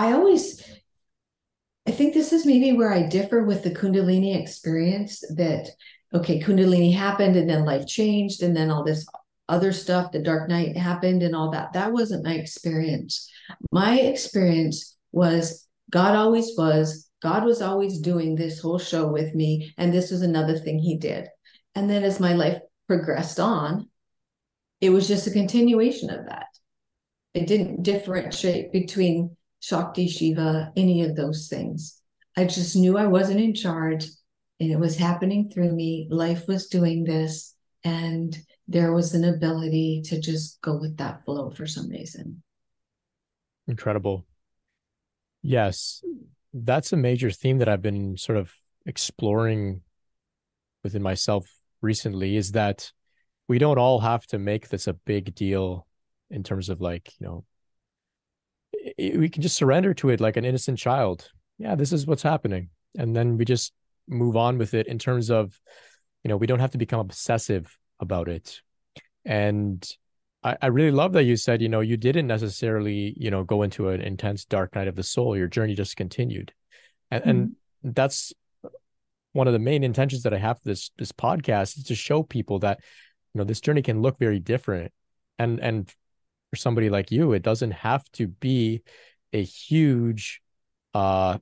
I 0.00 0.12
always, 0.12 0.62
I 1.86 1.90
think 1.90 2.14
this 2.14 2.32
is 2.32 2.46
maybe 2.46 2.72
where 2.72 2.90
I 2.90 3.02
differ 3.02 3.44
with 3.44 3.62
the 3.62 3.70
Kundalini 3.70 4.34
experience 4.40 5.20
that, 5.36 5.68
okay, 6.14 6.40
Kundalini 6.40 6.94
happened 6.94 7.36
and 7.36 7.50
then 7.50 7.66
life 7.66 7.86
changed 7.86 8.42
and 8.42 8.56
then 8.56 8.70
all 8.70 8.82
this 8.82 9.06
other 9.46 9.72
stuff, 9.72 10.10
the 10.10 10.22
dark 10.22 10.48
night 10.48 10.74
happened 10.74 11.22
and 11.22 11.36
all 11.36 11.50
that. 11.50 11.74
That 11.74 11.92
wasn't 11.92 12.24
my 12.24 12.32
experience. 12.32 13.30
My 13.72 14.00
experience 14.00 14.96
was 15.12 15.68
God 15.90 16.14
always 16.14 16.52
was, 16.56 17.10
God 17.20 17.44
was 17.44 17.60
always 17.60 17.98
doing 17.98 18.36
this 18.36 18.58
whole 18.58 18.78
show 18.78 19.06
with 19.06 19.34
me. 19.34 19.74
And 19.76 19.92
this 19.92 20.10
was 20.10 20.22
another 20.22 20.56
thing 20.56 20.78
he 20.78 20.96
did. 20.96 21.28
And 21.74 21.90
then 21.90 22.04
as 22.04 22.18
my 22.18 22.32
life 22.32 22.62
progressed 22.88 23.38
on, 23.38 23.90
it 24.80 24.88
was 24.88 25.06
just 25.06 25.26
a 25.26 25.30
continuation 25.30 26.08
of 26.08 26.24
that. 26.24 26.46
It 27.34 27.46
didn't 27.46 27.82
differentiate 27.82 28.72
between 28.72 29.36
Shakti, 29.60 30.08
Shiva, 30.08 30.72
any 30.76 31.04
of 31.04 31.16
those 31.16 31.48
things. 31.48 32.00
I 32.36 32.46
just 32.46 32.76
knew 32.76 32.96
I 32.96 33.06
wasn't 33.06 33.40
in 33.40 33.54
charge 33.54 34.06
and 34.60 34.70
it 34.70 34.78
was 34.78 34.96
happening 34.96 35.50
through 35.50 35.72
me. 35.72 36.06
Life 36.10 36.46
was 36.46 36.68
doing 36.68 37.04
this, 37.04 37.54
and 37.82 38.36
there 38.68 38.92
was 38.92 39.14
an 39.14 39.24
ability 39.24 40.02
to 40.04 40.20
just 40.20 40.60
go 40.60 40.76
with 40.76 40.98
that 40.98 41.24
flow 41.24 41.50
for 41.50 41.66
some 41.66 41.88
reason. 41.88 42.42
Incredible. 43.66 44.26
Yes, 45.42 46.04
that's 46.52 46.92
a 46.92 46.96
major 46.96 47.30
theme 47.30 47.58
that 47.58 47.68
I've 47.68 47.80
been 47.80 48.18
sort 48.18 48.36
of 48.36 48.52
exploring 48.84 49.80
within 50.84 51.02
myself 51.02 51.46
recently 51.80 52.36
is 52.36 52.52
that 52.52 52.92
we 53.48 53.58
don't 53.58 53.78
all 53.78 54.00
have 54.00 54.26
to 54.26 54.38
make 54.38 54.68
this 54.68 54.86
a 54.86 54.92
big 54.92 55.34
deal 55.34 55.86
in 56.30 56.42
terms 56.42 56.68
of 56.68 56.80
like, 56.80 57.10
you 57.18 57.26
know, 57.26 57.44
we 58.98 59.28
can 59.28 59.42
just 59.42 59.56
surrender 59.56 59.94
to 59.94 60.10
it 60.10 60.20
like 60.20 60.36
an 60.36 60.44
innocent 60.44 60.78
child. 60.78 61.30
Yeah, 61.58 61.74
this 61.74 61.92
is 61.92 62.06
what's 62.06 62.22
happening. 62.22 62.70
And 62.96 63.14
then 63.14 63.36
we 63.36 63.44
just 63.44 63.72
move 64.08 64.36
on 64.36 64.58
with 64.58 64.74
it 64.74 64.86
in 64.86 64.98
terms 64.98 65.30
of, 65.30 65.58
you 66.24 66.28
know, 66.28 66.36
we 66.36 66.46
don't 66.46 66.60
have 66.60 66.72
to 66.72 66.78
become 66.78 67.00
obsessive 67.00 67.76
about 68.00 68.28
it. 68.28 68.60
And 69.24 69.86
I, 70.42 70.56
I 70.62 70.66
really 70.68 70.90
love 70.90 71.12
that 71.12 71.24
you 71.24 71.36
said, 71.36 71.60
you 71.60 71.68
know, 71.68 71.80
you 71.80 71.96
didn't 71.96 72.26
necessarily, 72.26 73.14
you 73.16 73.30
know, 73.30 73.44
go 73.44 73.62
into 73.62 73.88
an 73.90 74.00
intense 74.00 74.44
dark 74.44 74.74
night 74.74 74.88
of 74.88 74.96
the 74.96 75.02
soul. 75.02 75.36
Your 75.36 75.48
journey 75.48 75.74
just 75.74 75.96
continued. 75.96 76.52
And, 77.10 77.22
mm-hmm. 77.22 77.30
and 77.30 77.94
that's 77.94 78.32
one 79.32 79.46
of 79.46 79.52
the 79.52 79.58
main 79.58 79.84
intentions 79.84 80.22
that 80.24 80.34
I 80.34 80.38
have 80.38 80.58
for 80.58 80.68
this 80.68 80.90
this 80.98 81.12
podcast 81.12 81.78
is 81.78 81.84
to 81.84 81.94
show 81.94 82.22
people 82.22 82.60
that, 82.60 82.80
you 83.34 83.38
know, 83.38 83.44
this 83.44 83.60
journey 83.60 83.82
can 83.82 84.02
look 84.02 84.18
very 84.18 84.40
different. 84.40 84.92
And 85.38 85.60
and 85.60 85.92
for 86.50 86.56
somebody 86.56 86.90
like 86.90 87.10
you 87.10 87.32
it 87.32 87.42
doesn't 87.42 87.70
have 87.70 88.04
to 88.12 88.26
be 88.26 88.82
a 89.32 89.42
huge 89.42 90.42
uh 90.94 91.38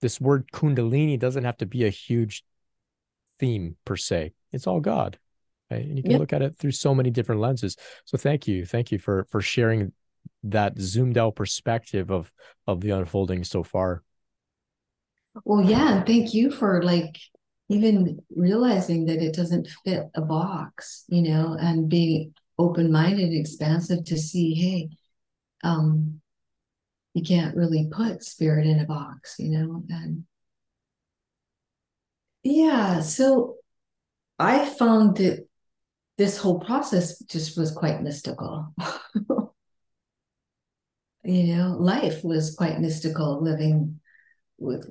this 0.00 0.20
word 0.20 0.48
kundalini 0.52 1.18
doesn't 1.18 1.44
have 1.44 1.56
to 1.56 1.66
be 1.66 1.84
a 1.84 1.90
huge 1.90 2.44
theme 3.38 3.76
per 3.84 3.96
se 3.96 4.32
it's 4.52 4.66
all 4.66 4.80
god 4.80 5.18
right? 5.70 5.84
and 5.84 5.96
you 5.96 6.02
can 6.02 6.12
yep. 6.12 6.20
look 6.20 6.32
at 6.32 6.42
it 6.42 6.56
through 6.56 6.70
so 6.70 6.94
many 6.94 7.10
different 7.10 7.40
lenses 7.40 7.76
so 8.04 8.16
thank 8.16 8.46
you 8.46 8.64
thank 8.64 8.92
you 8.92 8.98
for 8.98 9.26
for 9.30 9.40
sharing 9.40 9.92
that 10.44 10.78
zoomed 10.78 11.18
out 11.18 11.36
perspective 11.36 12.10
of 12.10 12.32
of 12.66 12.80
the 12.80 12.90
unfolding 12.90 13.44
so 13.44 13.62
far. 13.62 14.02
Well, 15.44 15.64
yeah, 15.64 15.96
and 15.96 16.06
thank 16.06 16.34
you 16.34 16.50
for 16.50 16.82
like 16.82 17.18
even 17.68 18.18
realizing 18.34 19.06
that 19.06 19.22
it 19.22 19.34
doesn't 19.34 19.68
fit 19.84 20.04
a 20.14 20.20
box, 20.20 21.04
you 21.08 21.22
know, 21.22 21.56
and 21.58 21.88
being 21.88 22.34
open-minded, 22.62 23.32
expansive 23.32 24.04
to 24.04 24.18
see, 24.18 24.54
hey, 24.54 24.90
um, 25.64 26.20
you 27.14 27.22
can't 27.22 27.56
really 27.56 27.88
put 27.90 28.24
spirit 28.24 28.66
in 28.66 28.80
a 28.80 28.86
box, 28.86 29.36
you 29.38 29.50
know, 29.50 29.84
and 29.88 30.24
yeah, 32.42 33.00
so 33.00 33.56
I 34.38 34.68
found 34.68 35.16
that 35.18 35.46
this 36.18 36.36
whole 36.38 36.60
process 36.60 37.18
just 37.20 37.56
was 37.56 37.70
quite 37.70 38.02
mystical. 38.02 38.74
you 41.24 41.54
know, 41.54 41.76
life 41.78 42.24
was 42.24 42.54
quite 42.56 42.80
mystical, 42.80 43.42
living 43.42 44.00
with 44.58 44.88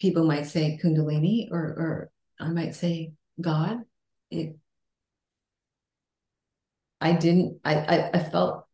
people 0.00 0.24
might 0.24 0.46
say 0.46 0.78
Kundalini, 0.82 1.48
or 1.50 1.60
or 1.60 2.10
I 2.40 2.48
might 2.48 2.74
say 2.74 3.12
God. 3.40 3.78
It 4.30 4.56
I 7.00 7.12
didn't 7.12 7.60
I, 7.64 7.74
I, 7.74 8.10
I 8.14 8.18
felt 8.18 8.66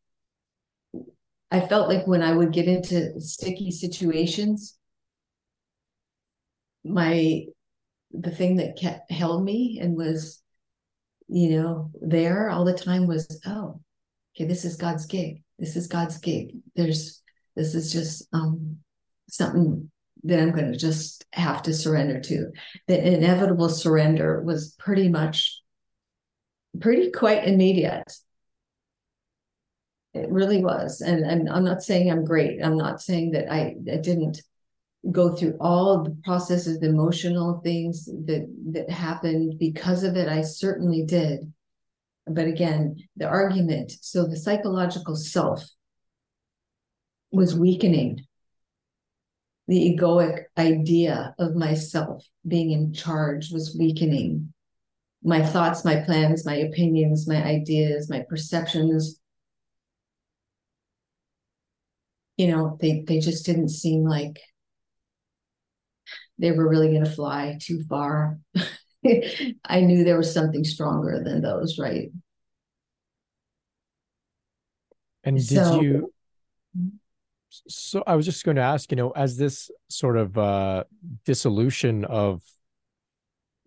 I 1.51 1.61
felt 1.61 1.89
like 1.89 2.07
when 2.07 2.23
I 2.23 2.33
would 2.33 2.53
get 2.53 2.67
into 2.67 3.21
sticky 3.21 3.71
situations, 3.71 4.79
my 6.85 7.45
the 8.11 8.31
thing 8.31 8.57
that 8.57 8.79
kept 8.79 9.11
held 9.11 9.45
me 9.45 9.79
and 9.81 9.97
was, 9.97 10.43
you 11.29 11.51
know, 11.51 11.91
there 12.01 12.51
all 12.51 12.65
the 12.65 12.75
time 12.75 13.07
was, 13.07 13.41
oh, 13.47 13.81
okay, 14.35 14.47
this 14.47 14.65
is 14.65 14.77
God's 14.77 15.07
gig. 15.07 15.43
This 15.59 15.77
is 15.77 15.87
God's 15.87 16.19
gig. 16.19 16.57
There's 16.75 17.23
this 17.55 17.75
is 17.75 17.93
just 17.93 18.27
um 18.33 18.79
something 19.29 19.91
that 20.25 20.41
I'm 20.41 20.53
going 20.53 20.71
to 20.71 20.79
just 20.79 21.25
have 21.33 21.63
to 21.65 21.75
surrender 21.75 22.21
to. 22.21 22.51
The 22.87 23.15
inevitable 23.15 23.69
surrender 23.69 24.41
was 24.43 24.75
pretty 24.79 25.09
much 25.09 25.62
pretty 26.81 27.11
quite 27.11 27.47
immediate. 27.47 28.11
It 30.15 30.31
really 30.31 30.63
was. 30.63 31.01
And, 31.01 31.25
and 31.25 31.49
I'm 31.49 31.65
not 31.65 31.83
saying 31.83 32.11
I'm 32.11 32.25
great. 32.25 32.63
I'm 32.63 32.77
not 32.77 33.01
saying 33.01 33.33
that 33.33 33.51
I, 33.51 33.77
I 33.91 33.97
didn't 33.97 34.43
go 35.11 35.35
through 35.35 35.57
all 35.61 36.05
the 36.05 36.17
processes, 36.25 36.79
the 36.79 36.89
emotional 36.89 37.61
things 37.65 38.05
that 38.05 38.47
that 38.73 38.91
happened 38.91 39.59
because 39.59 40.05
of 40.05 40.17
it. 40.17 40.29
I 40.29 40.43
certainly 40.43 41.05
did. 41.05 41.53
But 42.27 42.47
again, 42.47 42.97
the 43.17 43.27
argument, 43.27 43.93
so 44.01 44.27
the 44.27 44.37
psychological 44.37 45.17
self 45.17 45.65
was 47.33 47.59
weakening. 47.59 48.27
The 49.67 49.97
egoic 49.97 50.45
idea 50.57 51.35
of 51.39 51.57
myself 51.57 52.25
being 52.47 52.71
in 52.71 52.93
charge 52.93 53.51
was 53.51 53.77
weakening. 53.77 54.53
My 55.23 55.45
thoughts, 55.45 55.85
my 55.85 55.97
plans, 56.01 56.45
my 56.45 56.57
opinions, 56.57 57.29
my 57.29 57.43
ideas, 57.43 58.11
my 58.11 58.25
perceptions, 58.29 59.21
you 62.37 62.49
know, 62.49 62.77
they, 62.81 63.05
they 63.07 63.21
just 63.21 63.47
didn't 63.47 63.69
seem 63.69 64.05
like 64.05 64.41
they 66.39 66.51
were 66.51 66.69
really 66.69 66.89
going 66.89 67.05
to 67.05 67.11
fly 67.11 67.59
too 67.61 67.85
far. 67.89 68.39
I 69.65 69.81
knew 69.81 70.05
there 70.05 70.17
was 70.17 70.33
something 70.33 70.65
stronger 70.65 71.23
than 71.25 71.41
those, 71.41 71.79
right? 71.79 72.11
And 75.25 75.37
did 75.37 75.47
so, 75.47 75.81
you? 75.81 76.13
So 77.69 78.03
I 78.07 78.17
was 78.17 78.25
just 78.25 78.45
going 78.45 78.57
to 78.57 78.63
ask, 78.63 78.91
you 78.91 78.97
know, 78.97 79.11
as 79.11 79.37
this 79.37 79.71
sort 79.89 80.17
of 80.17 80.37
uh, 80.39 80.85
dissolution 81.25 82.05
of 82.05 82.43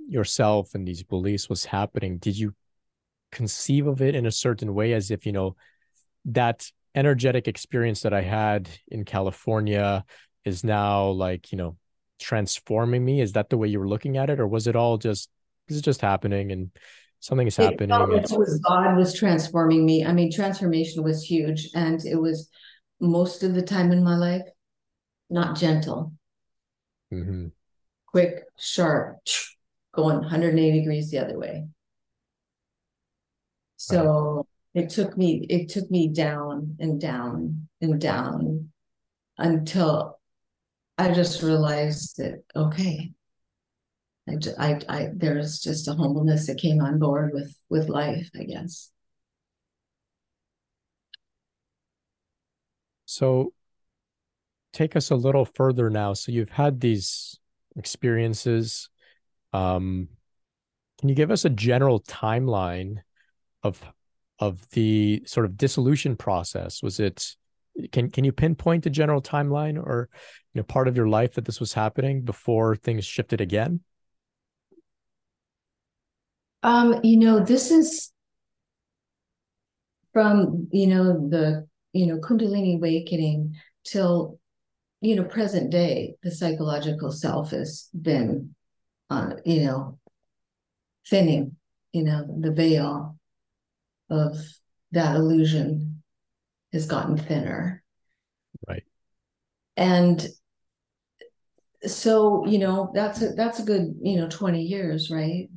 yourself 0.08 0.76
and 0.76 0.88
these 0.88 1.04
beliefs 1.04 1.50
was 1.50 1.66
happening, 1.66 2.18
did 2.18 2.38
you 2.38 2.54
conceive 3.32 3.88
of 3.88 4.02
it 4.02 4.16
in 4.16 4.26
a 4.26 4.32
certain 4.32 4.74
way, 4.74 4.94
as 4.94 5.12
if 5.12 5.26
you 5.26 5.32
know 5.32 5.56
that 6.26 6.72
energetic 6.96 7.48
experience 7.48 8.02
that 8.02 8.14
I 8.14 8.22
had 8.22 8.70
in 8.88 9.04
California 9.04 10.06
is 10.46 10.64
now 10.64 11.10
like 11.10 11.52
you 11.52 11.58
know 11.58 11.78
transforming 12.20 13.04
me? 13.04 13.22
Is 13.22 13.34
that 13.34 13.50
the 13.50 13.58
way 13.58 13.68
you 13.68 13.80
were 13.80 13.88
looking 13.88 14.18
at 14.18 14.30
it, 14.30 14.40
or 14.40 14.48
was 14.48 14.68
it 14.68 14.76
all 14.76 14.98
just 14.98 15.30
this 15.68 15.78
is 15.78 15.82
just 15.82 16.02
happening 16.02 16.52
and 16.52 16.72
something 17.20 17.48
is 17.48 17.58
happening? 17.58 17.90
It, 17.92 18.32
it 18.32 18.38
was 18.38 18.60
God 18.68 18.96
was 18.96 19.18
transforming 19.18 19.86
me. 19.86 20.06
I 20.06 20.14
mean, 20.14 20.32
transformation 20.32 21.04
was 21.04 21.24
huge, 21.24 21.70
and 21.76 22.04
it 22.06 22.20
was 22.20 22.50
most 23.00 23.44
of 23.44 23.54
the 23.54 23.62
time 23.62 23.92
in 23.92 24.04
my 24.04 24.16
life 24.16 24.44
not 25.30 25.58
gentle, 25.58 26.14
mm-hmm. 27.14 27.48
quick, 28.06 28.44
sharp, 28.58 29.18
going 29.96 30.18
180 30.18 30.80
degrees 30.80 31.10
the 31.12 31.20
other 31.20 31.38
way. 31.38 31.66
So 33.78 34.48
it 34.74 34.90
took 34.90 35.18
me 35.18 35.46
it 35.50 35.70
took 35.70 35.90
me 35.92 36.10
down 36.10 36.78
and 36.80 37.00
down 37.00 37.68
and 37.82 38.00
down 38.00 38.70
until 39.38 40.20
I 40.98 41.12
just 41.12 41.42
realized 41.42 42.18
that 42.18 42.44
okay, 42.56 43.12
I, 44.28 44.38
I, 44.58 44.80
I 44.90 45.10
there's 45.16 45.60
just 45.60 45.88
a 45.88 45.94
humbleness 45.94 46.48
that 46.48 46.58
came 46.58 46.82
on 46.82 47.00
board 47.00 47.32
with 47.34 47.56
with 47.70 47.90
life, 47.90 48.30
I 48.36 48.44
guess. 48.44 48.92
So, 53.06 53.54
take 54.74 54.96
us 54.96 55.10
a 55.10 55.16
little 55.16 55.46
further 55.46 55.90
now. 55.90 56.14
So 56.14 56.32
you've 56.32 56.50
had 56.50 56.82
these 56.82 57.40
experiences. 57.78 58.90
Um, 59.56 60.10
can 61.00 61.10
you 61.10 61.16
give 61.16 61.32
us 61.32 61.46
a 61.46 61.50
general 61.50 62.02
timeline 62.02 62.98
of 63.64 63.82
of 64.40 64.70
the 64.72 65.24
sort 65.26 65.46
of 65.46 65.56
dissolution 65.56 66.18
process? 66.18 66.84
Was 66.84 67.00
it 67.00 67.36
can 67.92 68.10
can 68.10 68.24
you 68.24 68.32
pinpoint 68.32 68.86
a 68.86 68.90
general 68.90 69.22
timeline 69.22 69.78
or 69.78 70.10
you 70.54 70.60
know 70.60 70.64
part 70.64 70.88
of 70.88 70.96
your 70.96 71.08
life 71.08 71.34
that 71.34 71.46
this 71.46 71.60
was 71.60 71.74
happening 71.74 72.22
before 72.22 72.76
things 72.76 73.06
shifted 73.06 73.42
again 73.42 73.82
um 76.64 77.00
you 77.04 77.18
know 77.18 77.44
this 77.44 77.72
is 77.72 78.12
from 80.14 80.68
you 80.72 80.88
know 80.88 81.28
the 81.30 81.68
you 81.92 82.08
know 82.08 82.18
kundalini 82.18 82.78
awakening 82.78 83.54
till 83.84 84.40
you 85.02 85.16
know 85.16 85.24
present 85.26 85.70
day 85.70 86.16
the 86.24 86.32
psychological 86.32 87.12
self 87.12 87.52
has 87.52 87.90
been 88.02 88.56
uh, 89.10 89.32
you 89.46 89.64
know 89.64 90.00
thinning 91.08 91.56
you 91.94 92.04
know 92.04 92.26
the 92.40 92.52
veil 92.52 93.18
of 94.10 94.38
that 94.92 95.16
illusion 95.16 96.04
has 96.74 96.86
gotten 96.86 97.18
thinner. 97.18 97.84
Right. 98.68 98.84
And 99.78 100.26
so, 101.86 102.46
you 102.46 102.58
know, 102.58 102.92
that's 102.94 103.22
a 103.22 103.30
that's 103.30 103.60
a 103.60 103.64
good, 103.64 103.96
you 104.02 104.18
know, 104.18 104.28
20 104.30 104.62
years, 104.62 105.12
right? 105.12 105.48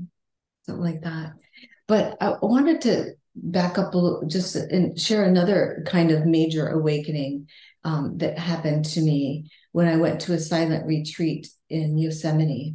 Something 0.62 0.84
like 0.84 1.03
that. 1.03 1.32
But 1.86 2.16
I 2.20 2.36
wanted 2.42 2.80
to 2.82 3.12
back 3.34 3.78
up 3.78 3.94
a 3.94 3.99
little 3.99 4.26
just 4.26 4.57
and 4.57 4.99
share 5.01 5.24
another 5.24 5.84
kind 5.86 6.11
of 6.11 6.26
major 6.26 6.68
awakening 6.68 7.49
um, 7.84 8.18
that 8.18 8.38
happened 8.38 8.84
to 8.84 9.01
me 9.01 9.51
when 9.72 9.86
I 9.86 9.96
went 9.96 10.20
to 10.22 10.34
a 10.34 10.38
silent 10.38 10.86
retreat 10.86 11.49
in 11.70 11.96
Yosemite. 11.96 12.74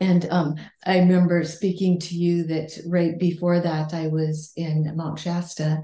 And 0.00 0.26
um, 0.30 0.56
I 0.84 0.98
remember 0.98 1.44
speaking 1.44 2.00
to 2.00 2.14
you 2.14 2.44
that 2.44 2.72
right 2.86 3.18
before 3.18 3.60
that, 3.60 3.92
I 3.92 4.08
was 4.08 4.52
in 4.56 4.90
Mount 4.96 5.18
Shasta 5.18 5.82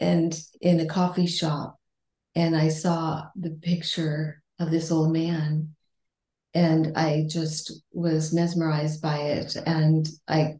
and 0.00 0.38
in 0.60 0.80
a 0.80 0.86
coffee 0.86 1.26
shop 1.26 1.78
and 2.34 2.56
I 2.56 2.68
saw 2.68 3.24
the 3.36 3.50
picture 3.50 4.42
of 4.58 4.70
this 4.70 4.90
old 4.90 5.12
man. 5.12 5.74
And 6.54 6.96
I 6.96 7.26
just 7.28 7.72
was 7.92 8.32
mesmerized 8.32 9.00
by 9.00 9.18
it 9.18 9.56
and 9.66 10.06
I 10.28 10.56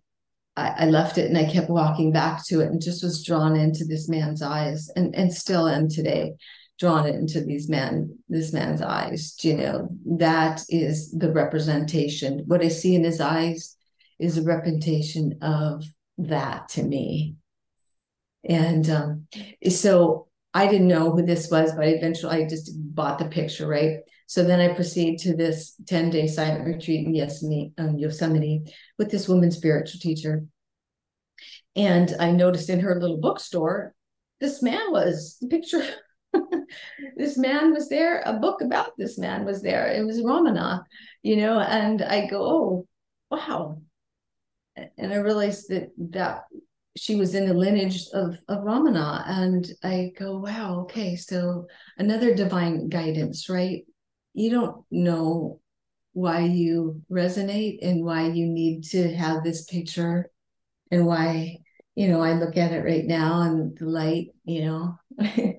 I, 0.55 0.87
left 0.87 1.17
it 1.17 1.29
and 1.29 1.39
I 1.39 1.51
kept 1.51 1.71
walking 1.71 2.13
back 2.13 2.45
to 2.47 2.61
it 2.61 2.67
and 2.67 2.81
just 2.81 3.03
was 3.03 3.25
drawn 3.25 3.57
into 3.57 3.87
this 3.87 4.07
man's 4.09 4.43
eyes 4.43 4.91
and, 4.95 5.15
and 5.15 5.33
still 5.33 5.67
am 5.67 5.89
today 5.89 6.35
drawn 6.83 7.07
into 7.07 7.41
these 7.41 7.69
man 7.69 8.19
this 8.29 8.53
man's 8.53 8.83
eyes 8.83 9.37
you 9.43 9.57
know 9.57 9.89
that 10.05 10.65
is 10.69 11.13
the 11.13 11.31
representation 11.31 12.43
what 12.47 12.61
I 12.61 12.69
see 12.69 12.97
in 12.97 13.05
his 13.05 13.21
eyes 13.21 13.77
is 14.19 14.37
a 14.37 14.43
representation 14.43 15.39
of 15.43 15.85
that 16.19 16.69
to 16.71 16.83
me 16.83 17.37
and 18.49 18.91
um, 18.91 19.29
so 19.69 20.27
I 20.55 20.67
didn't 20.67 20.89
know 20.89 21.13
who 21.13 21.23
this 21.23 21.51
was, 21.51 21.73
but 21.73 21.87
eventually 21.87 22.43
I 22.43 22.49
just 22.49 22.73
bought 22.75 23.19
the 23.19 23.27
picture, 23.27 23.67
right? 23.67 23.99
So 24.27 24.43
then 24.43 24.61
I 24.61 24.75
proceed 24.75 25.19
to 25.21 25.37
this 25.37 25.75
10 25.87 26.11
day 26.11 26.27
silent 26.27 26.67
retreat 26.67 27.07
in 27.07 27.15
Yosemite, 27.15 27.73
um, 27.79 27.99
Yosemite 27.99 28.65
with 28.99 29.11
this 29.11 29.29
woman 29.29 29.51
spiritual 29.51 30.01
teacher. 30.01 30.45
And 31.75 32.15
I 32.19 32.33
noticed 32.33 32.69
in 32.69 32.81
her 32.81 33.01
little 33.01 33.19
bookstore, 33.19 33.95
this 34.41 34.63
man 34.63 34.91
was. 34.91 35.39
The 35.41 35.49
picture, 35.49 35.87
this 37.17 37.37
man 37.37 37.73
was 37.73 37.89
there. 37.89 38.23
A 38.25 38.35
book 38.35 38.61
about 38.61 38.97
this 38.97 39.19
man 39.19 39.45
was 39.45 39.63
there. 39.63 39.87
It 39.89 40.05
was 40.05 40.21
Ramana, 40.21 40.83
you 41.23 41.37
know. 41.37 41.61
And 41.61 42.03
I 42.03 42.27
go, 42.27 42.43
oh, 42.43 42.87
wow. 43.31 43.81
And 44.77 45.13
I 45.13 45.17
realized 45.17 45.69
that 45.69 45.91
that 46.11 46.45
she 46.97 47.17
was 47.17 47.35
in 47.35 47.47
the 47.47 47.55
lineage 47.55 48.07
of, 48.13 48.37
of 48.49 48.59
Ramana. 48.59 49.25
And 49.27 49.67
I 49.83 50.13
go, 50.19 50.39
wow, 50.39 50.81
okay, 50.83 51.17
so 51.17 51.67
another 51.97 52.35
divine 52.35 52.89
guidance, 52.89 53.49
right? 53.49 53.85
You 54.35 54.51
don't 54.51 54.85
know 54.91 55.61
why 56.13 56.41
you 56.41 57.03
resonate 57.11 57.79
and 57.83 58.05
why 58.05 58.29
you 58.29 58.47
need 58.47 58.85
to 58.85 59.15
have 59.15 59.43
this 59.43 59.65
picture 59.65 60.31
and 60.91 61.07
why, 61.07 61.59
you 61.95 62.09
know, 62.09 62.21
I 62.21 62.35
look 62.35 62.57
at 62.57 62.73
it 62.73 62.85
right 62.85 63.07
now 63.07 63.43
and 63.43 63.77
the 63.79 63.87
light, 63.87 64.29
you 64.45 64.65
know. 64.65 64.99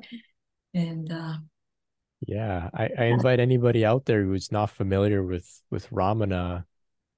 and 0.73 1.11
uh 1.11 1.35
yeah, 2.25 2.69
I, 2.73 2.89
I 2.97 3.03
invite 3.05 3.39
anybody 3.39 3.83
out 3.83 4.05
there 4.05 4.23
who's 4.23 4.51
not 4.51 4.69
familiar 4.69 5.23
with 5.23 5.61
with 5.69 5.89
Ramana 5.89 6.63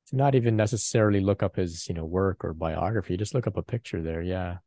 to 0.07 0.15
not 0.15 0.35
even 0.35 0.55
necessarily 0.55 1.19
look 1.19 1.43
up 1.43 1.55
his 1.55 1.87
you 1.87 1.95
know 1.95 2.05
work 2.05 2.43
or 2.43 2.53
biography 2.53 3.17
just 3.17 3.33
look 3.33 3.47
up 3.47 3.57
a 3.57 3.63
picture 3.63 4.01
there 4.01 4.21
yeah. 4.21 4.57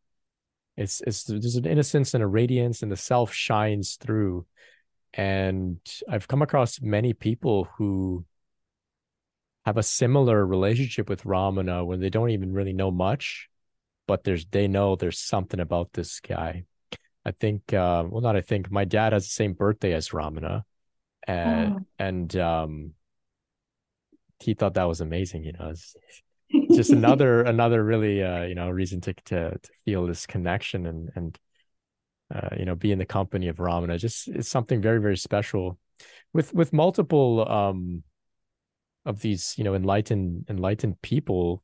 It's 0.77 1.01
it's 1.01 1.25
there's 1.25 1.57
an 1.57 1.67
innocence 1.67 2.15
and 2.15 2.23
a 2.23 2.27
radiance 2.27 2.83
and 2.83 2.93
the 2.93 2.97
self 2.97 3.33
shines 3.33 3.97
through. 3.97 4.47
And 5.15 5.79
i've 6.09 6.29
come 6.29 6.43
across 6.43 6.81
many 6.81 7.15
people 7.15 7.69
who 7.79 8.25
have 9.65 9.77
a 9.79 9.83
similar 9.83 10.47
relationship 10.47 11.09
with 11.09 11.25
ramana 11.25 11.85
when 11.85 12.01
they 12.01 12.11
don't 12.11 12.31
even 12.31 12.53
really 12.53 12.75
know 12.75 12.91
much 12.91 13.49
but 14.07 14.23
there's 14.25 14.47
they 14.47 14.69
know 14.69 14.97
there's 14.97 15.19
something 15.19 15.61
about 15.61 15.93
this 15.95 16.21
guy 16.21 16.65
i 17.29 17.33
think 17.33 17.73
uh, 17.73 18.05
well 18.09 18.23
not 18.23 18.37
i 18.37 18.41
think 18.41 18.71
my 18.71 18.85
dad 18.85 19.13
has 19.13 19.25
the 19.25 19.33
same 19.33 19.53
birthday 19.53 19.93
as 19.93 20.09
ramana 20.09 20.63
and 21.27 21.75
oh. 21.75 21.87
and 21.99 22.37
um 22.37 22.95
he 24.41 24.55
thought 24.55 24.75
that 24.75 24.85
was 24.85 25.01
amazing. 25.01 25.45
You 25.45 25.53
know, 25.53 25.73
just 26.75 26.91
another 26.91 27.43
another 27.45 27.85
really 27.85 28.23
uh, 28.23 28.43
you 28.45 28.55
know 28.55 28.71
reason 28.71 29.01
to 29.03 29.15
to 29.27 29.59
to 29.59 29.71
feel 29.85 30.07
this 30.07 30.27
connection 30.27 30.87
and 30.87 31.11
and 31.15 31.39
uh, 32.35 32.51
you 32.57 32.65
know 32.65 32.75
be 32.75 32.93
in 32.93 32.99
the 32.99 33.07
company 33.07 33.49
of 33.49 33.57
Ramana. 33.57 33.99
Just 33.99 34.29
it's 34.29 34.49
something 34.49 34.81
very 34.81 35.01
very 35.01 35.17
special 35.17 35.79
with 36.33 36.55
with 36.55 36.73
multiple 36.73 37.49
um 37.51 38.03
of 39.05 39.21
these 39.21 39.55
you 39.57 39.65
know 39.65 39.75
enlightened 39.75 40.47
enlightened 40.49 41.01
people. 41.03 41.63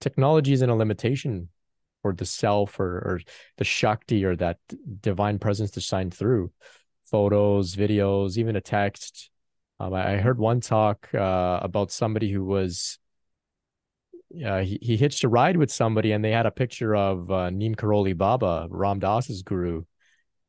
Technology 0.00 0.52
isn't 0.52 0.70
a 0.70 0.76
limitation 0.76 1.48
for 2.02 2.12
the 2.12 2.26
self 2.26 2.78
or, 2.78 2.98
or 2.98 3.20
the 3.56 3.64
shakti 3.64 4.24
or 4.24 4.36
that 4.36 4.58
divine 5.00 5.38
presence 5.38 5.72
to 5.72 5.80
shine 5.80 6.10
through 6.10 6.50
photos 7.10 7.74
videos 7.74 8.36
even 8.36 8.56
a 8.56 8.60
text 8.60 9.30
um, 9.80 9.94
I 9.94 10.16
heard 10.16 10.38
one 10.38 10.60
talk 10.60 11.08
uh, 11.14 11.60
about 11.62 11.92
somebody 11.92 12.32
who 12.32 12.44
was 12.44 12.98
uh, 14.44 14.60
he, 14.60 14.78
he 14.82 14.96
hitched 14.96 15.24
a 15.24 15.28
ride 15.28 15.56
with 15.56 15.70
somebody 15.70 16.12
and 16.12 16.24
they 16.24 16.32
had 16.32 16.46
a 16.46 16.50
picture 16.50 16.94
of 16.94 17.30
uh, 17.30 17.50
Neem 17.50 17.74
Karoli 17.74 18.16
Baba, 18.16 18.66
Ram 18.70 18.98
Dass's 18.98 19.42
guru. 19.42 19.84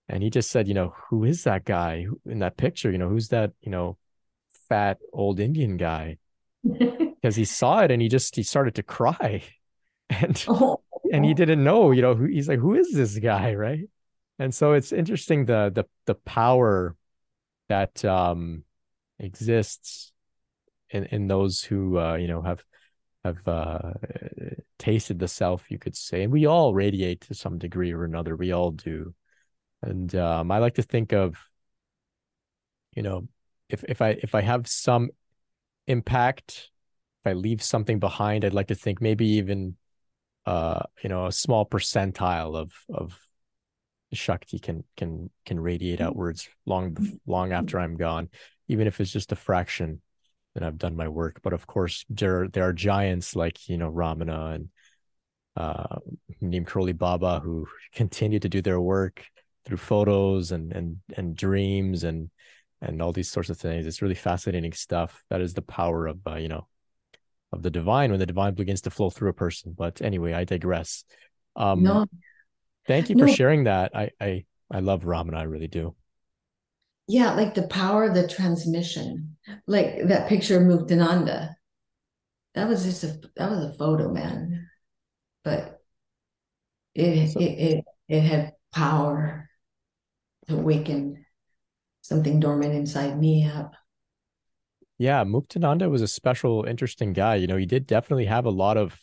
And 0.09 0.23
he 0.23 0.29
just 0.29 0.49
said, 0.49 0.67
you 0.67 0.73
know, 0.73 0.93
who 1.09 1.23
is 1.23 1.43
that 1.43 1.63
guy 1.65 2.07
in 2.25 2.39
that 2.39 2.57
picture? 2.57 2.91
You 2.91 2.97
know, 2.97 3.09
who's 3.09 3.29
that, 3.29 3.51
you 3.61 3.71
know, 3.71 3.97
fat 4.67 4.97
old 5.13 5.39
Indian 5.39 5.77
guy? 5.77 6.17
Because 7.21 7.35
he 7.35 7.43
saw 7.43 7.81
it 7.81 7.91
and 7.91 8.01
he 8.01 8.07
just 8.07 8.33
he 8.37 8.43
started 8.43 8.75
to 8.75 8.83
cry. 8.83 9.43
And 10.09 10.43
oh. 10.47 10.81
And 11.11 11.25
he 11.25 11.33
didn't 11.33 11.63
know, 11.63 11.91
you 11.91 12.01
know, 12.01 12.15
who 12.15 12.25
he's 12.25 12.47
like, 12.47 12.59
who 12.59 12.75
is 12.75 12.93
this 12.93 13.17
guy? 13.19 13.55
Right. 13.55 13.89
And 14.37 14.55
so 14.55 14.73
it's 14.73 14.93
interesting 14.93 15.45
the 15.45 15.69
the 15.73 15.85
the 16.05 16.15
power 16.15 16.95
that 17.67 18.03
um 18.05 18.63
exists 19.19 20.13
in 20.89 21.05
in 21.05 21.27
those 21.27 21.61
who 21.63 21.99
uh, 21.99 22.15
you 22.15 22.27
know 22.27 22.41
have 22.41 22.63
have 23.25 23.45
uh, 23.47 23.93
tasted 24.77 25.19
the 25.19 25.27
self, 25.27 25.69
you 25.69 25.77
could 25.77 25.95
say, 25.95 26.23
and 26.23 26.31
we 26.31 26.45
all 26.45 26.73
radiate 26.73 27.21
to 27.21 27.33
some 27.33 27.57
degree 27.57 27.91
or 27.91 28.03
another. 28.05 28.35
We 28.35 28.51
all 28.53 28.71
do, 28.71 29.13
and 29.81 30.13
um, 30.15 30.51
I 30.51 30.59
like 30.59 30.75
to 30.75 30.83
think 30.83 31.13
of, 31.13 31.35
you 32.95 33.03
know, 33.03 33.27
if 33.69 33.83
if 33.83 34.01
I 34.01 34.11
if 34.23 34.35
I 34.35 34.41
have 34.41 34.67
some 34.67 35.09
impact, 35.87 36.69
if 37.23 37.31
I 37.31 37.33
leave 37.33 37.61
something 37.61 37.99
behind, 37.99 38.45
I'd 38.45 38.53
like 38.53 38.67
to 38.67 38.75
think 38.75 39.01
maybe 39.01 39.25
even, 39.25 39.75
uh, 40.49 40.83
you 41.03 41.09
know, 41.09 41.27
a 41.27 41.31
small 41.31 41.65
percentile 41.65 42.55
of 42.55 42.71
of 42.89 43.19
Shakti 44.13 44.59
can 44.59 44.83
can 44.97 45.29
can 45.45 45.59
radiate 45.59 46.01
outwards 46.01 46.49
long 46.65 46.97
long 47.25 47.51
after 47.53 47.79
I'm 47.79 47.95
gone 47.97 48.29
even 48.69 48.87
if 48.87 49.01
it's 49.01 49.11
just 49.11 49.33
a 49.33 49.35
fraction, 49.35 50.01
then 50.53 50.63
I've 50.63 50.77
done 50.77 50.95
my 50.95 51.09
work. 51.09 51.41
But 51.43 51.53
of 51.53 51.67
course, 51.67 52.05
there 52.09 52.47
there 52.47 52.63
are 52.63 52.73
giants 52.73 53.35
like 53.35 53.67
you 53.67 53.77
know 53.77 53.91
Ramana 53.91 54.55
and 54.55 54.69
uh, 55.57 55.97
Neem 56.39 56.65
Karoli 56.65 56.97
Baba 56.97 57.41
who 57.43 57.67
continue 57.93 58.39
to 58.39 58.47
do 58.47 58.61
their 58.61 58.79
work 58.79 59.25
through 59.65 59.77
photos 59.77 60.51
and 60.51 60.71
and 60.71 60.97
and 61.17 61.35
dreams 61.35 62.03
and 62.03 62.29
and 62.81 63.01
all 63.01 63.11
these 63.11 63.29
sorts 63.29 63.49
of 63.49 63.57
things. 63.57 63.85
It's 63.85 64.01
really 64.01 64.15
fascinating 64.15 64.73
stuff. 64.73 65.21
That 65.29 65.41
is 65.41 65.53
the 65.53 65.63
power 65.63 66.07
of 66.07 66.19
uh, 66.25 66.35
you 66.35 66.47
know 66.47 66.67
of 67.51 67.61
the 67.61 67.71
divine 67.71 68.11
when 68.11 68.19
the 68.19 68.25
divine 68.25 68.53
begins 68.53 68.81
to 68.81 68.89
flow 68.89 69.09
through 69.09 69.29
a 69.29 69.33
person. 69.33 69.73
But 69.77 70.01
anyway, 70.01 70.33
I 70.33 70.43
digress. 70.43 71.03
Um, 71.55 71.83
no. 71.83 72.05
Thank 72.87 73.09
you 73.09 73.15
no. 73.15 73.25
for 73.25 73.33
sharing 73.33 73.65
that. 73.65 73.95
I 73.95 74.11
I 74.19 74.45
I 74.71 74.79
love 74.79 75.03
Ramana. 75.03 75.37
I 75.37 75.43
really 75.43 75.67
do 75.67 75.95
yeah, 77.09 77.33
like 77.33 77.55
the 77.55 77.67
power 77.67 78.03
of 78.03 78.13
the 78.13 78.27
transmission, 78.27 79.35
like 79.65 80.09
that 80.09 80.29
picture 80.29 80.57
of 80.57 80.67
Muktananda. 80.67 81.55
That 82.53 82.67
was 82.67 82.83
just 82.83 83.03
a 83.03 83.19
that 83.35 83.49
was 83.49 83.65
a 83.65 83.73
photo, 83.73 84.13
man. 84.13 84.69
But 85.43 85.81
it 86.93 87.31
so, 87.31 87.39
it, 87.39 87.45
it 87.45 87.85
it 88.07 88.21
had 88.21 88.53
power 88.71 89.49
to 90.47 90.53
awaken 90.53 91.25
something 92.01 92.39
dormant 92.39 92.75
inside 92.75 93.19
me 93.19 93.47
up. 93.47 93.73
Yeah, 94.99 95.23
Muktananda 95.23 95.89
was 95.89 96.01
a 96.01 96.07
special, 96.07 96.65
interesting 96.65 97.13
guy. 97.13 97.35
You 97.35 97.47
know, 97.47 97.57
he 97.57 97.65
did 97.65 97.87
definitely 97.87 98.25
have 98.25 98.45
a 98.45 98.51
lot 98.51 98.77
of 98.77 98.99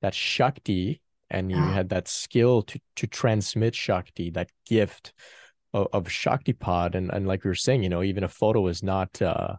that 0.00 0.14
Shakti 0.14 1.02
and 1.28 1.50
you 1.50 1.56
had 1.56 1.88
that 1.88 2.06
skill 2.06 2.62
to 2.62 2.80
to 2.94 3.06
transmit 3.08 3.74
Shakti, 3.74 4.30
that 4.30 4.50
gift 4.64 5.12
of, 5.74 5.88
of 5.92 6.04
Shaktipat. 6.04 6.94
And, 6.94 7.10
and 7.10 7.26
like 7.26 7.44
we 7.44 7.48
were 7.48 7.56
saying, 7.56 7.82
you 7.82 7.88
know, 7.88 8.04
even 8.04 8.22
a 8.22 8.28
photo 8.28 8.68
is 8.68 8.84
not, 8.84 9.20
uh, 9.20 9.56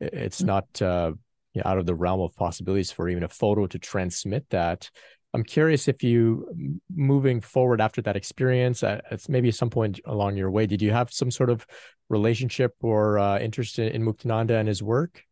it's 0.00 0.38
mm-hmm. 0.38 0.46
not 0.46 0.82
uh, 0.82 1.12
you 1.54 1.62
know, 1.62 1.70
out 1.70 1.78
of 1.78 1.86
the 1.86 1.94
realm 1.94 2.20
of 2.20 2.36
possibilities 2.36 2.92
for 2.92 3.08
even 3.08 3.22
a 3.22 3.28
photo 3.28 3.66
to 3.66 3.78
transmit 3.78 4.48
that. 4.50 4.90
I'm 5.34 5.44
curious 5.44 5.88
if 5.88 6.02
you, 6.02 6.80
moving 6.94 7.40
forward 7.40 7.80
after 7.80 8.02
that 8.02 8.16
experience, 8.16 8.82
uh, 8.82 9.00
it's 9.10 9.28
maybe 9.28 9.50
some 9.50 9.70
point 9.70 9.98
along 10.04 10.36
your 10.36 10.50
way, 10.50 10.66
did 10.66 10.82
you 10.82 10.90
have 10.90 11.10
some 11.12 11.30
sort 11.30 11.48
of 11.48 11.66
relationship 12.10 12.74
or 12.82 13.18
uh, 13.18 13.38
interest 13.38 13.78
in, 13.78 13.88
in 13.88 14.04
Muktananda 14.04 14.58
and 14.58 14.68
his 14.68 14.82
work? 14.82 15.24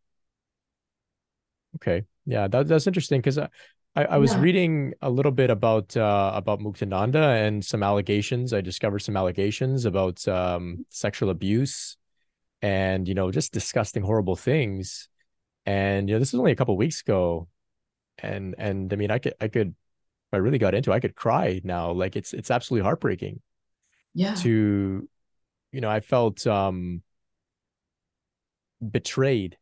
Okay, 1.76 2.04
yeah, 2.24 2.48
that, 2.48 2.66
that's 2.66 2.86
interesting 2.86 3.20
because 3.20 3.38
I, 3.38 4.04
I 4.04 4.18
was 4.18 4.32
yeah. 4.32 4.40
reading 4.40 4.94
a 5.02 5.10
little 5.10 5.32
bit 5.32 5.50
about 5.50 5.96
uh, 5.96 6.32
about 6.34 6.60
Muktananda 6.60 7.46
and 7.46 7.64
some 7.64 7.82
allegations. 7.82 8.52
I 8.52 8.60
discovered 8.60 9.00
some 9.00 9.16
allegations 9.16 9.84
about 9.84 10.26
um, 10.28 10.86
sexual 10.88 11.30
abuse 11.30 11.96
and 12.62 13.08
you 13.08 13.14
know 13.14 13.30
just 13.30 13.52
disgusting, 13.52 14.02
horrible 14.02 14.36
things. 14.36 15.08
And 15.66 16.08
you 16.08 16.14
know 16.14 16.18
this 16.18 16.32
was 16.32 16.38
only 16.38 16.52
a 16.52 16.56
couple 16.56 16.76
weeks 16.76 17.00
ago, 17.00 17.48
and 18.18 18.54
and 18.58 18.92
I 18.92 18.96
mean 18.96 19.10
I 19.10 19.18
could 19.18 19.34
I 19.40 19.48
could 19.48 19.74
I 20.32 20.36
really 20.36 20.58
got 20.58 20.74
into 20.74 20.92
I 20.92 21.00
could 21.00 21.16
cry 21.16 21.60
now. 21.64 21.92
Like 21.92 22.16
it's 22.16 22.32
it's 22.32 22.50
absolutely 22.50 22.84
heartbreaking. 22.84 23.40
Yeah. 24.14 24.34
To 24.36 25.08
you 25.72 25.80
know 25.80 25.90
I 25.90 26.00
felt 26.00 26.46
um 26.46 27.02
betrayed 28.88 29.58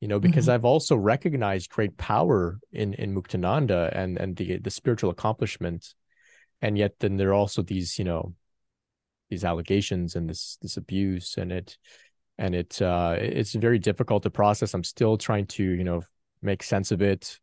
you 0.00 0.08
know 0.08 0.18
because 0.18 0.46
mm-hmm. 0.46 0.54
i've 0.54 0.64
also 0.64 0.96
recognized 0.96 1.70
great 1.70 1.96
power 1.96 2.58
in 2.72 2.94
in 2.94 3.14
muktananda 3.14 3.90
and 3.94 4.18
and 4.18 4.36
the 4.36 4.58
the 4.58 4.70
spiritual 4.70 5.10
accomplishment 5.10 5.94
and 6.62 6.78
yet 6.78 6.94
then 7.00 7.16
there 7.16 7.30
are 7.30 7.34
also 7.34 7.62
these 7.62 7.98
you 7.98 8.04
know 8.04 8.34
these 9.30 9.44
allegations 9.44 10.14
and 10.14 10.28
this 10.28 10.58
this 10.62 10.76
abuse 10.76 11.36
and 11.36 11.52
it 11.52 11.76
and 12.38 12.54
it 12.54 12.80
uh 12.80 13.16
it's 13.18 13.54
very 13.54 13.78
difficult 13.78 14.22
to 14.22 14.30
process 14.30 14.74
i'm 14.74 14.84
still 14.84 15.16
trying 15.16 15.46
to 15.46 15.62
you 15.62 15.84
know 15.84 16.02
make 16.42 16.62
sense 16.62 16.90
of 16.90 17.00
it 17.00 17.40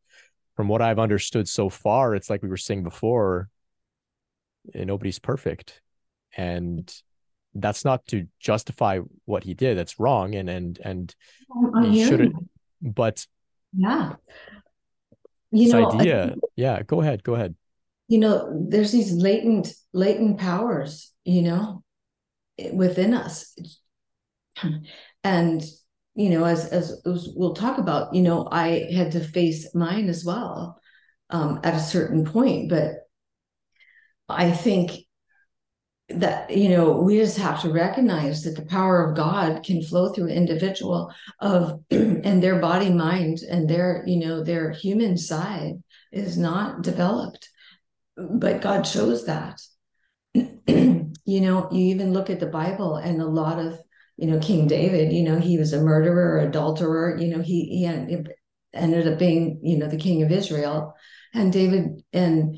from 0.62 0.68
what 0.68 0.80
i've 0.80 1.00
understood 1.00 1.50
so 1.50 1.70
far 1.70 2.14
it's 2.14 2.30
like 2.30 2.44
we 2.44 2.48
were 2.48 2.56
saying 2.56 2.84
before 2.84 3.50
eh, 4.76 4.84
nobody's 4.84 5.18
perfect. 5.18 5.82
And 6.38 6.88
that's 7.56 7.84
not 7.84 8.06
to 8.10 8.28
justify 8.40 9.00
what 9.26 9.44
he 9.44 9.56
did 9.56 9.76
that's 9.76 10.00
wrong 10.00 10.36
and 10.36 10.48
and 10.48 10.80
and 10.86 11.16
he 11.82 12.06
shouldn't 12.06 12.36
but 12.80 13.26
yeah. 13.76 14.14
You 15.50 15.74
know 15.74 15.92
idea 15.94 16.36
I, 16.36 16.48
yeah 16.56 16.84
go 16.84 17.02
ahead 17.02 17.24
go 17.24 17.34
ahead. 17.34 17.56
You 18.08 18.20
know, 18.20 18.68
there's 18.70 18.92
these 18.92 19.12
latent, 19.14 19.74
latent 19.94 20.38
powers, 20.38 21.12
you 21.26 21.42
know, 21.42 21.84
within 22.72 23.16
us. 23.16 23.56
And, 25.24 25.64
you 26.16 26.30
know, 26.30 26.44
as, 26.44 26.66
as, 26.68 27.02
we'll 27.06 27.54
talk 27.54 27.78
about, 27.78 28.14
you 28.14 28.22
know, 28.22 28.48
I 28.52 28.88
had 28.94 29.14
to 29.14 29.22
face 29.22 29.74
mine 29.74 30.10
as 30.10 30.26
well 30.26 30.80
um, 31.30 31.60
at 31.64 31.74
a 31.74 31.80
certain 31.80 32.26
point, 32.26 32.70
but 32.70 32.96
I 34.28 34.52
think 34.52 34.92
that 36.16 36.56
you 36.56 36.70
know 36.70 37.02
we 37.02 37.18
just 37.18 37.38
have 37.38 37.62
to 37.62 37.72
recognize 37.72 38.44
that 38.44 38.56
the 38.56 38.66
power 38.66 39.06
of 39.06 39.16
god 39.16 39.64
can 39.64 39.82
flow 39.82 40.12
through 40.12 40.28
individual 40.28 41.14
of 41.40 41.80
and 41.92 42.42
their 42.42 42.60
body 42.60 42.90
mind 42.90 43.40
and 43.50 43.70
their 43.70 44.04
you 44.06 44.18
know 44.18 44.44
their 44.44 44.72
human 44.72 45.18
side 45.18 45.74
is 46.12 46.38
not 46.38 46.82
developed. 46.82 47.50
But 48.18 48.62
god 48.62 48.84
shows 48.84 49.26
that. 49.26 49.62
You 51.24 51.40
know 51.40 51.70
you 51.72 51.86
even 51.86 52.14
look 52.14 52.30
at 52.30 52.40
the 52.40 52.48
bible 52.48 52.96
and 52.96 53.22
a 53.22 53.26
lot 53.26 53.60
of 53.60 53.80
you 54.22 54.28
know 54.28 54.40
king 54.40 54.68
david 54.68 55.12
you 55.12 55.24
know 55.24 55.40
he 55.40 55.58
was 55.58 55.74
a 55.74 55.82
murderer 55.82 56.40
adulterer 56.40 57.18
you 57.18 57.28
know 57.36 57.42
he 57.42 57.66
he 57.66 57.86
ended 58.74 59.08
up 59.08 59.20
being 59.20 59.60
you 59.64 59.78
know 59.78 59.88
the 59.88 59.98
king 59.98 60.22
of 60.22 60.32
israel 60.32 60.94
and 61.34 61.52
david 61.52 62.04
and 62.14 62.58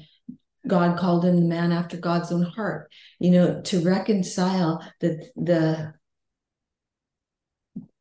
God 0.68 0.97
called 0.97 1.26
him 1.26 1.36
the 1.36 1.45
man 1.45 1.72
after 1.72 1.97
God's 1.97 2.32
own 2.32 2.43
heart. 2.43 2.91
You 3.20 3.32
know, 3.32 3.61
to 3.64 3.82
reconcile 3.82 4.82
the 5.01 5.26
the 5.36 5.93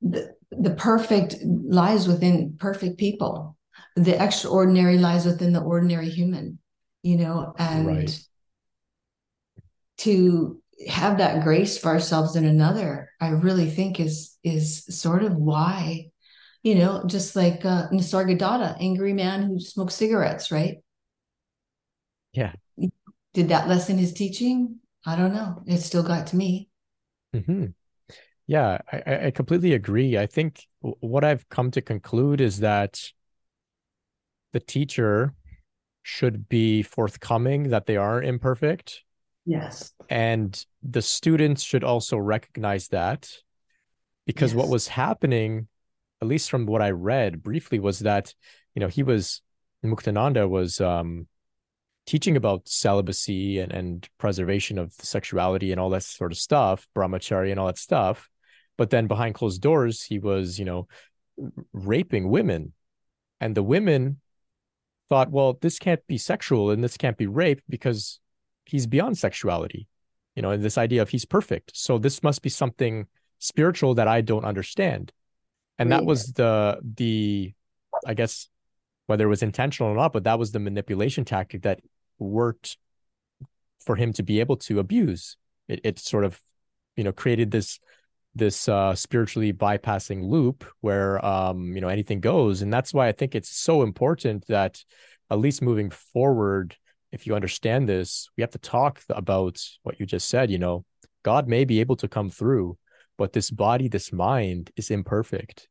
the, 0.01 0.35
the 0.51 0.75
perfect 0.75 1.37
lies 1.45 2.07
within 2.07 2.57
perfect 2.59 2.99
people. 2.99 3.57
The 3.97 4.23
extraordinary 4.23 4.99
lies 4.99 5.27
within 5.27 5.53
the 5.53 5.61
ordinary 5.61 6.09
human, 6.09 6.59
you 7.03 7.17
know, 7.17 7.55
and 7.59 7.87
right. 7.87 8.21
to 9.99 10.62
have 10.89 11.19
that 11.19 11.43
grace 11.43 11.79
for 11.79 11.89
ourselves 11.89 12.37
in 12.37 12.45
another, 12.45 13.11
I 13.21 13.29
really 13.29 13.71
think 13.71 14.01
is 14.01 14.37
is 14.43 14.85
sort 15.01 15.23
of 15.23 15.35
why, 15.35 16.11
you 16.63 16.75
know, 16.75 17.05
just 17.07 17.37
like 17.37 17.65
uh, 17.65 17.89
Nisargadatta, 17.91 18.77
angry 18.81 19.13
man 19.13 19.43
who 19.43 19.61
smokes 19.61 19.95
cigarettes, 19.95 20.51
right? 20.51 20.79
Yeah. 22.33 22.53
Did 23.35 23.49
that 23.49 23.69
lessen 23.69 23.99
his 23.99 24.13
teaching? 24.13 24.81
I 25.07 25.17
don't 25.17 25.33
know. 25.33 25.63
It 25.67 25.79
still 25.79 26.03
got 26.03 26.29
to 26.29 26.37
me. 26.37 26.69
Mm-hmm. 27.35 27.67
Yeah, 28.47 28.79
I, 28.93 29.27
I 29.27 29.31
completely 29.31 29.73
agree. 29.73 30.19
I 30.19 30.27
think 30.27 30.67
what 30.81 31.25
I've 31.25 31.49
come 31.49 31.71
to 31.73 31.81
conclude 31.81 32.41
is 32.41 32.61
that 32.61 33.01
the 34.53 34.61
teacher 34.61 35.35
should 36.03 36.49
be 36.49 36.83
forthcoming 36.83 37.71
that 37.71 37.87
they 37.87 37.97
are 37.97 38.23
imperfect. 38.23 39.03
Yes. 39.47 39.93
And 40.09 40.65
the 40.83 41.03
students 41.03 41.63
should 41.63 41.85
also 41.85 42.17
recognize 42.17 42.89
that 42.89 43.31
because 44.27 44.53
yes. 44.53 44.59
what 44.59 44.69
was 44.69 44.89
happening, 44.89 45.69
at 46.21 46.29
least 46.29 46.51
from 46.51 46.67
what 46.67 46.83
I 46.83 46.91
read 46.91 47.43
briefly, 47.43 47.79
was 47.79 48.01
that, 48.01 48.35
you 48.75 48.81
know, 48.81 48.89
he 48.89 49.03
was, 49.03 49.43
Muktananda 49.85 50.49
was 50.49 50.81
um, 50.81 51.27
teaching 52.07 52.37
about 52.37 52.69
celibacy 52.69 53.59
and, 53.59 53.73
and 53.73 54.09
preservation 54.19 54.79
of 54.79 54.93
sexuality 54.93 55.73
and 55.73 55.81
all 55.81 55.91
that 55.91 56.03
sort 56.03 56.33
of 56.33 56.39
stuff, 56.39 56.87
brahmacharya 56.97 57.51
and 57.51 57.61
all 57.61 57.67
that 57.67 57.79
stuff. 57.79 58.29
But 58.77 58.91
then 58.91 59.07
behind 59.07 59.35
closed 59.35 59.61
doors, 59.61 60.03
he 60.03 60.19
was, 60.19 60.59
you 60.59 60.65
know, 60.65 60.89
raping 61.73 62.29
women. 62.29 62.73
And 63.41 63.55
the 63.55 63.63
women 63.63 64.21
thought, 65.09 65.31
well, 65.31 65.59
this 65.61 65.79
can't 65.79 66.05
be 66.07 66.19
sexual 66.19 66.71
and 66.71 66.83
this 66.83 66.97
can't 66.97 67.17
be 67.17 67.27
rape 67.27 67.61
because 67.69 68.21
he's 68.65 68.87
beyond 68.87 69.19
sexuality, 69.19 69.89
you 70.35 70.43
know, 70.43 70.51
and 70.51 70.63
this 70.63 70.79
idea 70.79 71.03
of 71.03 71.09
he's 71.09 71.25
perfect. 71.25 71.77
So 71.77 71.99
this 71.99 72.23
must 72.23 72.43
be 72.43 72.49
something 72.49 73.07
spiritual 73.39 73.95
that 73.95 74.09
I 74.09 74.21
don't 74.21 74.45
understand. 74.45 75.13
And 75.79 75.91
that 75.91 76.05
was 76.05 76.33
the 76.33 76.79
the 76.83 77.53
I 78.07 78.15
guess 78.15 78.49
whether 79.07 79.25
it 79.25 79.29
was 79.29 79.43
intentional 79.43 79.93
or 79.93 79.97
not, 79.97 80.13
but 80.13 80.25
that 80.25 80.39
was 80.39 80.53
the 80.53 80.61
manipulation 80.61 81.25
tactic 81.25 81.63
that 81.63 81.81
worked 82.19 82.79
for 83.85 83.97
him 83.97 84.13
to 84.15 84.23
be 84.23 84.41
able 84.41 84.57
to 84.57 84.79
abuse. 84.79 85.37
It, 85.69 85.81
it 85.85 85.99
sort 85.99 86.25
of, 86.25 86.41
you 86.97 87.05
know, 87.05 87.13
created 87.13 87.51
this 87.51 87.81
this 88.35 88.69
uh, 88.69 88.95
spiritually 88.95 89.53
bypassing 89.53 90.25
loop 90.25 90.65
where 90.81 91.25
um, 91.25 91.75
you 91.75 91.81
know 91.81 91.89
anything 91.89 92.21
goes, 92.21 92.63
and 92.63 92.73
that's 92.73 92.95
why 92.95 93.09
I 93.09 93.13
think 93.13 93.35
it's 93.35 93.51
so 93.51 93.83
important 93.83 94.47
that 94.47 94.83
at 95.31 95.39
least 95.39 95.63
moving 95.63 95.91
forward, 95.91 96.77
if 97.13 97.27
you 97.27 97.35
understand 97.35 97.89
this, 97.89 98.31
we 98.37 98.41
have 98.41 98.51
to 98.51 98.59
talk 98.59 99.03
about 99.11 99.63
what 99.83 100.01
you 100.01 100.07
just 100.07 100.29
said. 100.29 100.51
You 100.51 100.59
know, 100.59 100.85
God 101.23 101.47
may 101.47 101.65
be 101.65 101.81
able 101.81 101.97
to 101.97 102.09
come 102.09 102.31
through, 102.31 102.79
but 103.19 103.35
this 103.35 103.51
body, 103.51 103.89
this 103.89 104.13
mind 104.13 104.71
is 104.77 104.91
imperfect, 104.91 105.69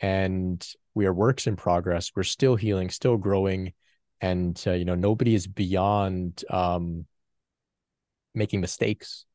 and 0.00 0.66
we 0.94 1.06
are 1.06 1.12
works 1.12 1.46
in 1.46 1.56
progress. 1.56 2.10
We're 2.16 2.22
still 2.22 2.56
healing, 2.56 2.88
still 2.88 3.18
growing, 3.18 3.74
and 4.22 4.60
uh, 4.66 4.72
you 4.72 4.86
know 4.86 4.94
nobody 4.94 5.34
is 5.34 5.46
beyond 5.46 6.42
um, 6.50 7.06
making 8.34 8.62
mistakes. 8.62 9.26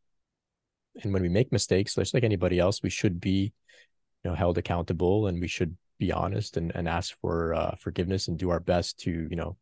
And 1.03 1.13
when 1.13 1.21
we 1.21 1.29
make 1.29 1.51
mistakes, 1.51 1.95
just 1.95 2.13
like 2.13 2.23
anybody 2.23 2.59
else, 2.59 2.81
we 2.81 2.89
should 2.89 3.21
be 3.21 3.53
you 4.23 4.31
know 4.31 4.35
held 4.35 4.57
accountable, 4.57 5.27
and 5.27 5.39
we 5.39 5.47
should 5.47 5.77
be 5.99 6.11
honest 6.11 6.57
and, 6.57 6.71
and 6.73 6.87
ask 6.87 7.15
for 7.21 7.53
uh, 7.53 7.75
forgiveness 7.79 8.27
and 8.27 8.39
do 8.39 8.49
our 8.49 8.59
best 8.59 8.99
to 9.01 9.27
you 9.29 9.35
know 9.35 9.55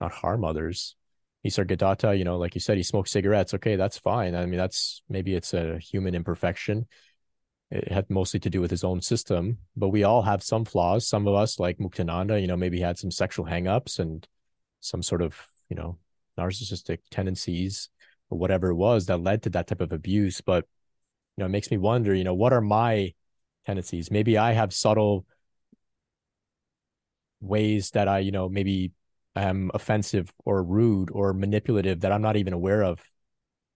not 0.00 0.10
harm 0.10 0.44
others. 0.44 0.96
Nisargadatta, 1.44 2.16
you 2.18 2.24
know, 2.24 2.36
like 2.38 2.54
you 2.54 2.60
said, 2.60 2.76
he 2.76 2.82
smoked 2.82 3.08
cigarettes. 3.08 3.54
Okay, 3.54 3.76
that's 3.76 3.98
fine. 3.98 4.34
I 4.34 4.46
mean, 4.46 4.58
that's 4.58 5.02
maybe 5.08 5.34
it's 5.34 5.54
a 5.54 5.78
human 5.78 6.14
imperfection 6.14 6.86
it 7.70 7.92
had 7.92 8.10
mostly 8.10 8.40
to 8.40 8.50
do 8.50 8.60
with 8.60 8.70
his 8.70 8.82
own 8.82 9.00
system, 9.00 9.58
but 9.76 9.88
we 9.88 10.02
all 10.02 10.22
have 10.22 10.42
some 10.42 10.64
flaws. 10.64 11.06
Some 11.06 11.28
of 11.28 11.34
us, 11.34 11.60
like 11.60 11.78
Muktananda, 11.78 12.40
you 12.40 12.48
know, 12.48 12.56
maybe 12.56 12.80
had 12.80 12.98
some 12.98 13.10
sexual 13.12 13.46
hangups 13.46 13.98
and 14.00 14.26
some 14.80 15.02
sort 15.02 15.22
of, 15.22 15.36
you 15.68 15.76
know, 15.76 15.96
narcissistic 16.36 16.98
tendencies 17.10 17.88
or 18.28 18.38
whatever 18.38 18.70
it 18.70 18.74
was 18.74 19.06
that 19.06 19.18
led 19.18 19.42
to 19.44 19.50
that 19.50 19.68
type 19.68 19.80
of 19.80 19.92
abuse. 19.92 20.40
But, 20.40 20.66
you 21.36 21.42
know, 21.42 21.46
it 21.46 21.50
makes 21.50 21.70
me 21.70 21.78
wonder, 21.78 22.12
you 22.12 22.24
know, 22.24 22.34
what 22.34 22.52
are 22.52 22.60
my 22.60 23.14
tendencies? 23.66 24.10
Maybe 24.10 24.36
I 24.36 24.52
have 24.52 24.74
subtle 24.74 25.24
ways 27.40 27.90
that 27.92 28.08
I, 28.08 28.18
you 28.18 28.32
know, 28.32 28.48
maybe 28.48 28.92
am 29.36 29.70
offensive 29.74 30.32
or 30.44 30.62
rude 30.62 31.10
or 31.12 31.32
manipulative 31.32 32.00
that 32.00 32.12
I'm 32.12 32.22
not 32.22 32.36
even 32.36 32.52
aware 32.52 32.82
of. 32.82 33.00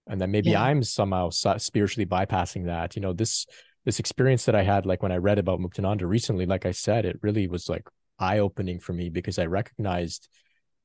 And 0.07 0.21
that 0.21 0.29
maybe 0.29 0.51
yeah. 0.51 0.63
I'm 0.63 0.83
somehow 0.83 1.31
spiritually 1.31 2.07
bypassing 2.07 2.67
that. 2.67 2.95
You 2.95 3.03
know, 3.03 3.13
this 3.13 3.47
this 3.85 3.99
experience 3.99 4.47
that 4.47 4.55
I 4.55 4.63
had, 4.63 4.87
like 4.87 5.03
when 5.03 5.13
I 5.13 5.17
read 5.17 5.39
about 5.39 5.61
Muktananda 5.61 6.07
recently, 6.07 6.47
like 6.47 6.67
I 6.67 6.73
said, 6.73 7.05
it 7.05 7.19
really 7.23 7.49
was 7.49 7.69
like 7.69 7.87
eye 8.19 8.39
opening 8.39 8.81
for 8.81 8.93
me 8.93 9.11
because 9.11 9.39
I 9.39 9.47
recognized, 9.47 10.29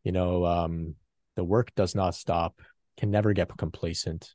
you 0.03 0.11
know, 0.11 0.45
um, 0.45 0.95
the 1.35 1.43
work 1.43 1.73
does 1.75 1.95
not 1.95 2.15
stop, 2.15 2.61
can 2.97 3.11
never 3.11 3.33
get 3.33 3.55
complacent. 3.57 4.33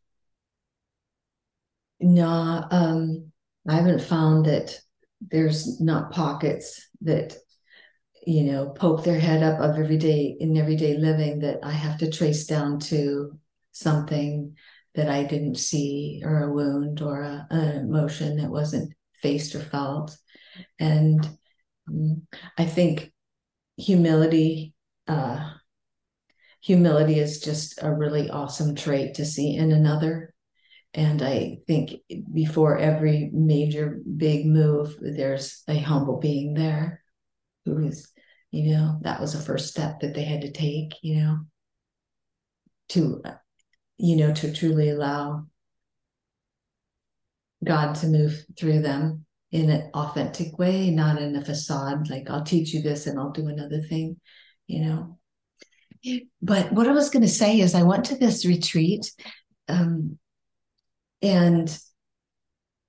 No, 2.00 2.66
um, 2.70 3.32
I 3.68 3.76
haven't 3.76 4.02
found 4.02 4.46
that 4.46 4.78
there's 5.30 5.80
not 5.80 6.10
pockets 6.10 6.88
that 7.02 7.36
you 8.26 8.44
know 8.44 8.70
poke 8.70 9.04
their 9.04 9.18
head 9.18 9.42
up 9.42 9.60
of 9.60 9.78
everyday 9.78 10.36
in 10.38 10.56
everyday 10.56 10.96
living 10.96 11.40
that 11.40 11.58
I 11.62 11.72
have 11.72 11.98
to 11.98 12.10
trace 12.10 12.46
down 12.46 12.78
to 12.80 13.38
something 13.72 14.56
that 14.94 15.08
I 15.08 15.24
didn't 15.24 15.56
see, 15.56 16.22
or 16.24 16.44
a 16.44 16.52
wound, 16.52 17.02
or 17.02 17.22
a, 17.22 17.46
an 17.50 17.84
emotion 17.84 18.36
that 18.36 18.50
wasn't 18.50 18.94
faced 19.20 19.54
or 19.54 19.60
felt. 19.60 20.16
And 20.78 21.28
um, 21.88 22.22
I 22.56 22.64
think 22.64 23.12
humility, 23.76 24.74
uh, 25.08 25.50
humility 26.60 27.18
is 27.18 27.40
just 27.40 27.82
a 27.82 27.92
really 27.92 28.30
awesome 28.30 28.76
trait 28.76 29.14
to 29.14 29.24
see 29.24 29.56
in 29.56 29.72
another. 29.72 30.32
And 30.94 31.22
I 31.22 31.58
think 31.66 31.94
before 32.32 32.78
every 32.78 33.30
major 33.32 34.00
big 34.16 34.46
move, 34.46 34.96
there's 35.00 35.64
a 35.66 35.76
humble 35.76 36.20
being 36.20 36.54
there 36.54 37.02
who 37.64 37.78
is, 37.86 38.08
you 38.54 38.72
know, 38.76 38.98
that 39.02 39.20
was 39.20 39.32
the 39.32 39.40
first 39.40 39.68
step 39.68 40.00
that 40.00 40.14
they 40.14 40.22
had 40.24 40.42
to 40.42 40.52
take, 40.52 40.94
you 41.02 41.16
know, 41.16 41.38
to 42.90 43.22
you 43.96 44.16
know, 44.16 44.32
to 44.32 44.52
truly 44.52 44.90
allow 44.90 45.46
God 47.64 47.94
to 47.96 48.06
move 48.06 48.44
through 48.58 48.82
them 48.82 49.24
in 49.50 49.70
an 49.70 49.90
authentic 49.94 50.58
way, 50.58 50.90
not 50.90 51.20
in 51.20 51.36
a 51.36 51.44
facade, 51.44 52.10
like 52.10 52.28
I'll 52.28 52.44
teach 52.44 52.74
you 52.74 52.82
this 52.82 53.06
and 53.06 53.18
I'll 53.18 53.30
do 53.30 53.48
another 53.48 53.80
thing, 53.80 54.20
you 54.66 54.84
know. 54.84 55.18
But 56.42 56.72
what 56.72 56.88
I 56.88 56.92
was 56.92 57.08
going 57.08 57.22
to 57.22 57.28
say 57.28 57.60
is, 57.60 57.74
I 57.74 57.84
went 57.84 58.06
to 58.06 58.16
this 58.16 58.44
retreat 58.44 59.10
um, 59.68 60.18
and 61.22 61.76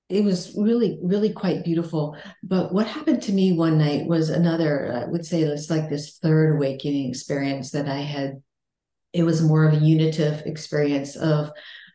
it 0.07 0.23
was 0.23 0.53
really, 0.55 0.99
really 1.01 1.33
quite 1.33 1.63
beautiful. 1.63 2.15
But 2.43 2.73
what 2.73 2.87
happened 2.87 3.23
to 3.23 3.33
me 3.33 3.53
one 3.53 3.77
night 3.77 4.05
was 4.05 4.29
another, 4.29 5.03
I 5.05 5.09
would 5.09 5.25
say 5.25 5.41
it's 5.41 5.69
like 5.69 5.89
this 5.89 6.19
third 6.19 6.55
awakening 6.55 7.09
experience 7.09 7.71
that 7.71 7.87
I 7.87 7.99
had 7.99 8.41
it 9.13 9.23
was 9.23 9.41
more 9.41 9.65
of 9.65 9.73
a 9.73 9.85
unitive 9.85 10.45
experience 10.45 11.15
of 11.15 11.49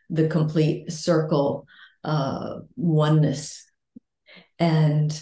the 0.09 0.27
complete 0.27 0.91
circle 0.91 1.67
uh, 2.03 2.55
oneness. 2.75 3.63
And 4.57 5.17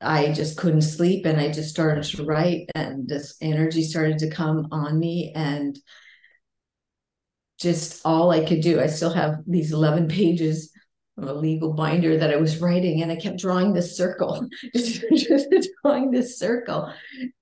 I 0.00 0.32
just 0.32 0.58
couldn't 0.58 0.82
sleep 0.82 1.26
and 1.26 1.40
I 1.40 1.52
just 1.52 1.70
started 1.70 2.02
to 2.04 2.24
write 2.24 2.66
and 2.74 3.08
this 3.08 3.36
energy 3.40 3.84
started 3.84 4.18
to 4.18 4.30
come 4.30 4.66
on 4.72 4.98
me 4.98 5.32
and 5.34 5.78
just 7.60 8.02
all 8.04 8.32
I 8.32 8.44
could 8.44 8.60
do. 8.60 8.80
I 8.80 8.88
still 8.88 9.12
have 9.12 9.36
these 9.46 9.72
11 9.72 10.08
pages 10.08 10.73
a 11.16 11.32
legal 11.32 11.72
binder 11.72 12.18
that 12.18 12.32
I 12.32 12.36
was 12.36 12.60
writing 12.60 13.02
and 13.02 13.12
I 13.12 13.16
kept 13.16 13.38
drawing 13.38 13.72
this 13.72 13.96
circle, 13.96 14.48
just, 14.74 15.02
just 15.10 15.68
drawing 15.82 16.10
this 16.10 16.38
circle. 16.38 16.92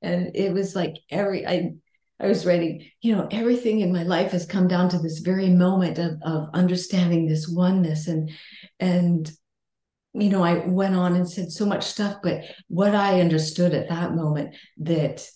And 0.02 0.30
it 0.34 0.52
was 0.52 0.76
like 0.76 0.96
every, 1.10 1.46
I 1.46 1.72
I 2.22 2.28
was 2.28 2.46
writing, 2.46 2.88
you 3.00 3.16
know, 3.16 3.26
everything 3.32 3.80
in 3.80 3.92
my 3.92 4.04
life 4.04 4.30
has 4.30 4.46
come 4.46 4.68
down 4.68 4.88
to 4.90 4.98
this 5.00 5.18
very 5.18 5.48
moment 5.48 5.98
of, 5.98 6.22
of 6.22 6.50
understanding 6.54 7.26
this 7.26 7.48
oneness. 7.48 8.06
And, 8.06 8.30
and, 8.78 9.28
you 10.14 10.28
know, 10.28 10.44
I 10.44 10.64
went 10.64 10.94
on 10.94 11.16
and 11.16 11.28
said 11.28 11.50
so 11.50 11.66
much 11.66 11.84
stuff, 11.84 12.18
but 12.22 12.42
what 12.68 12.94
I 12.94 13.20
understood 13.20 13.74
at 13.74 13.88
that 13.88 14.14
moment 14.14 14.54
that 14.78 15.26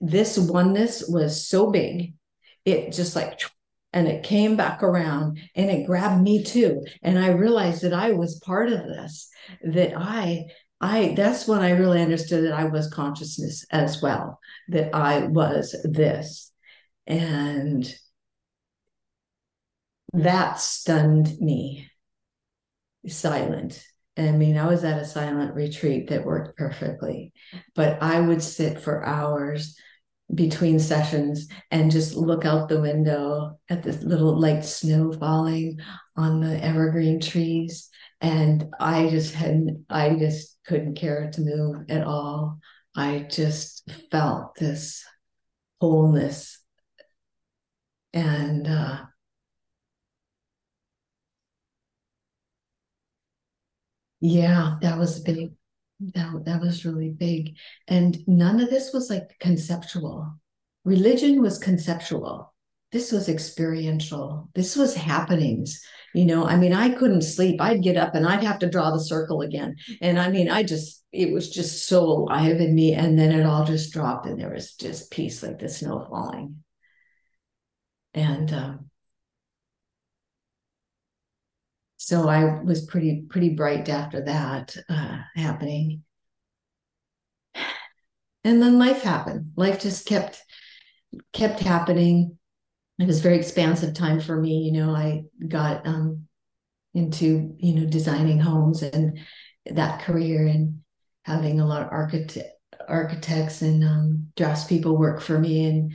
this 0.00 0.36
oneness 0.36 1.04
was 1.08 1.46
so 1.46 1.70
big, 1.70 2.14
it 2.64 2.92
just 2.92 3.14
like, 3.14 3.40
and 3.92 4.08
it 4.08 4.24
came 4.24 4.56
back 4.56 4.82
around 4.82 5.38
and 5.54 5.70
it 5.70 5.86
grabbed 5.86 6.22
me 6.22 6.42
too. 6.42 6.84
And 7.02 7.18
I 7.18 7.30
realized 7.30 7.82
that 7.82 7.92
I 7.92 8.12
was 8.12 8.40
part 8.40 8.72
of 8.72 8.80
this, 8.84 9.28
that 9.62 9.94
I 9.96 10.46
I 10.80 11.14
that's 11.16 11.46
when 11.46 11.60
I 11.60 11.70
really 11.72 12.02
understood 12.02 12.44
that 12.44 12.54
I 12.54 12.64
was 12.64 12.92
consciousness 12.92 13.64
as 13.70 14.02
well, 14.02 14.40
that 14.68 14.94
I 14.94 15.26
was 15.26 15.76
this. 15.84 16.52
And 17.06 17.92
that 20.14 20.60
stunned 20.60 21.40
me 21.40 21.88
silent. 23.06 23.84
I 24.16 24.30
mean, 24.32 24.58
I 24.58 24.66
was 24.66 24.84
at 24.84 25.00
a 25.00 25.06
silent 25.06 25.54
retreat 25.54 26.08
that 26.08 26.24
worked 26.24 26.58
perfectly, 26.58 27.32
but 27.74 28.02
I 28.02 28.20
would 28.20 28.42
sit 28.42 28.80
for 28.80 29.04
hours 29.04 29.76
between 30.34 30.78
sessions 30.78 31.48
and 31.70 31.90
just 31.90 32.14
look 32.16 32.44
out 32.44 32.68
the 32.68 32.80
window 32.80 33.58
at 33.68 33.82
this 33.82 34.02
little 34.02 34.38
light 34.38 34.64
snow 34.64 35.12
falling 35.12 35.78
on 36.16 36.40
the 36.40 36.62
evergreen 36.62 37.20
trees. 37.20 37.88
And 38.20 38.70
i 38.80 39.08
just 39.08 39.34
had 39.34 39.84
i 39.90 40.14
just 40.14 40.58
couldn't 40.64 40.94
care 40.94 41.30
to 41.32 41.40
move 41.40 41.84
at 41.88 42.04
all. 42.04 42.58
I 42.94 43.26
just 43.30 43.90
felt 44.10 44.54
this 44.56 45.04
wholeness. 45.80 46.58
And 48.14 48.66
uh 48.68 49.04
yeah 54.20 54.76
that 54.80 54.98
was 54.98 55.20
big 55.20 55.52
that, 56.14 56.42
that 56.44 56.60
was 56.60 56.84
really 56.84 57.10
big. 57.10 57.56
And 57.88 58.18
none 58.26 58.60
of 58.60 58.70
this 58.70 58.92
was 58.92 59.10
like 59.10 59.38
conceptual. 59.40 60.38
Religion 60.84 61.40
was 61.40 61.58
conceptual. 61.58 62.52
This 62.90 63.12
was 63.12 63.28
experiential. 63.28 64.50
This 64.54 64.76
was 64.76 64.94
happenings. 64.94 65.82
You 66.14 66.26
know 66.26 66.44
i 66.44 66.56
mean 66.56 66.74
i 66.74 66.90
couldn't 66.90 67.22
sleep. 67.22 67.58
I'd 67.58 67.82
get 67.82 67.96
up 67.96 68.14
and 68.14 68.26
i'd 68.26 68.44
have 68.44 68.58
to 68.58 68.68
draw 68.68 68.90
the 68.90 69.00
circle 69.00 69.40
again. 69.40 69.76
And 70.02 70.18
i 70.18 70.30
mean 70.30 70.50
i 70.50 70.62
just 70.62 71.02
it 71.12 71.32
was 71.32 71.50
just 71.50 71.86
so 71.86 72.04
alive 72.04 72.60
in 72.60 72.74
me. 72.74 72.94
And 72.94 73.18
then 73.18 73.32
it 73.32 73.46
all 73.46 73.64
just 73.64 73.92
dropped 73.92 74.26
and 74.26 74.40
there 74.40 74.52
was 74.52 74.74
just 74.74 75.10
peace 75.10 75.42
like 75.42 75.58
the 75.58 75.68
snow 75.68 76.06
falling. 76.08 76.62
And 78.14 78.52
um, 78.52 78.90
so 82.12 82.28
i 82.28 82.60
was 82.62 82.84
pretty 82.84 83.24
pretty 83.30 83.54
bright 83.54 83.88
after 83.88 84.22
that 84.22 84.76
uh, 84.90 85.18
happening. 85.34 86.02
And 88.44 88.60
then 88.60 88.78
life 88.78 89.02
happened. 89.02 89.52
Life 89.56 89.80
just 89.80 90.06
kept 90.06 90.42
kept 91.32 91.60
happening. 91.60 92.38
It 92.98 93.06
was 93.06 93.20
very 93.20 93.36
expansive 93.36 93.94
time 93.94 94.20
for 94.20 94.38
me. 94.38 94.58
You 94.58 94.72
know, 94.72 94.94
I 94.94 95.22
got 95.48 95.86
um, 95.86 96.26
into 96.92 97.54
you 97.58 97.74
know 97.74 97.86
designing 97.86 98.38
homes 98.38 98.82
and 98.82 99.18
that 99.66 100.02
career 100.02 100.46
and 100.46 100.80
having 101.22 101.60
a 101.60 101.66
lot 101.66 101.82
of 101.82 101.88
architect 101.92 102.50
architects 102.88 103.62
and 103.62 103.82
um, 103.84 104.32
draftspeople 104.36 104.98
work 104.98 105.22
for 105.22 105.38
me 105.38 105.64
and 105.64 105.94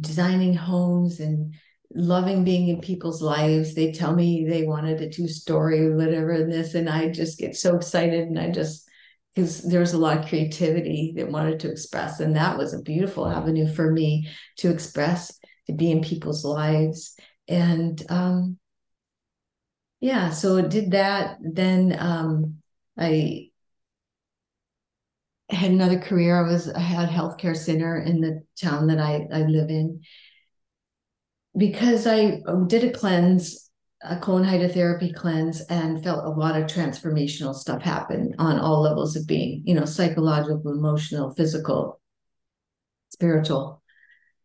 designing 0.00 0.54
homes 0.54 1.20
and 1.20 1.54
loving 1.94 2.44
being 2.44 2.68
in 2.68 2.80
people's 2.80 3.22
lives. 3.22 3.74
They 3.74 3.92
tell 3.92 4.14
me 4.14 4.46
they 4.48 4.64
wanted 4.64 5.00
a 5.00 5.10
two 5.10 5.28
story, 5.28 5.92
whatever, 5.94 6.32
and 6.32 6.52
this, 6.52 6.74
and 6.74 6.88
I 6.88 7.08
just 7.08 7.38
get 7.38 7.56
so 7.56 7.76
excited 7.76 8.28
and 8.28 8.38
I 8.38 8.50
just 8.50 8.88
because 9.34 9.62
there's 9.62 9.92
a 9.92 9.98
lot 9.98 10.18
of 10.18 10.26
creativity 10.26 11.14
that 11.16 11.30
wanted 11.30 11.60
to 11.60 11.70
express, 11.70 12.20
and 12.20 12.34
that 12.36 12.58
was 12.58 12.74
a 12.74 12.82
beautiful 12.82 13.28
avenue 13.28 13.72
for 13.72 13.90
me 13.92 14.28
to 14.58 14.70
express 14.70 15.38
to 15.66 15.72
be 15.72 15.90
in 15.90 16.02
people's 16.02 16.44
lives. 16.44 17.16
And 17.48 18.02
um, 18.08 18.58
yeah, 20.00 20.30
so 20.30 20.60
did 20.62 20.92
that. 20.92 21.38
Then 21.40 21.96
um, 21.98 22.56
I 22.98 23.50
had 25.48 25.70
another 25.70 25.98
career. 25.98 26.44
I 26.44 26.48
was 26.48 26.70
I 26.70 26.80
had 26.80 27.08
a 27.08 27.12
healthcare 27.12 27.56
center 27.56 27.98
in 27.98 28.20
the 28.20 28.42
town 28.60 28.88
that 28.88 28.98
I, 28.98 29.26
I 29.32 29.42
live 29.42 29.68
in. 29.68 30.02
Because 31.56 32.06
I 32.06 32.40
did 32.66 32.84
a 32.84 32.92
cleanse, 32.92 33.70
a 34.02 34.16
colon 34.18 34.44
hydrotherapy 34.44 35.14
cleanse, 35.14 35.60
and 35.62 36.02
felt 36.02 36.24
a 36.24 36.30
lot 36.30 36.60
of 36.60 36.68
transformational 36.68 37.54
stuff 37.54 37.82
happen 37.82 38.34
on 38.38 38.58
all 38.58 38.82
levels 38.82 39.16
of 39.16 39.26
being, 39.26 39.62
you 39.64 39.74
know, 39.74 39.84
psychological, 39.84 40.72
emotional, 40.72 41.34
physical, 41.34 42.00
spiritual 43.10 43.80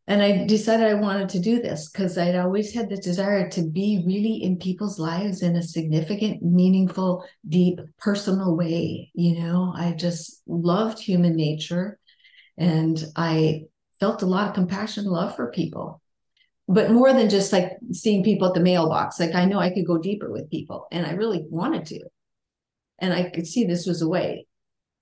and 0.07 0.21
I 0.21 0.45
decided 0.45 0.85
I 0.85 0.93
wanted 0.93 1.29
to 1.29 1.39
do 1.39 1.61
this 1.61 1.89
because 1.89 2.17
I'd 2.17 2.35
always 2.35 2.73
had 2.73 2.89
the 2.89 2.97
desire 2.97 3.49
to 3.49 3.63
be 3.63 4.03
really 4.05 4.43
in 4.43 4.57
people's 4.57 4.99
lives 4.99 5.41
in 5.41 5.55
a 5.55 5.63
significant, 5.63 6.43
meaningful, 6.43 7.25
deep, 7.47 7.79
personal 7.97 8.55
way. 8.55 9.09
You 9.15 9.39
know, 9.39 9.73
I 9.75 9.93
just 9.93 10.43
loved 10.45 10.99
human 10.99 11.35
nature 11.35 11.97
and 12.55 13.03
I 13.15 13.63
felt 13.99 14.21
a 14.21 14.27
lot 14.27 14.49
of 14.49 14.53
compassion, 14.53 15.05
love 15.05 15.35
for 15.35 15.51
people. 15.51 16.01
But 16.67 16.91
more 16.91 17.13
than 17.13 17.29
just 17.29 17.53
like 17.53 17.77
seeing 17.91 18.23
people 18.23 18.47
at 18.47 18.55
the 18.55 18.59
mailbox, 18.59 19.19
like 19.19 19.35
I 19.35 19.45
know 19.45 19.59
I 19.59 19.71
could 19.71 19.85
go 19.85 19.97
deeper 19.97 20.31
with 20.31 20.49
people 20.49 20.87
and 20.91 21.05
I 21.05 21.11
really 21.11 21.45
wanted 21.49 21.85
to. 21.87 21.99
And 22.99 23.13
I 23.13 23.29
could 23.29 23.45
see 23.45 23.65
this 23.65 23.85
was 23.85 24.01
a 24.01 24.07
way. 24.07 24.47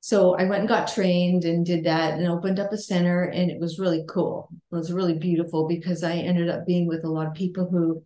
So 0.01 0.36
I 0.36 0.43
went 0.43 0.59
and 0.59 0.68
got 0.68 0.89
trained 0.89 1.45
and 1.45 1.66
did 1.66 1.86
that 1.86 2.20
and 2.20 2.28
opened 2.28 2.59
up 2.59 2.74
a 2.74 2.78
center 2.78 3.24
and 3.24 3.49
it 3.49 3.61
was 3.61 3.80
really 3.80 4.03
cool. 4.09 4.49
It 4.72 4.76
was 4.76 4.91
really 4.91 5.18
beautiful 5.18 5.66
because 5.66 6.03
I 6.03 6.16
ended 6.16 6.49
up 6.49 6.66
being 6.66 6.88
with 6.88 7.05
a 7.05 7.09
lot 7.09 7.28
of 7.28 7.34
people 7.34 7.70
who 7.70 8.03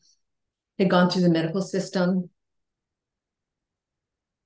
had 0.77 0.91
gone 0.91 1.09
through 1.09 1.23
the 1.23 1.29
medical 1.29 1.63
system 1.63 2.29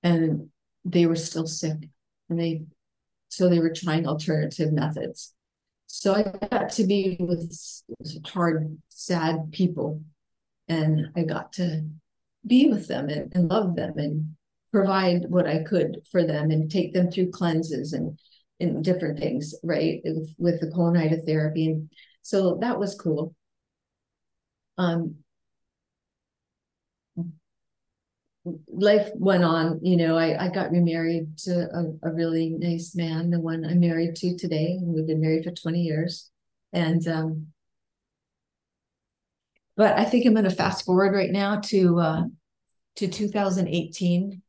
and 0.04 0.50
they 0.86 1.06
were 1.06 1.18
still 1.18 1.46
sick 1.46 1.78
and 2.30 2.40
they 2.40 2.64
so 3.28 3.50
they 3.50 3.60
were 3.60 3.74
trying 3.74 4.08
alternative 4.08 4.72
methods. 4.72 5.34
So 5.94 6.16
I 6.16 6.24
got 6.48 6.70
to 6.72 6.86
be 6.86 7.18
with 7.20 7.54
hard, 8.26 8.78
sad 8.88 9.52
people 9.52 10.02
and 10.70 11.08
I 11.18 11.24
got 11.24 11.52
to 11.54 11.86
be 12.48 12.70
with 12.70 12.88
them 12.88 13.10
and, 13.10 13.30
and 13.36 13.50
love 13.50 13.76
them 13.76 13.98
and 13.98 14.36
provide 14.72 15.26
what 15.28 15.48
I 15.48 15.64
could 15.64 15.98
for 16.10 16.26
them 16.26 16.50
and 16.50 16.72
take 16.72 16.94
them 16.94 17.12
through 17.12 17.32
cleanses 17.32 17.92
and, 17.92 18.18
and 18.62 18.82
different 18.82 19.20
things, 19.20 19.54
right? 19.64 20.00
With, 20.06 20.34
with 20.40 20.62
the 20.62 20.72
colon 20.72 20.96
hydrotherapy. 20.96 21.66
And 21.68 21.92
so 22.22 22.58
that 22.62 22.80
was 22.80 22.96
cool. 22.96 23.36
Um, 24.78 25.16
life 28.68 29.10
went 29.16 29.44
on, 29.44 29.80
you 29.84 29.98
know, 29.98 30.18
I, 30.18 30.46
I 30.46 30.50
got 30.50 30.72
remarried 30.72 31.38
to 31.40 31.68
a, 31.74 32.10
a 32.10 32.14
really 32.14 32.50
nice 32.50 32.96
man, 32.96 33.30
the 33.30 33.40
one 33.40 33.66
I'm 33.66 33.80
married 33.80 34.16
to 34.18 34.38
today. 34.38 34.78
And 34.80 34.94
we've 34.94 35.08
been 35.08 35.22
married 35.22 35.44
for 35.44 35.52
20 35.52 35.80
years. 35.80 36.32
And 36.74 37.08
um, 37.08 37.48
but 39.78 39.98
I 39.98 40.06
think 40.06 40.26
I'm 40.26 40.34
going 40.34 40.46
to 40.46 40.52
fast 40.52 40.86
forward 40.86 41.14
right 41.14 41.32
now 41.32 41.60
to 41.60 42.00
uh, 42.00 42.24
to 42.98 43.08
2018 43.08 44.42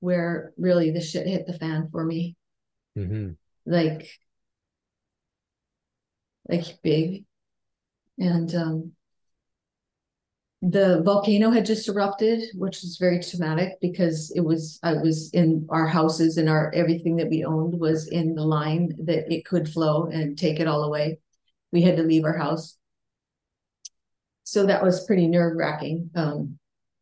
where 0.00 0.52
really 0.56 0.90
the 0.90 1.00
shit 1.00 1.26
hit 1.26 1.46
the 1.46 1.58
fan 1.58 1.88
for 1.90 2.04
me. 2.04 2.36
Mm-hmm. 2.96 3.32
Like, 3.64 4.08
like 6.48 6.78
big. 6.82 7.24
And 8.18 8.54
um, 8.54 8.92
the 10.62 11.02
volcano 11.04 11.50
had 11.50 11.66
just 11.66 11.88
erupted, 11.88 12.42
which 12.54 12.80
was 12.80 12.96
very 12.98 13.20
traumatic 13.20 13.74
because 13.80 14.32
it 14.34 14.40
was 14.40 14.78
I 14.82 14.94
was 14.94 15.30
in 15.32 15.66
our 15.68 15.86
houses 15.86 16.38
and 16.38 16.48
our 16.48 16.72
everything 16.74 17.16
that 17.16 17.28
we 17.28 17.44
owned 17.44 17.78
was 17.78 18.08
in 18.08 18.34
the 18.34 18.44
line 18.44 18.92
that 19.04 19.32
it 19.32 19.44
could 19.44 19.68
flow 19.68 20.06
and 20.06 20.38
take 20.38 20.58
it 20.58 20.66
all 20.66 20.84
away. 20.84 21.18
we 21.72 21.82
had 21.82 21.96
to 21.96 22.02
leave 22.02 22.24
our 22.24 22.36
house. 22.36 22.78
So 24.44 24.66
that 24.66 24.82
was 24.82 25.04
pretty 25.04 25.26
nerve 25.26 25.56
wracking, 25.56 26.10
um, 26.14 26.58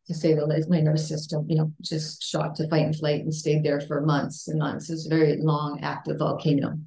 to 0.07 0.13
say 0.13 0.33
the 0.33 0.45
least. 0.45 0.69
My 0.69 0.81
nervous 0.81 1.07
system, 1.07 1.45
you 1.47 1.57
know, 1.57 1.71
just 1.81 2.23
shot 2.23 2.55
to 2.55 2.67
fight 2.67 2.85
and 2.85 2.95
flight 2.95 3.21
and 3.21 3.33
stayed 3.33 3.63
there 3.63 3.79
for 3.79 4.01
months 4.01 4.47
and 4.47 4.59
months. 4.59 4.89
It 4.89 4.93
was 4.93 5.05
a 5.05 5.09
very 5.09 5.37
long, 5.37 5.79
active 5.81 6.17
volcano. 6.19 6.77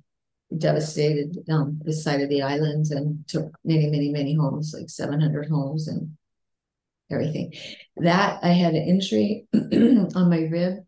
Devastated 0.57 1.39
um, 1.51 1.79
this 1.85 2.03
side 2.03 2.21
of 2.21 2.29
the 2.29 2.43
islands 2.43 2.91
and 2.91 3.27
took 3.29 3.53
many, 3.64 3.87
many, 3.87 4.11
many 4.11 4.35
homes, 4.35 4.75
like 4.77 4.91
700 4.91 5.49
homes 5.49 5.89
and 5.89 6.18
everything. 7.11 7.53
That 7.97 8.41
I 8.43 8.49
had 8.49 8.75
an 8.75 8.83
injury 8.89 9.47
on 9.55 10.31
my 10.31 10.49
rib 10.51 10.85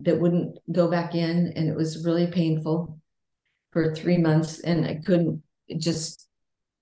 that 0.00 0.20
wouldn't 0.20 0.58
go 0.70 0.90
back 0.90 1.14
in, 1.14 1.52
and 1.56 1.68
it 1.68 1.76
was 1.76 2.04
really 2.04 2.26
painful 2.26 2.98
for 3.72 3.94
three 3.94 4.18
months, 4.18 4.60
and 4.60 4.86
I 4.86 5.00
couldn't. 5.04 5.42
It 5.68 5.80
just, 5.80 6.28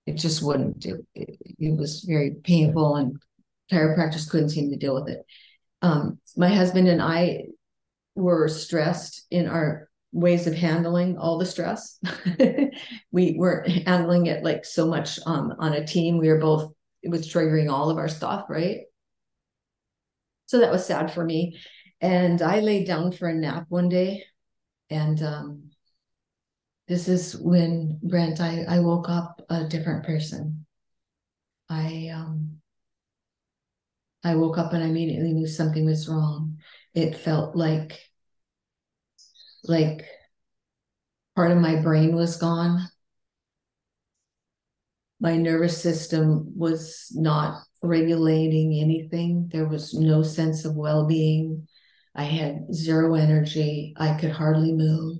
it 0.06 0.14
just 0.14 0.42
wouldn't 0.42 0.78
do. 0.78 1.06
It, 1.14 1.36
it 1.58 1.78
was 1.78 2.00
very 2.00 2.36
painful, 2.42 2.96
and 2.96 3.16
chiropractors 3.70 4.28
couldn't 4.28 4.50
seem 4.50 4.70
to 4.70 4.76
deal 4.76 4.94
with 4.94 5.08
it. 5.08 5.24
Um, 5.82 6.18
my 6.36 6.48
husband 6.48 6.88
and 6.88 7.00
I 7.00 7.44
were 8.14 8.48
stressed 8.48 9.26
in 9.30 9.48
our 9.48 9.88
ways 10.12 10.46
of 10.46 10.54
handling 10.54 11.16
all 11.18 11.38
the 11.38 11.46
stress. 11.46 11.98
we 13.12 13.34
weren't 13.38 13.86
handling 13.86 14.26
it 14.26 14.42
like 14.42 14.64
so 14.64 14.86
much 14.86 15.18
um, 15.26 15.54
on 15.58 15.72
a 15.72 15.86
team. 15.86 16.18
We 16.18 16.28
were 16.28 16.38
both, 16.38 16.72
it 17.02 17.10
was 17.10 17.28
triggering 17.28 17.70
all 17.70 17.90
of 17.90 17.98
our 17.98 18.08
stuff, 18.08 18.46
right? 18.48 18.80
So 20.46 20.58
that 20.60 20.72
was 20.72 20.84
sad 20.84 21.12
for 21.12 21.24
me. 21.24 21.58
And 22.00 22.42
I 22.42 22.60
laid 22.60 22.86
down 22.86 23.12
for 23.12 23.28
a 23.28 23.34
nap 23.34 23.66
one 23.68 23.88
day. 23.88 24.24
And 24.88 25.22
um, 25.22 25.70
this 26.88 27.06
is 27.08 27.36
when, 27.36 28.00
Brent, 28.02 28.40
I, 28.40 28.64
I 28.68 28.80
woke 28.80 29.08
up 29.08 29.42
a 29.48 29.64
different 29.64 30.04
person. 30.04 30.66
I 31.68 32.10
um, 32.12 32.60
I 34.24 34.34
woke 34.34 34.58
up 34.58 34.72
and 34.72 34.82
I 34.82 34.88
immediately 34.88 35.32
knew 35.32 35.46
something 35.46 35.84
was 35.84 36.08
wrong. 36.08 36.58
It 36.94 37.16
felt 37.16 37.56
like 37.56 37.98
like 39.62 40.04
part 41.36 41.52
of 41.52 41.58
my 41.58 41.76
brain 41.76 42.14
was 42.14 42.36
gone. 42.36 42.88
My 45.20 45.36
nervous 45.36 45.80
system 45.80 46.52
was 46.56 47.08
not 47.14 47.62
regulating 47.82 48.80
anything. 48.80 49.48
There 49.52 49.68
was 49.68 49.94
no 49.94 50.22
sense 50.22 50.64
of 50.64 50.76
well 50.76 51.06
being. 51.06 51.68
I 52.14 52.24
had 52.24 52.74
zero 52.74 53.14
energy. 53.14 53.94
I 53.96 54.14
could 54.14 54.30
hardly 54.30 54.72
move. 54.72 55.18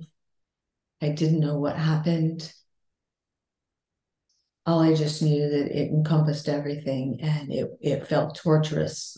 I 1.01 1.09
didn't 1.09 1.39
know 1.39 1.59
what 1.59 1.75
happened. 1.75 2.51
All 4.65 4.79
I 4.79 4.93
just 4.93 5.21
knew 5.21 5.49
that 5.49 5.79
it 5.79 5.89
encompassed 5.89 6.47
everything 6.47 7.19
and 7.21 7.51
it, 7.51 7.69
it 7.81 8.07
felt 8.07 8.35
torturous, 8.35 9.17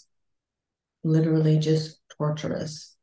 literally 1.03 1.59
just 1.59 1.99
torturous. 2.17 2.95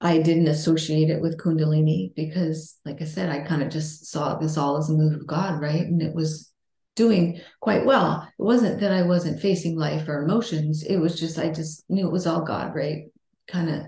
I 0.00 0.18
didn't 0.18 0.48
associate 0.48 1.10
it 1.10 1.20
with 1.20 1.38
Kundalini 1.38 2.14
because, 2.14 2.78
like 2.84 3.00
I 3.00 3.04
said, 3.04 3.30
I 3.30 3.40
kind 3.40 3.62
of 3.62 3.70
just 3.70 4.06
saw 4.06 4.36
this 4.36 4.56
all 4.56 4.76
as 4.76 4.90
a 4.90 4.94
move 4.94 5.14
of 5.14 5.26
God, 5.26 5.60
right? 5.60 5.82
And 5.82 6.02
it 6.02 6.14
was 6.14 6.52
doing 6.96 7.40
quite 7.60 7.84
well. 7.84 8.28
It 8.38 8.42
wasn't 8.42 8.80
that 8.80 8.92
I 8.92 9.02
wasn't 9.02 9.40
facing 9.40 9.76
life 9.76 10.08
or 10.08 10.22
emotions. 10.22 10.82
It 10.82 10.96
was 10.96 11.18
just, 11.18 11.38
I 11.38 11.50
just 11.50 11.88
knew 11.90 12.06
it 12.06 12.12
was 12.12 12.26
all 12.26 12.42
God, 12.42 12.74
right? 12.74 13.06
Kind 13.48 13.70
of 13.70 13.86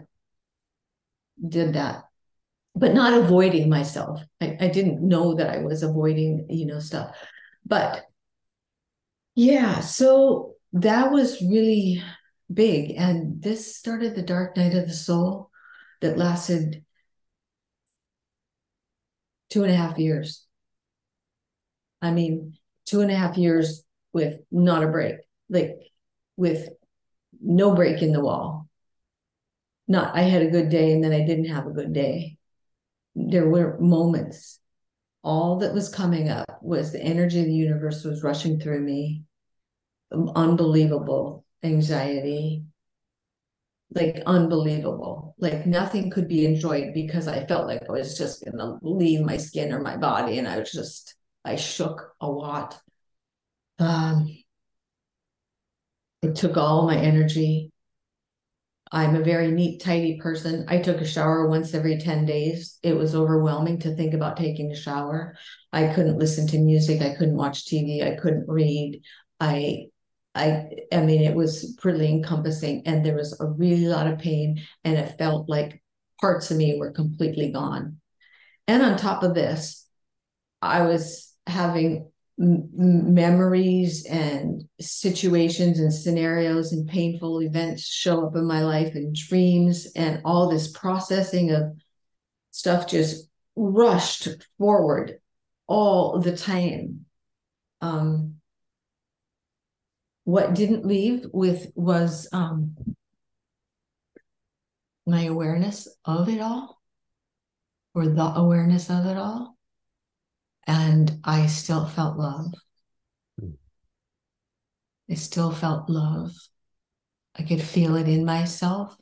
did 1.49 1.75
that, 1.75 2.05
but 2.75 2.95
not 2.95 3.13
avoiding 3.13 3.69
myself. 3.69 4.21
I, 4.41 4.57
I 4.61 4.69
didn't 4.69 5.07
know 5.07 5.35
that 5.35 5.51
I 5.51 5.59
was 5.59 5.83
avoiding, 5.83 6.47
you 6.51 6.67
know, 6.67 6.81
stuff. 6.81 7.17
But 7.65 8.05
yeah, 9.35 9.81
so 9.81 10.55
that 10.73 11.11
was 11.13 11.41
really 11.43 12.03
big. 12.53 12.93
And 12.97 13.43
this 13.43 13.77
started 13.77 14.15
the 14.15 14.23
dark 14.23 14.57
night 14.57 14.75
of 14.75 14.89
the 14.89 14.95
soul 14.95 15.51
that 16.01 16.19
lasted 16.19 16.85
two 19.51 19.63
and 19.63 19.73
a 19.73 19.77
half 19.77 19.99
years. 19.99 20.45
I 22.03 22.11
mean, 22.11 22.57
two 22.87 23.01
and 23.01 23.11
a 23.11 23.17
half 23.17 23.37
years 23.37 23.85
with 24.13 24.39
not 24.51 24.83
a 24.83 24.89
break, 24.89 25.17
like 25.51 25.77
with 26.37 26.69
no 27.41 27.75
break 27.75 28.03
in 28.03 28.13
the 28.13 28.21
wall. 28.21 28.69
Not, 29.89 30.17
I 30.17 30.23
had 30.23 30.43
a 30.43 30.51
good 30.51 30.69
day 30.69 30.93
and 30.93 31.05
then 31.05 31.13
I 31.13 31.25
didn't 31.25 31.47
have 31.47 31.67
a 31.67 31.71
good 31.71 31.93
day. 31.93 32.39
There 33.15 33.49
were 33.49 33.79
moments. 33.79 34.61
All 35.23 35.59
that 35.59 35.75
was 35.75 35.89
coming 35.89 36.29
up 36.29 36.47
was 36.63 36.93
the 36.93 37.03
energy 37.03 37.41
of 37.41 37.47
the 37.47 37.53
universe 37.53 38.05
was 38.05 38.23
rushing 38.23 38.61
through 38.61 38.81
me. 38.81 39.25
Unbelievable 40.13 41.45
anxiety, 41.65 42.65
like 43.93 44.23
unbelievable. 44.27 45.35
Like 45.39 45.67
nothing 45.67 46.11
could 46.11 46.29
be 46.29 46.45
enjoyed 46.45 46.95
because 46.95 47.29
I 47.29 47.47
felt 47.47 47.67
like 47.67 47.83
I 47.89 47.93
was 47.93 48.17
just 48.17 48.45
gonna 48.45 48.79
leave 48.83 49.21
my 49.21 49.37
skin 49.37 49.73
or 49.73 49.81
my 49.81 49.97
body, 49.97 50.39
and 50.39 50.47
I 50.47 50.59
was 50.59 50.71
just 50.71 51.17
I 51.47 51.57
shook 51.57 52.13
a 52.21 52.29
lot. 52.29 52.79
Um, 53.79 54.29
it 56.23 56.35
took 56.35 56.57
all 56.57 56.87
my 56.87 56.97
energy. 56.97 57.73
I'm 58.93 59.17
a 59.17 59.23
very 59.23 59.51
neat, 59.51 59.81
tidy 59.81 60.19
person. 60.21 60.65
I 60.69 60.79
took 60.79 61.01
a 61.01 61.07
shower 61.07 61.49
once 61.49 61.75
every 61.75 61.99
10 61.99 62.25
days. 62.25 62.79
It 62.83 62.95
was 62.95 63.15
overwhelming 63.15 63.81
to 63.81 63.95
think 63.95 64.15
about 64.15 64.37
taking 64.37 64.71
a 64.71 64.77
shower. 64.77 65.37
I 65.73 65.89
couldn't 65.93 66.19
listen 66.19 66.47
to 66.49 66.59
music. 66.59 67.03
I 67.03 67.15
couldn't 67.15 67.37
watch 67.37 67.67
TV. 67.67 68.03
I 68.03 68.17
couldn't 68.21 68.49
read. 68.49 69.03
I 69.41 69.87
I 70.35 70.69
I 70.93 71.01
mean 71.01 71.23
it 71.23 71.35
was 71.35 71.77
pretty 71.81 72.09
encompassing 72.09 72.83
and 72.87 73.05
there 73.05 73.17
was 73.17 73.39
a 73.41 73.47
really 73.47 73.87
lot 73.87 74.07
of 74.07 74.19
pain 74.19 74.63
and 74.85 74.97
it 74.97 75.19
felt 75.19 75.49
like 75.49 75.83
parts 76.21 76.51
of 76.51 76.57
me 76.57 76.79
were 76.79 76.93
completely 76.93 77.51
gone. 77.51 78.01
And 78.69 78.83
on 78.83 78.97
top 78.97 79.23
of 79.23 79.35
this, 79.35 79.87
I 80.63 80.83
was 80.83 81.26
having 81.47 82.11
m- 82.41 83.15
memories 83.15 84.07
and 84.07 84.69
situations 84.81 85.79
and 85.79 85.93
scenarios 85.93 86.73
and 86.73 86.89
painful 86.89 87.43
events 87.43 87.87
show 87.87 88.27
up 88.27 88.37
in 88.37 88.45
my 88.45 88.63
life 88.63 88.95
and 88.95 89.15
dreams 89.15 89.87
and 89.97 90.21
all 90.25 90.51
this 90.51 90.71
processing 90.71 91.51
of 91.51 91.73
stuff 92.51 92.87
just 92.87 93.29
rushed 93.55 94.29
forward 94.59 95.19
all 95.67 96.21
the 96.21 96.37
time. 96.37 97.07
Um, 97.81 98.37
what 100.25 100.55
didn't 100.55 100.85
leave 100.85 101.27
with 101.33 101.71
was 101.75 102.29
um, 102.33 102.77
my 105.07 105.25
awareness 105.25 105.89
of 106.05 106.29
it 106.29 106.41
all 106.41 106.81
or 107.95 108.07
the 108.07 108.33
awareness 108.35 108.91
of 108.91 109.07
it 109.07 109.17
all 109.17 109.56
and 110.67 111.19
i 111.25 111.47
still 111.47 111.87
felt 111.87 112.17
love 112.17 112.53
mm. 113.41 113.55
i 115.11 115.15
still 115.15 115.51
felt 115.53 115.89
love 115.89 116.33
i 117.37 117.43
could 117.43 117.63
feel 117.63 117.97
it 117.97 118.09
in 118.09 118.25
myself 118.25 118.97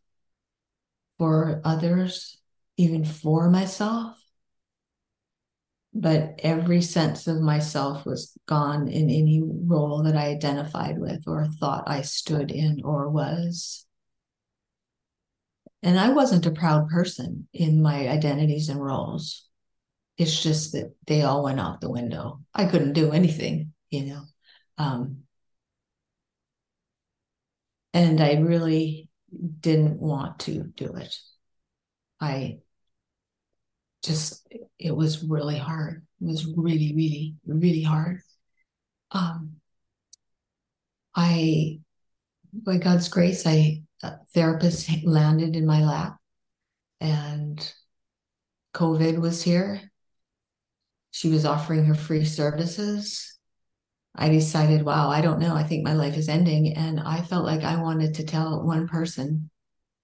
for 1.19 1.61
others 1.65 2.39
even 2.77 3.05
for 3.05 3.49
myself 3.51 4.17
but 5.95 6.41
every 6.43 6.83
sense 6.83 7.29
of 7.29 7.41
myself 7.41 8.05
was 8.05 8.37
gone 8.47 8.89
in 8.89 9.09
any 9.09 9.41
role 9.45 10.03
that 10.03 10.17
I 10.17 10.27
identified 10.27 10.99
with 10.99 11.23
or 11.29 11.47
thought 11.47 11.85
I 11.87 12.03
stood 12.03 12.51
in 12.51 12.83
or 12.85 13.09
was. 13.09 13.87
And 15.85 15.99
I 15.99 16.09
wasn't 16.09 16.47
a 16.47 16.51
proud 16.51 16.89
person 16.89 17.47
in 17.53 17.81
my 17.81 18.09
identities 18.09 18.69
and 18.69 18.83
roles. 18.83 19.47
It's 20.17 20.43
just 20.43 20.73
that 20.73 20.95
they 21.07 21.23
all 21.23 21.43
went 21.43 21.61
out 21.61 21.81
the 21.81 21.91
window. 21.91 22.41
I 22.55 22.67
couldn't 22.67 22.93
do 22.93 23.11
anything, 23.11 23.73
you 23.91 24.07
know. 24.07 24.23
Um, 24.79 25.25
and 27.93 28.21
I 28.21 28.35
really 28.35 29.09
didn't 29.61 30.01
want 30.01 30.41
to 30.41 30.65
do 30.77 30.95
it. 30.95 31.17
I 32.21 32.59
just 34.03 34.47
it 34.79 34.95
was 34.95 35.25
really 35.25 35.59
hard. 35.59 36.07
It 36.21 36.27
was 36.27 36.47
really, 36.57 36.93
really, 36.95 37.37
really 37.47 37.83
hard. 37.83 38.21
Um, 39.11 39.57
I, 41.15 41.81
by 42.53 42.79
God's 42.79 43.09
grace, 43.09 43.47
I 43.47 43.83
a 44.03 44.19
therapist 44.35 44.91
landed 45.05 45.57
in 45.57 45.67
my 45.67 45.83
lap, 45.83 46.19
and 47.01 47.73
COVID 48.75 49.19
was 49.19 49.43
here. 49.43 49.81
She 51.15 51.29
was 51.29 51.47
offering 51.47 51.85
her 51.85 51.95
free 51.95 52.25
services. 52.25 53.39
I 54.17 54.31
decided, 54.31 54.83
wow, 54.83 55.11
I 55.11 55.21
don't 55.21 55.39
know. 55.39 55.55
I 55.55 55.63
think 55.63 55.85
my 55.85 55.93
life 55.93 56.17
is 56.17 56.29
ending. 56.29 56.77
And 56.77 56.99
I 56.99 57.23
felt 57.23 57.45
like 57.45 57.63
I 57.63 57.81
wanted 57.81 58.15
to 58.15 58.25
tell 58.25 58.65
one 58.65 58.89
person 58.89 59.49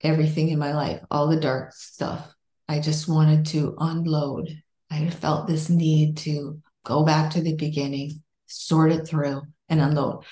everything 0.02 0.50
in 0.50 0.60
my 0.60 0.72
life, 0.72 1.00
all 1.10 1.26
the 1.26 1.40
dark 1.40 1.72
stuff, 1.72 2.32
I 2.68 2.78
just 2.78 3.08
wanted 3.08 3.46
to 3.46 3.74
unload. 3.80 4.62
I 4.88 5.10
felt 5.10 5.48
this 5.48 5.68
need 5.68 6.18
to 6.18 6.62
go 6.84 7.04
back 7.04 7.32
to 7.32 7.40
the 7.40 7.56
beginning, 7.56 8.22
sort 8.46 8.92
it 8.92 9.04
through, 9.04 9.42
and 9.68 9.80
unload. 9.80 10.22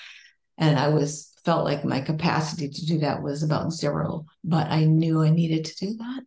And 0.57 0.79
I 0.79 0.87
was 0.87 1.33
felt 1.43 1.65
like 1.65 1.83
my 1.83 1.99
capacity 1.99 2.69
to 2.69 2.85
do 2.85 2.99
that 2.99 3.21
was 3.21 3.43
about 3.43 3.73
zero, 3.73 4.27
but 4.45 4.67
I 4.67 4.85
knew 4.85 5.23
I 5.23 5.29
needed 5.29 5.65
to 5.65 5.87
do 5.87 5.97
that. 5.97 6.21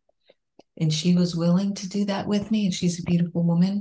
And 0.77 0.93
she 0.93 1.15
was 1.15 1.35
willing 1.35 1.75
to 1.77 1.89
do 1.89 2.05
that 2.05 2.27
with 2.27 2.51
me. 2.51 2.67
And 2.67 2.75
she's 2.75 3.01
a 3.01 3.05
beautiful 3.05 3.45
woman. 3.45 3.81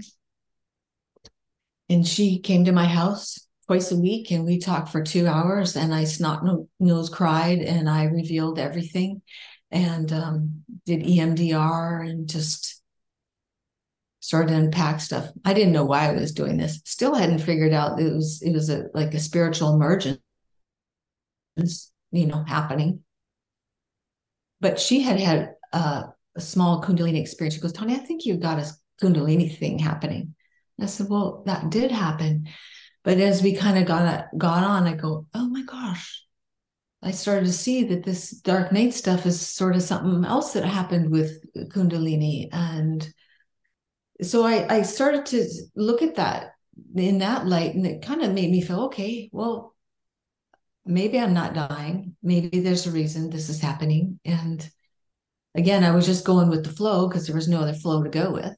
And 1.92 2.08
she 2.08 2.39
came 2.39 2.64
to 2.66 2.72
my 2.72 2.86
house 2.86 3.38
twice 3.68 3.92
a 3.92 3.98
week 3.98 4.32
and 4.32 4.46
we 4.46 4.60
talked 4.60 4.88
for 4.88 5.04
two 5.04 5.28
hours 5.28 5.76
and 5.76 5.94
I 5.94 6.06
snot 6.06 6.42
nose 6.80 7.10
cried 7.10 7.60
and 7.60 7.89
I 7.89 8.06
revealed 8.06 8.60
everything 8.60 9.22
and 9.72 10.10
um, 10.14 10.64
did 10.86 11.02
EMDR 11.02 12.10
and 12.10 12.30
just 12.30 12.82
started 14.22 14.54
to 14.54 14.56
unpack 14.56 15.02
stuff. 15.02 15.32
I 15.44 15.54
didn't 15.54 15.74
know 15.74 15.84
why 15.84 16.08
I 16.08 16.14
was 16.14 16.32
doing 16.32 16.56
this. 16.56 16.80
Still 16.86 17.14
hadn't 17.14 17.39
figured 17.39 17.74
out 17.74 18.00
it 18.00 18.14
was 18.14 18.42
it 18.42 18.54
was 18.54 18.70
a 18.70 18.86
like 18.94 19.14
a 19.14 19.20
spiritual 19.20 19.76
emergence, 19.76 20.22
you 21.58 22.26
know, 22.26 22.46
happening. 22.48 23.02
But 24.62 24.80
she 24.80 25.02
had 25.02 25.20
had 25.20 25.56
a, 25.74 26.06
a 26.38 26.42
small 26.42 26.82
Kundalini 26.82 27.20
experience. 27.20 27.56
She 27.56 27.62
goes, 27.62 27.74
Tawni, 27.74 27.96
I 27.96 28.06
think 28.06 28.26
you've 28.26 28.39
got 28.39 28.60
a 28.60 28.72
Kundalini 29.04 29.58
thing 29.58 29.78
happening. 29.78 30.36
I 30.82 30.86
said, 30.88 31.07
Well, 31.09 31.43
that 31.45 31.69
did 31.69 31.91
happen. 31.91 32.47
But 33.03 33.17
as 33.19 33.41
we 33.41 33.55
kind 33.55 33.77
of 33.77 33.86
got 33.86 34.25
got 34.38 34.63
on, 34.63 34.88
I 34.88 34.95
go, 34.95 35.27
Oh 35.34 35.47
my 35.47 35.63
gosh. 35.63 36.23
I 37.03 37.11
started 37.11 37.47
to 37.47 37.53
see 37.53 37.84
that 37.86 38.03
this 38.03 38.29
dark 38.29 38.71
night 38.71 38.93
stuff 38.93 39.25
is 39.25 39.39
sort 39.41 39.75
of 39.75 39.82
something 39.82 40.23
else 40.23 40.53
that 40.53 40.65
happened 40.65 41.09
with 41.09 41.43
Kundalini. 41.69 42.47
And 42.51 43.07
so 44.21 44.43
I, 44.43 44.77
I 44.77 44.82
started 44.84 45.25
to 45.27 45.47
look 45.75 46.03
at 46.03 46.15
that 46.15 46.51
in 46.95 47.19
that 47.19 47.47
light, 47.47 47.73
and 47.73 47.88
it 47.88 48.03
kind 48.03 48.21
of 48.21 48.34
made 48.34 48.51
me 48.51 48.61
feel, 48.61 48.82
okay, 48.82 49.29
well, 49.34 49.75
maybe 50.86 51.19
I'm 51.19 51.34
not 51.34 51.53
dying. 51.53 52.15
Maybe 52.21 52.59
there's 52.59 52.86
a 52.86 52.91
reason 52.91 53.29
this 53.29 53.49
is 53.49 53.61
happening. 53.61 54.19
And 54.23 54.67
again, 55.55 55.84
I 55.84 55.91
was 55.91 56.05
just 56.05 56.25
going 56.25 56.49
with 56.49 56.63
the 56.63 56.71
flow 56.71 57.07
because 57.07 57.25
there 57.25 57.36
was 57.36 57.47
no 57.47 57.61
other 57.61 57.73
flow 57.73 58.03
to 58.03 58.09
go 58.09 58.32
with. 58.32 58.55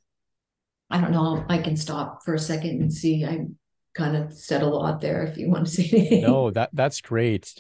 I 0.90 1.02
don't 1.02 1.12
know. 1.12 1.44
I 1.50 1.58
can 1.58 1.76
stop 1.76 2.24
for 2.24 2.34
a 2.34 2.40
second 2.40 2.82
and 2.82 2.94
see. 2.94 3.26
I 3.26 3.46
kind 3.94 4.16
of 4.16 4.34
said 4.34 4.62
a 4.62 4.68
lot 4.68 5.02
there. 5.02 5.24
If 5.24 5.38
you 5.38 5.50
want 5.50 5.68
to 5.68 5.72
say 5.84 5.90
anything. 5.98 6.22
No, 6.22 6.52
that 6.52 6.70
that's 6.74 7.02
great. 7.02 7.54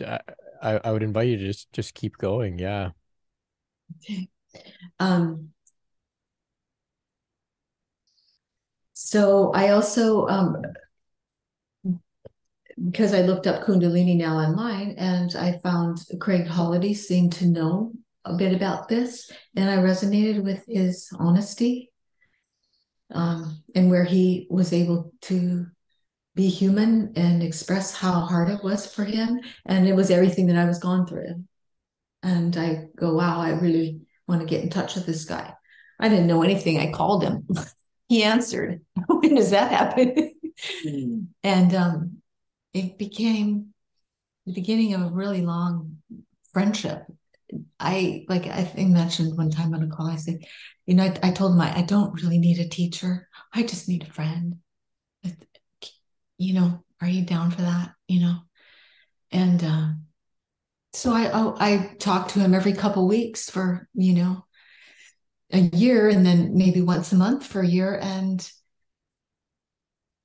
I 0.61 0.79
I 0.83 0.91
would 0.91 1.03
invite 1.03 1.27
you 1.27 1.37
to 1.37 1.45
just 1.45 1.71
just 1.73 1.93
keep 1.93 2.17
going. 2.17 2.59
Yeah. 2.59 2.91
Okay. 3.97 4.29
Um. 4.99 5.49
So 8.93 9.51
I 9.53 9.69
also 9.69 10.27
um 10.27 10.61
because 12.89 13.13
I 13.13 13.21
looked 13.21 13.47
up 13.47 13.63
Kundalini 13.63 14.17
now 14.17 14.37
online 14.37 14.95
and 14.97 15.35
I 15.35 15.59
found 15.63 15.99
Craig 16.19 16.47
Holliday 16.47 16.93
seemed 16.93 17.33
to 17.33 17.45
know 17.45 17.91
a 18.25 18.35
bit 18.35 18.53
about 18.53 18.87
this 18.87 19.31
and 19.55 19.69
I 19.69 19.77
resonated 19.77 20.43
with 20.43 20.63
his 20.67 21.09
honesty 21.19 21.91
um, 23.13 23.63
and 23.75 23.89
where 23.89 24.03
he 24.03 24.47
was 24.49 24.73
able 24.73 25.13
to 25.21 25.67
be 26.35 26.49
human 26.49 27.13
and 27.15 27.43
express 27.43 27.95
how 27.95 28.21
hard 28.21 28.49
it 28.49 28.63
was 28.63 28.91
for 28.91 29.03
him. 29.03 29.39
And 29.65 29.87
it 29.87 29.95
was 29.95 30.09
everything 30.09 30.47
that 30.47 30.57
I 30.57 30.65
was 30.65 30.79
going 30.79 31.05
through. 31.05 31.43
And 32.23 32.55
I 32.57 32.87
go, 32.95 33.13
wow, 33.13 33.39
I 33.39 33.51
really 33.51 34.01
want 34.27 34.41
to 34.41 34.47
get 34.47 34.63
in 34.63 34.69
touch 34.69 34.95
with 34.95 35.05
this 35.05 35.25
guy. 35.25 35.53
I 35.99 36.09
didn't 36.09 36.27
know 36.27 36.41
anything. 36.41 36.79
I 36.79 36.91
called 36.91 37.23
him. 37.23 37.47
he 38.07 38.23
answered. 38.23 38.81
when 39.07 39.35
does 39.35 39.51
that 39.51 39.71
happen? 39.71 40.33
mm. 40.85 41.27
And 41.43 41.75
um, 41.75 42.17
it 42.73 42.97
became 42.97 43.73
the 44.45 44.53
beginning 44.53 44.93
of 44.93 45.01
a 45.01 45.13
really 45.13 45.41
long 45.41 45.97
friendship. 46.51 47.03
I 47.79 48.25
like 48.29 48.47
I 48.47 48.63
think 48.63 48.91
mentioned 48.91 49.37
one 49.37 49.49
time 49.49 49.73
on 49.73 49.83
a 49.83 49.87
call. 49.87 50.07
I 50.07 50.15
said, 50.15 50.39
you 50.85 50.95
know, 50.95 51.03
I, 51.03 51.29
I 51.29 51.31
told 51.31 51.53
him 51.53 51.61
I, 51.61 51.77
I 51.77 51.81
don't 51.81 52.13
really 52.21 52.37
need 52.37 52.59
a 52.59 52.67
teacher. 52.67 53.27
I 53.53 53.63
just 53.63 53.87
need 53.87 54.03
a 54.03 54.11
friend. 54.11 54.55
You 56.37 56.53
know, 56.53 56.83
are 57.01 57.07
you 57.07 57.23
down 57.23 57.51
for 57.51 57.61
that? 57.61 57.93
You 58.07 58.21
know, 58.21 58.37
and 59.31 59.63
uh, 59.63 59.89
so 60.93 61.13
I, 61.13 61.27
I 61.27 61.73
I 61.73 61.95
talked 61.99 62.31
to 62.31 62.39
him 62.39 62.53
every 62.53 62.73
couple 62.73 63.07
weeks 63.07 63.49
for 63.49 63.87
you 63.93 64.13
know 64.13 64.45
a 65.51 65.59
year, 65.59 66.09
and 66.09 66.25
then 66.25 66.57
maybe 66.57 66.81
once 66.81 67.11
a 67.11 67.15
month 67.15 67.45
for 67.45 67.61
a 67.61 67.67
year, 67.67 67.97
and 68.01 68.49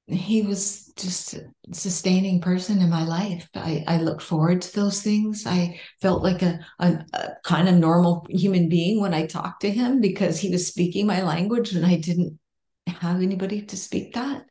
he 0.08 0.42
was 0.42 0.90
just 0.96 1.34
a 1.34 1.44
sustaining 1.72 2.40
person 2.40 2.80
in 2.80 2.88
my 2.88 3.04
life. 3.04 3.48
I, 3.54 3.84
I 3.86 3.98
look 3.98 4.22
forward 4.22 4.62
to 4.62 4.74
those 4.74 5.02
things. 5.02 5.46
I 5.46 5.80
felt 6.00 6.22
like 6.22 6.40
a, 6.42 6.60
a, 6.78 7.04
a, 7.12 7.28
kind 7.44 7.68
of 7.68 7.74
normal 7.74 8.26
human 8.30 8.70
being 8.70 9.00
when 9.00 9.12
I 9.12 9.26
talked 9.26 9.60
to 9.62 9.70
him 9.70 10.00
because 10.00 10.40
he 10.40 10.50
was 10.50 10.66
speaking 10.66 11.06
my 11.06 11.22
language 11.22 11.72
and 11.72 11.84
I 11.84 11.96
didn't 11.96 12.38
have 12.86 13.20
anybody 13.20 13.62
to 13.66 13.76
speak 13.76 14.14
that. 14.14 14.46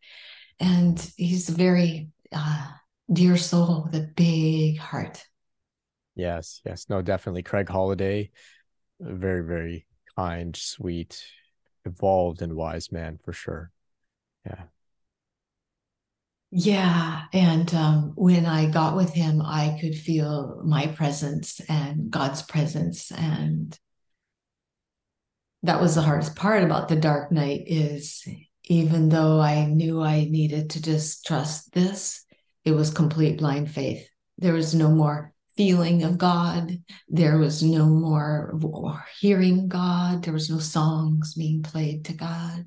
And 0.59 0.99
he's 1.17 1.49
a 1.49 1.53
very 1.53 2.09
uh, 2.31 2.67
dear 3.11 3.35
soul 3.35 3.85
with 3.85 3.95
a 3.95 4.07
big 4.15 4.77
heart. 4.77 5.23
Yes, 6.15 6.61
yes, 6.65 6.85
no, 6.87 7.01
definitely. 7.01 7.43
Craig 7.43 7.69
Holliday, 7.69 8.31
very, 8.99 9.43
very 9.43 9.87
kind, 10.15 10.55
sweet, 10.55 11.23
evolved, 11.85 12.43
and 12.43 12.53
wise 12.53 12.91
man 12.91 13.19
for 13.23 13.33
sure. 13.33 13.71
Yeah. 14.45 14.63
Yeah. 16.51 17.23
And 17.33 17.73
um, 17.73 18.13
when 18.15 18.45
I 18.45 18.69
got 18.69 18.95
with 18.95 19.13
him, 19.13 19.41
I 19.41 19.77
could 19.81 19.95
feel 19.95 20.61
my 20.65 20.87
presence 20.87 21.59
and 21.67 22.09
God's 22.09 22.41
presence. 22.41 23.11
And 23.11 23.77
that 25.63 25.81
was 25.81 25.95
the 25.95 26.01
hardest 26.01 26.35
part 26.35 26.63
about 26.63 26.87
the 26.87 26.95
dark 26.95 27.31
night 27.31 27.63
is 27.67 28.25
even 28.65 29.09
though 29.09 29.41
I 29.41 29.65
knew 29.65 30.01
I 30.01 30.25
needed 30.25 30.71
to 30.71 30.81
just 30.81 31.25
trust 31.25 31.73
this, 31.73 32.23
it 32.63 32.71
was 32.71 32.91
complete 32.91 33.39
blind 33.39 33.71
faith. 33.71 34.07
There 34.37 34.53
was 34.53 34.73
no 34.73 34.89
more 34.89 35.33
feeling 35.57 36.03
of 36.03 36.17
God. 36.17 36.77
There 37.09 37.37
was 37.37 37.63
no 37.63 37.85
more 37.87 39.05
hearing 39.19 39.67
God. 39.67 40.23
There 40.23 40.33
was 40.33 40.49
no 40.49 40.59
songs 40.59 41.33
being 41.33 41.63
played 41.63 42.05
to 42.05 42.13
God. 42.13 42.65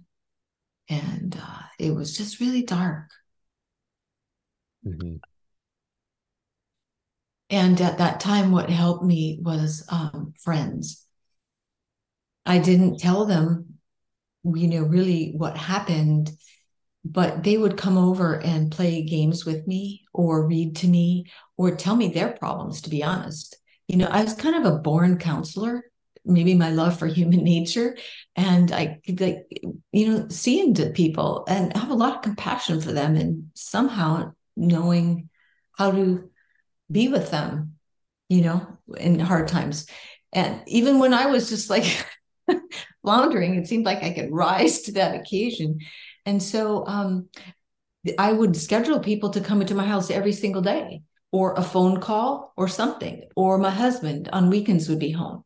And 0.89 1.39
uh, 1.41 1.63
it 1.79 1.95
was 1.95 2.17
just 2.17 2.41
really 2.41 2.63
dark. 2.63 3.11
Mm-hmm. 4.87 5.17
And 7.51 7.81
at 7.81 7.99
that 7.99 8.21
time, 8.21 8.53
what 8.53 8.71
helped 8.71 9.05
me 9.05 9.39
was 9.43 9.85
um, 9.89 10.35
friends. 10.41 11.05
I 12.47 12.59
didn't 12.59 12.99
tell 12.99 13.27
them, 13.27 13.79
you 14.45 14.69
know, 14.69 14.83
really 14.83 15.35
what 15.37 15.57
happened, 15.57 16.31
but 17.05 17.43
they 17.43 17.59
would 17.59 17.77
come 17.77 17.99
over 17.99 18.35
and 18.41 18.71
play 18.71 19.03
games 19.03 19.45
with 19.45 19.67
me 19.67 20.05
or 20.13 20.47
read 20.47 20.77
to 20.77 20.89
me 20.89 21.27
or 21.57 21.75
tell 21.75 21.97
me 21.97 22.09
their 22.09 22.33
problems, 22.33 22.83
to 22.83 22.91
be 22.91 23.03
honest. 23.03 23.57
You 23.89 23.97
know, 23.97 24.07
I 24.07 24.23
was 24.23 24.35
kind 24.35 24.55
of 24.55 24.73
a 24.73 24.79
born 24.79 25.19
counselor, 25.19 25.85
maybe 26.25 26.55
my 26.55 26.71
love 26.71 26.99
for 26.99 27.07
human 27.09 27.43
nature. 27.43 27.97
And 28.37 28.71
I 28.71 29.01
could, 29.05 29.21
like, 29.21 29.47
you 29.91 30.09
know, 30.09 30.29
see 30.29 30.61
into 30.61 30.91
people 30.91 31.45
and 31.49 31.77
have 31.77 31.91
a 31.91 31.95
lot 31.95 32.17
of 32.17 32.23
compassion 32.23 32.81
for 32.81 32.93
them. 32.93 33.17
And 33.17 33.51
somehow 33.55 34.33
knowing 34.61 35.29
how 35.77 35.91
to 35.91 36.31
be 36.91 37.09
with 37.09 37.31
them, 37.31 37.77
you 38.29 38.43
know, 38.43 38.67
in 38.97 39.19
hard 39.19 39.49
times. 39.49 39.87
And 40.33 40.63
even 40.67 40.99
when 40.99 41.15
I 41.15 41.27
was 41.27 41.49
just 41.49 41.71
like 41.71 42.07
floundering, 43.03 43.55
it 43.55 43.67
seemed 43.67 43.85
like 43.85 44.03
I 44.03 44.13
could 44.13 44.31
rise 44.31 44.83
to 44.83 44.93
that 44.93 45.19
occasion. 45.19 45.81
And 46.27 46.43
so 46.43 46.87
um, 46.87 47.29
I 48.19 48.33
would 48.33 48.57
schedule 48.57 49.01
people 49.01 49.31
to 49.31 49.41
come 49.41 49.61
into 49.61 49.75
my 49.75 49.87
house 49.87 50.11
every 50.11 50.33
single 50.33 50.63
day, 50.63 51.03
or 51.33 51.55
a 51.55 51.63
phone 51.63 52.01
call, 52.01 52.53
or 52.57 52.69
something, 52.69 53.25
or 53.37 53.59
my 53.59 53.71
husband 53.71 54.29
on 54.33 54.51
weekends 54.51 54.89
would 54.89 54.99
be 54.99 55.13
home. 55.13 55.45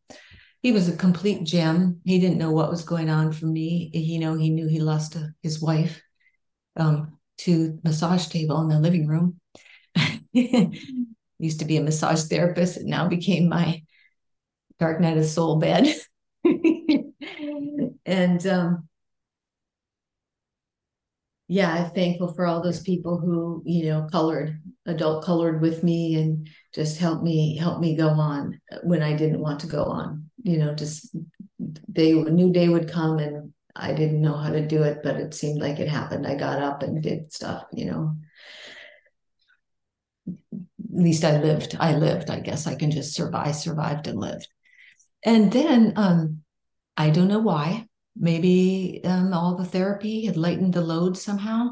He 0.61 0.71
was 0.71 0.89
a 0.89 0.97
complete 0.97 1.43
gem. 1.43 2.01
He 2.05 2.19
didn't 2.19 2.39
know 2.39 2.51
what 2.51 2.71
was 2.71 2.83
going 2.83 3.09
on 3.09 3.31
for 3.31 3.45
me. 3.45 3.91
You 3.93 4.19
know, 4.19 4.33
he 4.35 4.49
knew 4.49 4.67
he 4.67 4.79
lost 4.79 5.15
a, 5.15 5.33
his 5.43 5.61
wife. 5.61 6.01
Um, 6.75 7.14
to 7.39 7.79
massage 7.83 8.27
table 8.27 8.61
in 8.61 8.69
the 8.69 8.79
living 8.79 9.07
room. 9.07 9.39
Used 11.39 11.59
to 11.59 11.65
be 11.65 11.77
a 11.77 11.81
massage 11.81 12.23
therapist, 12.23 12.77
and 12.77 12.87
now 12.87 13.07
became 13.07 13.49
my 13.49 13.83
dark 14.79 14.99
night 14.99 15.17
of 15.17 15.25
soul 15.25 15.57
bed. 15.57 15.93
and 18.05 18.47
um, 18.47 18.87
yeah, 21.47 21.73
I'm 21.73 21.91
thankful 21.91 22.33
for 22.33 22.45
all 22.45 22.61
those 22.61 22.81
people 22.81 23.19
who 23.19 23.61
you 23.65 23.85
know 23.85 24.07
colored, 24.11 24.61
adult 24.85 25.23
colored 25.23 25.61
with 25.61 25.83
me, 25.83 26.15
and 26.15 26.49
just 26.73 26.99
helped 26.99 27.23
me 27.23 27.57
help 27.57 27.79
me 27.79 27.95
go 27.95 28.09
on 28.09 28.59
when 28.83 29.03
I 29.03 29.15
didn't 29.15 29.41
want 29.41 29.59
to 29.61 29.67
go 29.67 29.83
on. 29.83 30.29
You 30.43 30.57
know, 30.57 30.73
just 30.73 31.15
they 31.87 32.11
a 32.11 32.29
new 32.29 32.51
day 32.51 32.69
would 32.69 32.89
come, 32.89 33.19
and 33.19 33.53
I 33.75 33.93
didn't 33.93 34.21
know 34.21 34.37
how 34.37 34.51
to 34.51 34.65
do 34.65 34.83
it, 34.83 34.99
but 35.03 35.17
it 35.17 35.33
seemed 35.33 35.61
like 35.61 35.79
it 35.79 35.89
happened. 35.89 36.25
I 36.25 36.35
got 36.35 36.61
up 36.61 36.81
and 36.81 37.03
did 37.03 37.33
stuff, 37.33 37.65
you 37.73 37.85
know. 37.85 38.15
At 40.27 41.01
least 41.01 41.25
I 41.25 41.41
lived. 41.41 41.75
I 41.79 41.95
lived. 41.95 42.29
I 42.29 42.39
guess 42.39 42.67
I 42.67 42.75
can 42.75 42.89
just 42.89 43.13
survive. 43.13 43.55
Survived 43.55 44.07
and 44.07 44.17
lived. 44.17 44.47
And 45.25 45.51
then 45.51 45.93
um, 45.97 46.41
I 46.95 47.09
don't 47.09 47.27
know 47.27 47.39
why. 47.39 47.87
Maybe 48.15 49.01
um, 49.03 49.33
all 49.33 49.55
the 49.55 49.65
therapy 49.65 50.25
had 50.25 50.37
lightened 50.37 50.73
the 50.73 50.81
load 50.81 51.17
somehow. 51.17 51.71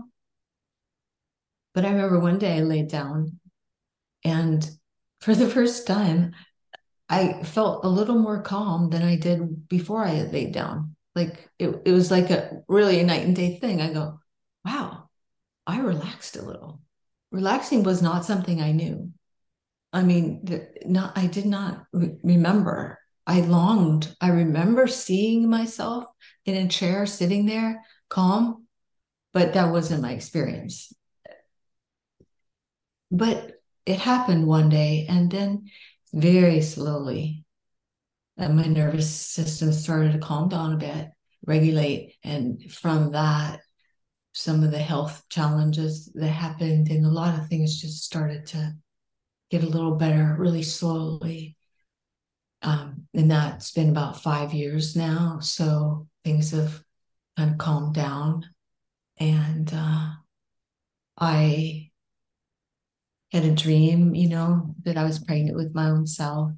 But 1.74 1.86
I 1.86 1.92
remember 1.92 2.20
one 2.20 2.38
day 2.38 2.58
I 2.58 2.62
laid 2.62 2.90
down, 2.90 3.40
and 4.24 4.70
for 5.22 5.34
the 5.34 5.48
first 5.56 5.88
time, 5.88 6.34
I 7.10 7.44
felt 7.44 7.86
a 7.86 7.90
little 7.90 8.20
more 8.20 8.42
calm 8.42 8.90
than 8.90 9.04
I 9.04 9.16
did 9.16 9.70
before 9.70 10.04
I 10.04 10.10
had 10.10 10.34
laid 10.34 10.52
down. 10.52 10.96
Like 11.16 11.50
it, 11.60 11.82
it 11.86 11.92
was 11.92 12.10
like 12.10 12.30
a 12.32 12.64
really 12.68 13.00
a 13.00 13.04
night 13.04 13.26
and 13.26 13.36
day 13.36 13.58
thing. 13.60 13.82
I 13.82 13.94
go, 13.94 14.20
wow, 14.66 15.10
I 15.68 15.80
relaxed 15.80 16.36
a 16.36 16.42
little. 16.42 16.82
Relaxing 17.32 17.84
was 17.84 18.02
not 18.02 18.26
something 18.26 18.62
I 18.62 18.72
knew. 18.72 19.12
I 19.92 20.02
mean, 20.02 20.44
not 20.86 21.18
I 21.18 21.28
did 21.28 21.46
not 21.46 21.86
re- 21.94 22.18
remember. 22.24 23.00
I 23.26 23.42
longed. 23.42 24.14
I 24.20 24.30
remember 24.30 24.88
seeing 24.88 25.50
myself 25.50 26.06
in 26.46 26.56
a 26.56 26.68
chair 26.68 27.06
sitting 27.06 27.46
there, 27.46 27.84
calm, 28.10 28.68
but 29.34 29.54
that 29.54 29.72
wasn't 29.72 30.02
my 30.02 30.12
experience. 30.12 30.92
But 33.12 33.52
it 33.86 34.00
happened 34.00 34.48
one 34.48 34.70
day, 34.70 35.06
and 35.08 35.32
then 35.32 35.70
very 36.14 36.62
slowly, 36.62 37.46
and 38.38 38.56
my 38.56 38.66
nervous 38.66 39.10
system 39.10 39.72
started 39.72 40.14
to 40.14 40.20
calm 40.20 40.50
down 40.50 40.74
a 40.74 40.78
bit, 40.78 41.10
regulate. 41.46 42.16
And 42.24 42.72
from 42.72 43.12
that, 43.12 43.62
some 44.34 44.64
of 44.64 44.72
the 44.72 44.80
health 44.80 45.24
challenges 45.30 46.12
that 46.16 46.28
happened 46.28 46.90
and 46.90 47.06
a 47.06 47.10
lot 47.10 47.38
of 47.38 47.48
things 47.48 47.80
just 47.80 48.04
started 48.04 48.48
to 48.48 48.74
get 49.52 49.64
a 49.64 49.68
little 49.68 49.96
better 49.96 50.36
really 50.40 50.64
slowly. 50.64 51.56
Um, 52.64 53.08
and 53.14 53.30
that's 53.30 53.72
been 53.72 53.90
about 53.90 54.24
five 54.24 54.54
years 54.54 54.96
now. 54.96 55.40
So 55.42 56.08
things 56.24 56.52
have 56.52 56.82
kind 57.38 57.52
of 57.52 57.58
calmed 57.60 57.94
down. 57.94 58.46
And 59.20 59.72
uh, 59.72 60.10
I 61.20 61.92
had 63.32 63.46
a 63.46 63.54
dream, 63.54 64.16
you 64.16 64.30
know, 64.30 64.74
that 64.84 64.98
I 64.98 65.04
was 65.04 65.20
pregnant 65.20 65.56
with 65.56 65.76
my 65.76 65.90
own 65.90 66.08
self. 66.08 66.54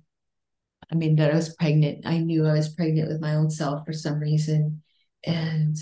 I 0.92 0.96
mean, 0.96 1.16
that 1.18 1.32
I 1.32 1.36
was 1.36 1.56
pregnant. 1.56 2.06
I 2.06 2.20
knew 2.20 2.46
I 2.46 2.54
was 2.54 2.74
pregnant 2.74 3.10
with 3.10 3.22
my 3.22 3.36
own 3.36 3.50
self 3.50 3.86
for 3.86 3.94
some 3.94 4.20
reason. 4.20 4.84
And 5.26 5.78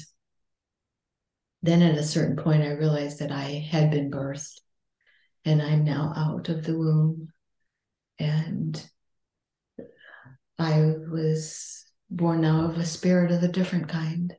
then 1.61 1.81
at 1.81 1.97
a 1.97 2.03
certain 2.03 2.35
point, 2.35 2.63
I 2.63 2.71
realized 2.71 3.19
that 3.19 3.31
I 3.31 3.67
had 3.69 3.91
been 3.91 4.11
birthed 4.11 4.59
and 5.45 5.61
I'm 5.61 5.83
now 5.83 6.13
out 6.15 6.49
of 6.49 6.63
the 6.63 6.77
womb. 6.77 7.29
And 8.19 8.81
I 10.57 10.93
was 11.09 11.85
born 12.09 12.41
now 12.41 12.65
of 12.65 12.77
a 12.77 12.85
spirit 12.85 13.31
of 13.31 13.43
a 13.43 13.47
different 13.47 13.89
kind. 13.89 14.33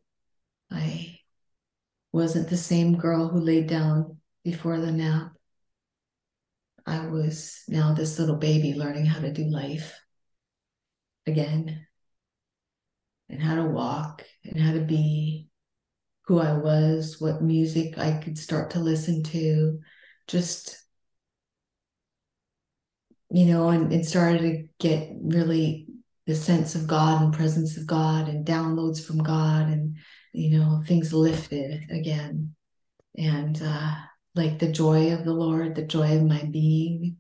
I 0.71 1.19
wasn't 2.13 2.49
the 2.49 2.57
same 2.57 2.97
girl 2.97 3.29
who 3.29 3.41
laid 3.41 3.67
down 3.67 4.19
before 4.45 4.79
the 4.79 4.93
nap. 4.93 5.33
I 6.87 7.07
was 7.07 7.63
now 7.69 7.95
this 7.95 8.19
little 8.19 8.37
baby 8.37 8.75
learning 8.75 9.07
how 9.07 9.21
to 9.21 9.33
do 9.33 9.45
life 9.45 9.99
again 11.27 11.87
and 13.29 13.43
how 13.43 13.57
to 13.57 13.65
walk 13.65 14.25
and 14.45 14.61
how 14.61 14.73
to 14.73 14.81
be 14.81 15.49
who 16.27 16.39
I 16.39 16.53
was, 16.55 17.21
what 17.21 17.43
music 17.43 17.99
I 17.99 18.13
could 18.13 18.39
start 18.39 18.71
to 18.71 18.81
listen 18.81 19.23
to, 19.25 19.81
just, 20.27 20.83
you 23.31 23.47
know, 23.47 23.69
and, 23.69 23.93
and 23.93 24.07
started 24.07 24.41
to 24.41 24.65
get 24.79 25.11
really 25.21 25.87
the 26.27 26.35
sense 26.35 26.75
of 26.75 26.87
God 26.87 27.23
and 27.23 27.35
presence 27.35 27.77
of 27.77 27.87
God 27.87 28.29
and 28.29 28.47
downloads 28.47 29.05
from 29.05 29.19
God 29.19 29.69
and, 29.69 29.97
you 30.33 30.59
know, 30.59 30.83
things 30.87 31.13
lifted 31.13 31.91
again. 31.91 32.55
And, 33.17 33.61
uh, 33.63 33.95
like 34.35 34.59
the 34.59 34.73
joy 34.73 35.13
of 35.13 35.25
the 35.25 35.33
Lord, 35.33 35.75
the 35.75 35.87
joy 35.87 36.17
of 36.17 36.25
my 36.25 36.43
being 36.45 37.19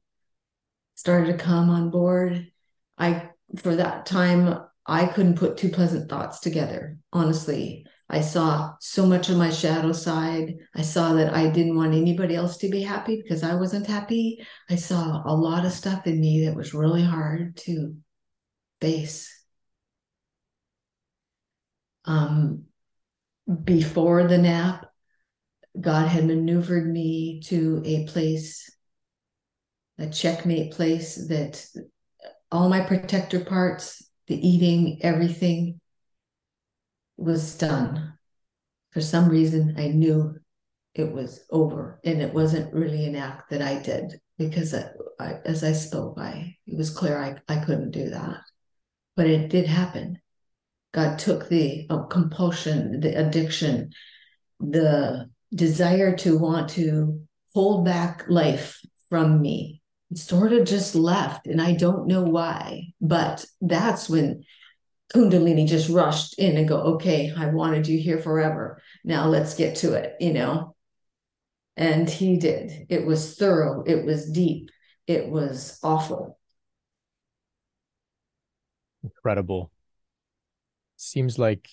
started 0.95 1.33
to 1.33 1.45
come 1.45 1.71
on 1.71 1.91
board. 1.91 2.51
I, 2.99 3.31
for 3.57 3.77
that 3.77 4.07
time, 4.07 4.59
I 4.87 5.07
couldn't 5.07 5.39
put 5.39 5.57
two 5.57 5.71
pleasant 5.71 6.11
thoughts 6.11 6.41
together, 6.41 6.99
honestly. 7.13 7.87
I 8.09 8.21
saw 8.21 8.75
so 8.81 9.07
much 9.07 9.31
of 9.31 9.39
my 9.39 9.51
shadow 9.51 9.93
side. 9.93 10.57
I 10.75 10.83
saw 10.83 11.15
that 11.15 11.33
I 11.33 11.49
didn't 11.49 11.77
want 11.77 11.95
anybody 11.95 12.35
else 12.35 12.59
to 12.59 12.69
be 12.69 12.83
happy 12.83 13.21
because 13.23 13.43
I 13.43 13.55
wasn't 13.55 13.87
happy. 13.87 14.45
I 14.69 14.77
saw 14.77 15.23
a 15.25 15.35
lot 15.35 15.65
of 15.65 15.73
stuff 15.73 16.07
in 16.07 16.21
me 16.21 16.45
that 16.45 16.55
was 16.55 16.75
really 16.75 17.03
hard 17.03 17.57
to 17.59 17.97
face. 18.81 19.31
Um, 22.05 22.65
before 23.65 24.27
the 24.27 24.39
nap, 24.39 24.87
God 25.81 26.09
had 26.09 26.27
maneuvered 26.27 26.87
me 26.87 27.41
to 27.47 27.83
a 27.85 28.07
place, 28.07 28.71
a 29.99 30.09
checkmate 30.09 30.73
place 30.73 31.27
that 31.29 31.67
all 32.55 32.69
my 32.69 32.81
protector 32.81 33.41
parts, 33.41 34.09
the 34.29 34.49
eating, 34.49 35.01
everything 35.03 35.81
was 37.17 37.59
done. 37.59 38.15
For 38.93 39.01
some 39.01 39.29
reason, 39.29 39.75
I 39.77 39.89
knew 39.89 40.37
it 40.95 41.13
was 41.13 41.45
over, 41.51 42.01
and 42.05 42.23
it 42.23 42.33
wasn't 42.33 42.73
really 42.73 43.07
an 43.07 43.17
act 43.17 43.51
that 43.51 43.61
I 43.61 43.83
did 43.83 44.21
because 44.39 44.73
I, 44.73 44.85
I, 45.19 45.39
as 45.45 45.65
I 45.65 45.73
spoke, 45.73 46.17
I 46.17 46.55
it 46.69 46.77
was 46.77 46.91
clear 46.91 47.19
I, 47.19 47.53
I 47.53 47.65
couldn't 47.65 47.91
do 47.91 48.11
that, 48.11 48.41
but 49.17 49.27
it 49.27 49.51
did 49.51 49.67
happen. 49.67 50.21
God 50.93 51.19
took 51.19 51.49
the 51.49 51.89
uh, 51.91 52.05
compulsion, 52.05 53.01
the 53.01 53.19
addiction, 53.19 53.91
the 54.61 55.29
desire 55.53 56.17
to 56.19 56.39
want 56.39 56.71
to 56.71 57.21
hold 57.53 57.85
back 57.85 58.27
life 58.29 58.81
from 59.09 59.43
me 59.43 59.83
sort 60.15 60.53
of 60.53 60.67
just 60.67 60.95
left 60.95 61.47
and 61.47 61.61
i 61.61 61.73
don't 61.73 62.07
know 62.07 62.23
why 62.23 62.83
but 63.01 63.45
that's 63.61 64.09
when 64.09 64.45
kundalini 65.15 65.67
just 65.67 65.89
rushed 65.89 66.39
in 66.39 66.57
and 66.57 66.69
go 66.69 66.79
okay 66.79 67.33
i 67.37 67.47
wanted 67.47 67.87
you 67.87 67.99
here 67.99 68.19
forever. 68.19 68.81
Now 69.05 69.27
let's 69.27 69.55
get 69.55 69.77
to 69.77 69.95
it 69.95 70.15
you 70.21 70.33
know? 70.33 70.75
And 71.77 72.09
he 72.09 72.37
did. 72.37 72.87
It 72.89 73.05
was 73.05 73.35
thorough. 73.35 73.83
It 73.83 74.05
was 74.05 74.31
deep. 74.31 74.71
It 75.07 75.29
was 75.29 75.79
awful. 75.83 76.39
Incredible. 79.03 79.73
Seems 80.97 81.39
like 81.39 81.69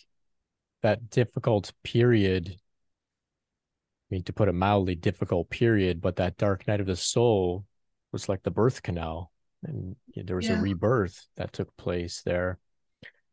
that 0.81 1.09
difficult 1.09 1.71
period 1.83 2.49
I 2.49 4.15
mean, 4.15 4.23
to 4.23 4.33
put 4.33 4.49
it 4.49 4.53
mildly, 4.53 4.95
difficult 4.95 5.49
period, 5.49 6.01
but 6.01 6.17
that 6.17 6.37
dark 6.37 6.67
night 6.67 6.81
of 6.81 6.87
the 6.87 6.97
soul 6.97 7.65
was 8.11 8.29
like 8.29 8.43
the 8.43 8.51
birth 8.51 8.83
canal, 8.83 9.31
and 9.63 9.95
there 10.15 10.35
was 10.35 10.47
yeah. 10.47 10.59
a 10.59 10.61
rebirth 10.61 11.27
that 11.37 11.53
took 11.53 11.75
place 11.77 12.21
there. 12.25 12.57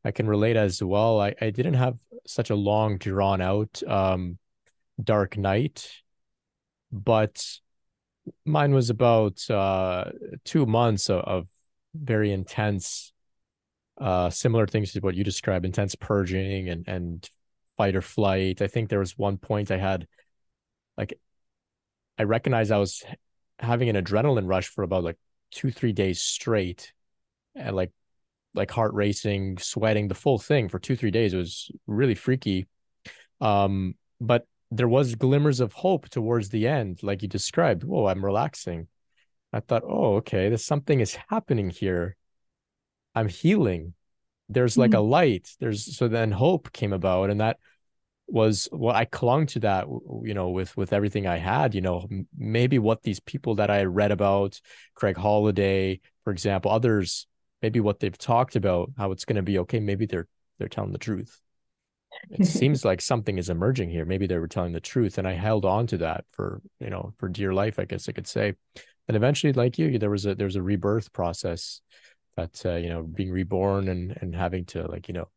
I 0.05 0.11
can 0.11 0.29
relate 0.29 0.57
as 0.57 0.83
well. 0.83 1.21
I, 1.21 1.35
I 1.41 1.51
didn't 1.51 1.75
have 1.75 1.97
such 2.27 2.51
a 2.51 2.55
long, 2.55 2.99
drawn 2.99 3.41
out 3.41 3.83
um, 3.87 4.39
dark 5.03 5.37
night, 5.37 5.91
but 6.93 7.45
mine 8.45 8.75
was 8.75 8.91
about 8.91 9.49
uh, 9.51 10.05
two 10.45 10.67
months 10.67 11.11
of, 11.11 11.21
of 11.21 11.47
very 11.95 12.33
intense, 12.33 13.13
uh, 14.01 14.31
similar 14.31 14.67
things 14.67 14.93
to 14.93 15.01
what 15.01 15.15
you 15.15 15.25
described, 15.25 15.65
intense 15.65 15.95
purging 15.95 16.69
and 16.69 16.87
and 16.87 17.29
fight 17.77 17.97
or 17.97 18.03
flight. 18.03 18.63
I 18.63 18.67
think 18.67 18.89
there 18.89 18.99
was 18.99 19.17
one 19.17 19.39
point 19.39 19.71
I 19.71 19.79
had 19.79 20.07
like 20.97 21.19
I 22.19 22.25
recognized 22.25 22.73
I 22.73 22.79
was 22.79 23.05
having 23.59 23.89
an 23.89 23.97
adrenaline 23.97 24.49
rush 24.49 24.69
for 24.69 24.83
about 24.83 25.05
like 25.05 25.19
two, 25.51 25.71
three 25.71 25.93
days 25.93 26.21
straight. 26.21 26.93
And 27.55 27.75
like 27.75 27.93
like 28.55 28.71
heart 28.71 28.95
racing, 28.95 29.59
sweating, 29.59 30.09
the 30.09 30.15
full 30.15 30.39
thing 30.39 30.69
for 30.69 30.79
two, 30.79 30.97
three 30.97 31.11
days. 31.11 31.35
It 31.35 31.39
was 31.39 31.71
really 31.87 32.15
freaky. 32.15 32.67
Um, 33.41 33.95
but 34.21 34.47
there 34.71 34.89
was 34.89 35.15
glimmers 35.15 35.61
of 35.61 35.73
hope 35.73 36.09
towards 36.09 36.49
the 36.51 36.67
end, 36.67 37.03
like 37.03 37.23
you 37.23 37.29
described. 37.29 37.85
Whoa, 37.85 38.07
I'm 38.07 38.25
relaxing. 38.25 38.89
I 39.53 39.61
thought, 39.61 39.83
oh, 39.87 40.17
okay, 40.17 40.49
there's 40.49 40.65
something 40.65 41.01
is 41.01 41.17
happening 41.29 41.71
here. 41.71 42.17
I'm 43.15 43.29
healing. 43.29 43.95
There's 44.49 44.77
like 44.77 44.91
mm-hmm. 44.91 44.99
a 44.99 45.03
light. 45.03 45.51
There's 45.61 45.97
so 45.97 46.09
then 46.09 46.33
hope 46.33 46.73
came 46.73 46.93
about, 46.93 47.31
and 47.31 47.41
that 47.41 47.59
was 48.29 48.69
well 48.73 48.95
i 48.95 49.05
clung 49.05 49.47
to 49.47 49.61
that 49.61 49.87
you 50.23 50.35
know 50.35 50.51
with 50.51 50.77
with 50.77 50.93
everything 50.93 51.27
i 51.27 51.37
had 51.37 51.75
you 51.75 51.81
know 51.81 52.07
maybe 52.37 52.79
what 52.79 53.03
these 53.03 53.21
people 53.21 53.55
that 53.55 53.71
i 53.71 53.85
read 53.85 54.13
about 54.13 54.61
craig 54.95 55.17
holliday 55.17 55.99
for 56.25 56.33
example 56.33 56.71
others 56.71 57.27
maybe 57.63 57.81
what 57.81 58.01
they've 58.01 58.19
talked 58.19 58.55
about 58.55 58.91
how 58.99 59.13
it's 59.13 59.25
going 59.25 59.37
to 59.37 59.43
be 59.43 59.59
okay 59.59 59.81
maybe 59.81 60.05
they're 60.05 60.29
they're 60.59 60.69
telling 60.69 60.93
the 60.93 60.99
truth 60.99 61.41
it 62.31 62.47
seems 62.47 62.85
like 62.85 63.01
something 63.01 63.39
is 63.39 63.51
emerging 63.51 63.91
here. 63.91 64.05
Maybe 64.05 64.27
they 64.27 64.39
were 64.39 64.49
telling 64.49 64.73
the 64.73 64.81
truth. 64.81 65.19
And 65.19 65.27
I 65.27 65.33
held 65.33 65.65
on 65.65 65.87
to 65.89 65.99
that 65.99 66.25
for, 66.33 66.61
you 66.81 66.91
know, 66.91 67.13
for 67.19 67.29
dear 67.29 67.53
life, 67.53 67.79
I 67.79 67.85
guess 67.85 68.09
I 68.09 68.13
could 68.13 68.27
say. 68.27 68.55
And 69.07 69.17
eventually, 69.17 69.53
like 69.53 69.79
you, 69.79 69.99
there 69.99 70.11
was 70.11 70.27
a, 70.27 70.35
there 70.35 70.47
was 70.47 70.57
a 70.57 70.63
rebirth 70.63 71.13
process 71.13 71.81
that, 72.37 72.65
uh, 72.65 72.77
you 72.77 72.89
know, 72.89 73.03
being 73.03 73.31
reborn 73.31 73.89
and, 73.89 74.17
and 74.21 74.35
having 74.35 74.65
to 74.67 74.87
like, 74.87 75.09
you 75.09 75.15
know, 75.15 75.29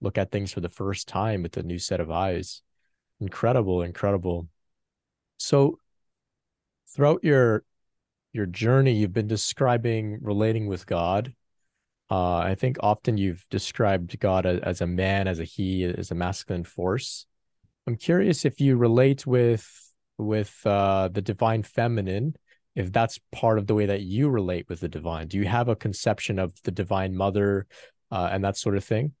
look 0.00 0.18
at 0.18 0.30
things 0.30 0.52
for 0.52 0.60
the 0.60 0.68
first 0.68 1.08
time 1.08 1.42
with 1.42 1.56
a 1.56 1.62
new 1.62 1.78
set 1.78 2.00
of 2.00 2.10
eyes. 2.10 2.62
Incredible, 3.20 3.82
incredible. 3.82 4.48
So 5.38 5.78
throughout 6.94 7.22
your, 7.22 7.64
your 8.32 8.46
journey, 8.46 8.94
you've 8.94 9.12
been 9.12 9.28
describing 9.28 10.18
relating 10.22 10.66
with 10.66 10.86
God 10.86 11.34
uh, 12.10 12.38
I 12.38 12.56
think 12.56 12.76
often 12.80 13.16
you've 13.16 13.46
described 13.50 14.18
God 14.18 14.44
as, 14.44 14.60
as, 14.60 14.80
a 14.80 14.86
man, 14.86 15.28
as 15.28 15.38
a 15.38 15.44
he, 15.44 15.84
as 15.84 16.10
a 16.10 16.16
masculine 16.16 16.64
force. 16.64 17.26
I'm 17.86 17.96
curious 17.96 18.44
if 18.44 18.60
you 18.60 18.76
relate 18.76 19.26
with 19.26 19.68
with 20.18 20.60
uh, 20.66 21.08
the 21.08 21.22
divine 21.22 21.62
feminine, 21.62 22.34
if 22.74 22.92
that's 22.92 23.18
part 23.32 23.58
of 23.58 23.66
the 23.66 23.74
way 23.74 23.86
that 23.86 24.02
you 24.02 24.28
relate 24.28 24.68
with 24.68 24.80
the 24.80 24.88
divine. 24.88 25.28
Do 25.28 25.38
you 25.38 25.46
have 25.46 25.68
a 25.68 25.76
conception 25.76 26.38
of 26.38 26.52
the 26.64 26.70
divine 26.70 27.16
mother 27.16 27.66
uh, 28.10 28.28
and 28.30 28.44
that 28.44 28.58
sort 28.58 28.76
of 28.76 28.84
thing? 28.84 29.12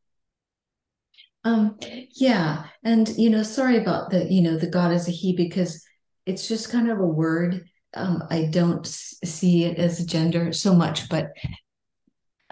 Um, 1.44 1.78
yeah, 2.14 2.64
and 2.84 3.08
you 3.16 3.30
know, 3.30 3.42
sorry 3.42 3.78
about 3.78 4.10
the 4.10 4.30
you 4.30 4.42
know 4.42 4.56
the 4.56 4.66
God 4.66 4.92
as 4.92 5.08
a 5.08 5.10
he 5.10 5.34
because 5.34 5.84
it's 6.26 6.48
just 6.48 6.70
kind 6.70 6.90
of 6.90 6.98
a 6.98 7.06
word. 7.06 7.64
Um, 7.94 8.22
I 8.30 8.44
don't 8.44 8.86
see 8.86 9.64
it 9.64 9.78
as 9.78 10.00
a 10.00 10.06
gender 10.06 10.52
so 10.52 10.74
much, 10.74 11.08
but 11.08 11.32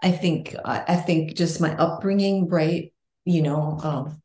I 0.02 0.10
think 0.10 0.55
I 0.65 0.97
think 0.97 1.35
just 1.35 1.60
my 1.60 1.77
upbringing, 1.77 2.48
right? 2.48 2.93
You 3.24 3.43
know, 3.43 3.78
um, 3.82 4.23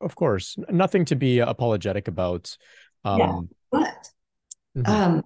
of 0.00 0.14
course, 0.14 0.56
nothing 0.68 1.04
to 1.06 1.16
be 1.16 1.38
apologetic 1.38 2.08
about. 2.08 2.56
Um, 3.04 3.18
yeah, 3.18 3.40
but 3.70 4.08
mm-hmm. 4.76 4.90
um, 4.90 5.22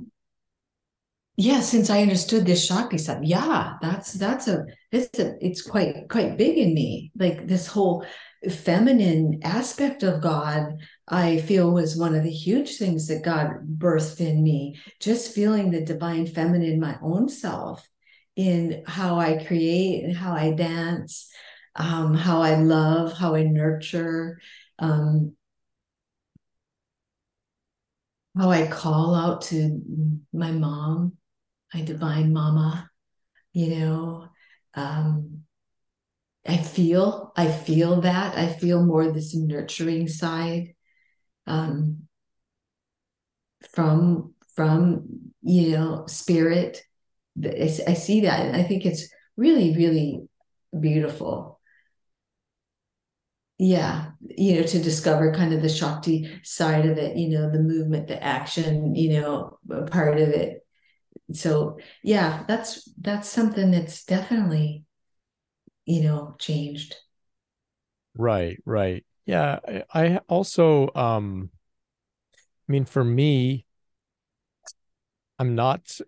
yeah, 1.36 1.60
since 1.60 1.90
I 1.90 2.02
understood 2.02 2.46
this 2.46 2.64
Shakti 2.64 2.98
stuff, 2.98 3.18
yeah, 3.22 3.74
that's 3.82 4.12
that's 4.14 4.48
a 4.48 4.64
it's 4.92 5.18
a 5.18 5.34
it's 5.44 5.62
quite 5.62 6.08
quite 6.08 6.38
big 6.38 6.56
in 6.56 6.72
me. 6.72 7.10
Like 7.16 7.46
this 7.46 7.66
whole 7.66 8.06
feminine 8.50 9.40
aspect 9.42 10.02
of 10.02 10.20
God, 10.20 10.78
I 11.08 11.38
feel 11.38 11.72
was 11.72 11.96
one 11.96 12.14
of 12.14 12.22
the 12.22 12.30
huge 12.30 12.76
things 12.76 13.08
that 13.08 13.24
God 13.24 13.50
birthed 13.78 14.20
in 14.20 14.42
me. 14.42 14.80
Just 15.00 15.34
feeling 15.34 15.70
the 15.70 15.80
divine 15.84 16.26
feminine, 16.26 16.80
my 16.80 16.98
own 17.02 17.28
self, 17.28 17.88
in 18.36 18.82
how 18.86 19.18
I 19.18 19.44
create 19.44 20.04
and 20.04 20.16
how 20.16 20.32
I 20.34 20.52
dance, 20.52 21.30
um, 21.74 22.14
how 22.14 22.42
I 22.42 22.56
love, 22.56 23.16
how 23.16 23.34
I 23.34 23.44
nurture, 23.44 24.40
um, 24.78 25.34
how 28.36 28.50
I 28.50 28.66
call 28.66 29.14
out 29.14 29.42
to 29.42 29.80
my 30.32 30.50
mom, 30.50 31.14
my 31.72 31.80
divine 31.80 32.32
mama, 32.32 32.90
you 33.52 33.76
know. 33.76 34.28
Um, 34.74 35.45
I 36.48 36.58
feel, 36.58 37.32
I 37.36 37.50
feel 37.50 38.00
that. 38.02 38.36
I 38.36 38.52
feel 38.52 38.84
more 38.84 39.10
this 39.10 39.34
nurturing 39.34 40.08
side 40.08 40.74
um, 41.46 42.08
from 43.74 44.34
from 44.54 45.04
you 45.42 45.70
know 45.72 46.04
spirit 46.06 46.82
I, 47.44 47.70
I 47.88 47.94
see 47.94 48.22
that 48.22 48.40
and 48.46 48.56
I 48.56 48.64
think 48.64 48.86
it's 48.86 49.08
really, 49.36 49.76
really 49.76 50.28
beautiful. 50.78 51.60
Yeah, 53.58 54.10
you 54.20 54.56
know, 54.60 54.66
to 54.66 54.78
discover 54.82 55.32
kind 55.32 55.54
of 55.54 55.62
the 55.62 55.68
Shakti 55.70 56.40
side 56.42 56.84
of 56.84 56.98
it, 56.98 57.16
you 57.16 57.30
know, 57.30 57.50
the 57.50 57.58
movement, 57.58 58.06
the 58.08 58.22
action, 58.22 58.94
you 58.94 59.18
know, 59.18 59.58
part 59.90 60.18
of 60.20 60.28
it. 60.28 60.60
So 61.34 61.78
yeah, 62.04 62.44
that's 62.48 62.90
that's 63.00 63.28
something 63.28 63.72
that's 63.72 64.04
definitely, 64.06 64.85
you 65.86 66.02
know, 66.02 66.34
changed. 66.38 66.96
Right, 68.16 68.60
right. 68.64 69.04
Yeah, 69.24 69.58
I, 69.92 70.20
also 70.28 70.90
um 70.94 71.50
I 72.68 72.72
mean 72.72 72.84
for 72.84 73.04
me, 73.04 73.64
I'm 75.38 75.54
not 75.54 75.98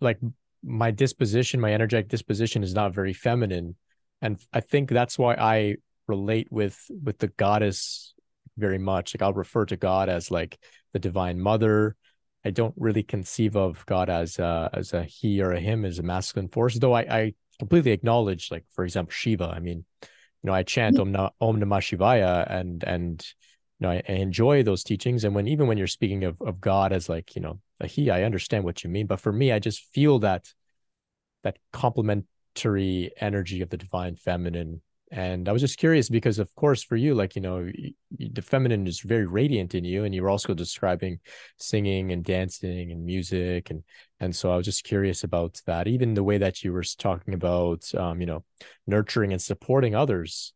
like 0.00 0.18
my 0.62 0.90
disposition, 0.90 1.60
my 1.60 1.72
energetic 1.72 2.08
disposition 2.08 2.62
is 2.62 2.74
not 2.74 2.94
very 2.94 3.12
feminine. 3.12 3.76
And 4.22 4.38
I 4.52 4.60
think 4.60 4.90
that's 4.90 5.18
why 5.18 5.34
I 5.34 5.76
relate 6.06 6.48
with 6.50 6.78
with 7.02 7.18
the 7.18 7.28
goddess 7.28 8.14
very 8.58 8.78
much. 8.78 9.14
Like 9.14 9.22
I'll 9.22 9.32
refer 9.32 9.64
to 9.66 9.76
God 9.76 10.08
as 10.08 10.30
like 10.30 10.58
the 10.92 10.98
divine 10.98 11.40
mother. 11.40 11.96
I 12.44 12.50
don't 12.50 12.74
really 12.76 13.02
conceive 13.02 13.56
of 13.56 13.84
God 13.86 14.08
as 14.08 14.38
a, 14.38 14.70
as 14.72 14.92
a 14.92 15.04
he 15.04 15.42
or 15.42 15.52
a 15.52 15.60
him 15.60 15.84
as 15.84 15.98
a 15.98 16.02
masculine 16.02 16.48
force, 16.48 16.78
though 16.78 16.94
I, 16.94 17.00
I 17.00 17.34
completely 17.60 17.92
acknowledge, 17.92 18.50
like 18.50 18.64
for 18.72 18.84
example, 18.84 19.12
Shiva. 19.12 19.52
I 19.54 19.60
mean, 19.60 19.84
you 20.02 20.08
know, 20.42 20.54
I 20.54 20.64
chant 20.64 20.98
Om, 20.98 21.12
Na, 21.12 21.30
Om 21.40 21.60
Namah 21.60 21.80
Shivaya 21.80 22.50
and 22.50 22.82
and 22.82 23.24
you 23.78 23.86
know, 23.86 23.92
I, 23.92 24.02
I, 24.08 24.12
enjoy 24.14 24.62
those 24.62 24.82
teachings. 24.82 25.24
And 25.24 25.34
when 25.34 25.46
even 25.46 25.66
when 25.68 25.78
you're 25.78 25.86
speaking 25.86 26.24
of 26.24 26.40
of 26.40 26.60
God 26.60 26.92
as 26.92 27.08
like, 27.08 27.36
you 27.36 27.42
know, 27.42 27.60
a 27.78 27.86
he, 27.86 28.10
I 28.10 28.24
understand 28.24 28.64
what 28.64 28.82
you 28.82 28.90
mean. 28.90 29.06
But 29.06 29.20
for 29.20 29.32
me, 29.32 29.52
I 29.52 29.58
just 29.58 29.84
feel 29.92 30.18
that 30.20 30.52
that 31.44 31.58
complementary 31.72 33.12
energy 33.20 33.60
of 33.60 33.68
the 33.68 33.76
divine 33.76 34.16
feminine. 34.16 34.82
And 35.12 35.48
I 35.48 35.52
was 35.52 35.60
just 35.60 35.76
curious 35.78 36.08
because, 36.08 36.38
of 36.38 36.54
course, 36.54 36.84
for 36.84 36.94
you, 36.94 37.14
like, 37.14 37.34
you 37.34 37.42
know, 37.42 37.68
the 38.16 38.42
feminine 38.42 38.86
is 38.86 39.00
very 39.00 39.26
radiant 39.26 39.74
in 39.74 39.84
you. 39.84 40.04
And 40.04 40.14
you 40.14 40.22
were 40.22 40.30
also 40.30 40.54
describing 40.54 41.18
singing 41.58 42.12
and 42.12 42.24
dancing 42.24 42.92
and 42.92 43.04
music. 43.04 43.70
And, 43.70 43.82
and 44.20 44.34
so 44.34 44.52
I 44.52 44.56
was 44.56 44.66
just 44.66 44.84
curious 44.84 45.24
about 45.24 45.60
that. 45.66 45.88
Even 45.88 46.14
the 46.14 46.22
way 46.22 46.38
that 46.38 46.62
you 46.62 46.72
were 46.72 46.84
talking 46.84 47.34
about, 47.34 47.92
um, 47.94 48.20
you 48.20 48.26
know, 48.26 48.44
nurturing 48.86 49.32
and 49.32 49.42
supporting 49.42 49.96
others. 49.96 50.52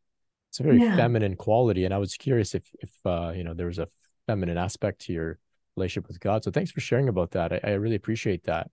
It's 0.50 0.60
a 0.60 0.62
very 0.62 0.80
yeah. 0.80 0.94
feminine 0.94 1.34
quality. 1.34 1.84
And 1.84 1.92
I 1.92 1.98
was 1.98 2.14
curious 2.14 2.54
if, 2.54 2.70
if, 2.78 2.92
uh, 3.04 3.32
you 3.34 3.42
know, 3.42 3.54
there 3.54 3.66
was 3.66 3.80
a 3.80 3.88
feminine 4.28 4.56
aspect 4.56 5.00
to 5.06 5.12
your 5.12 5.38
relationship 5.76 6.06
with 6.06 6.20
God. 6.20 6.44
So 6.44 6.52
thanks 6.52 6.70
for 6.70 6.80
sharing 6.80 7.08
about 7.08 7.32
that. 7.32 7.52
I, 7.52 7.60
I 7.64 7.70
really 7.72 7.96
appreciate 7.96 8.44
that. 8.44 8.70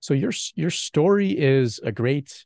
So 0.00 0.14
your 0.14 0.32
your 0.54 0.70
story 0.70 1.30
is 1.30 1.80
a 1.82 1.90
great 1.90 2.44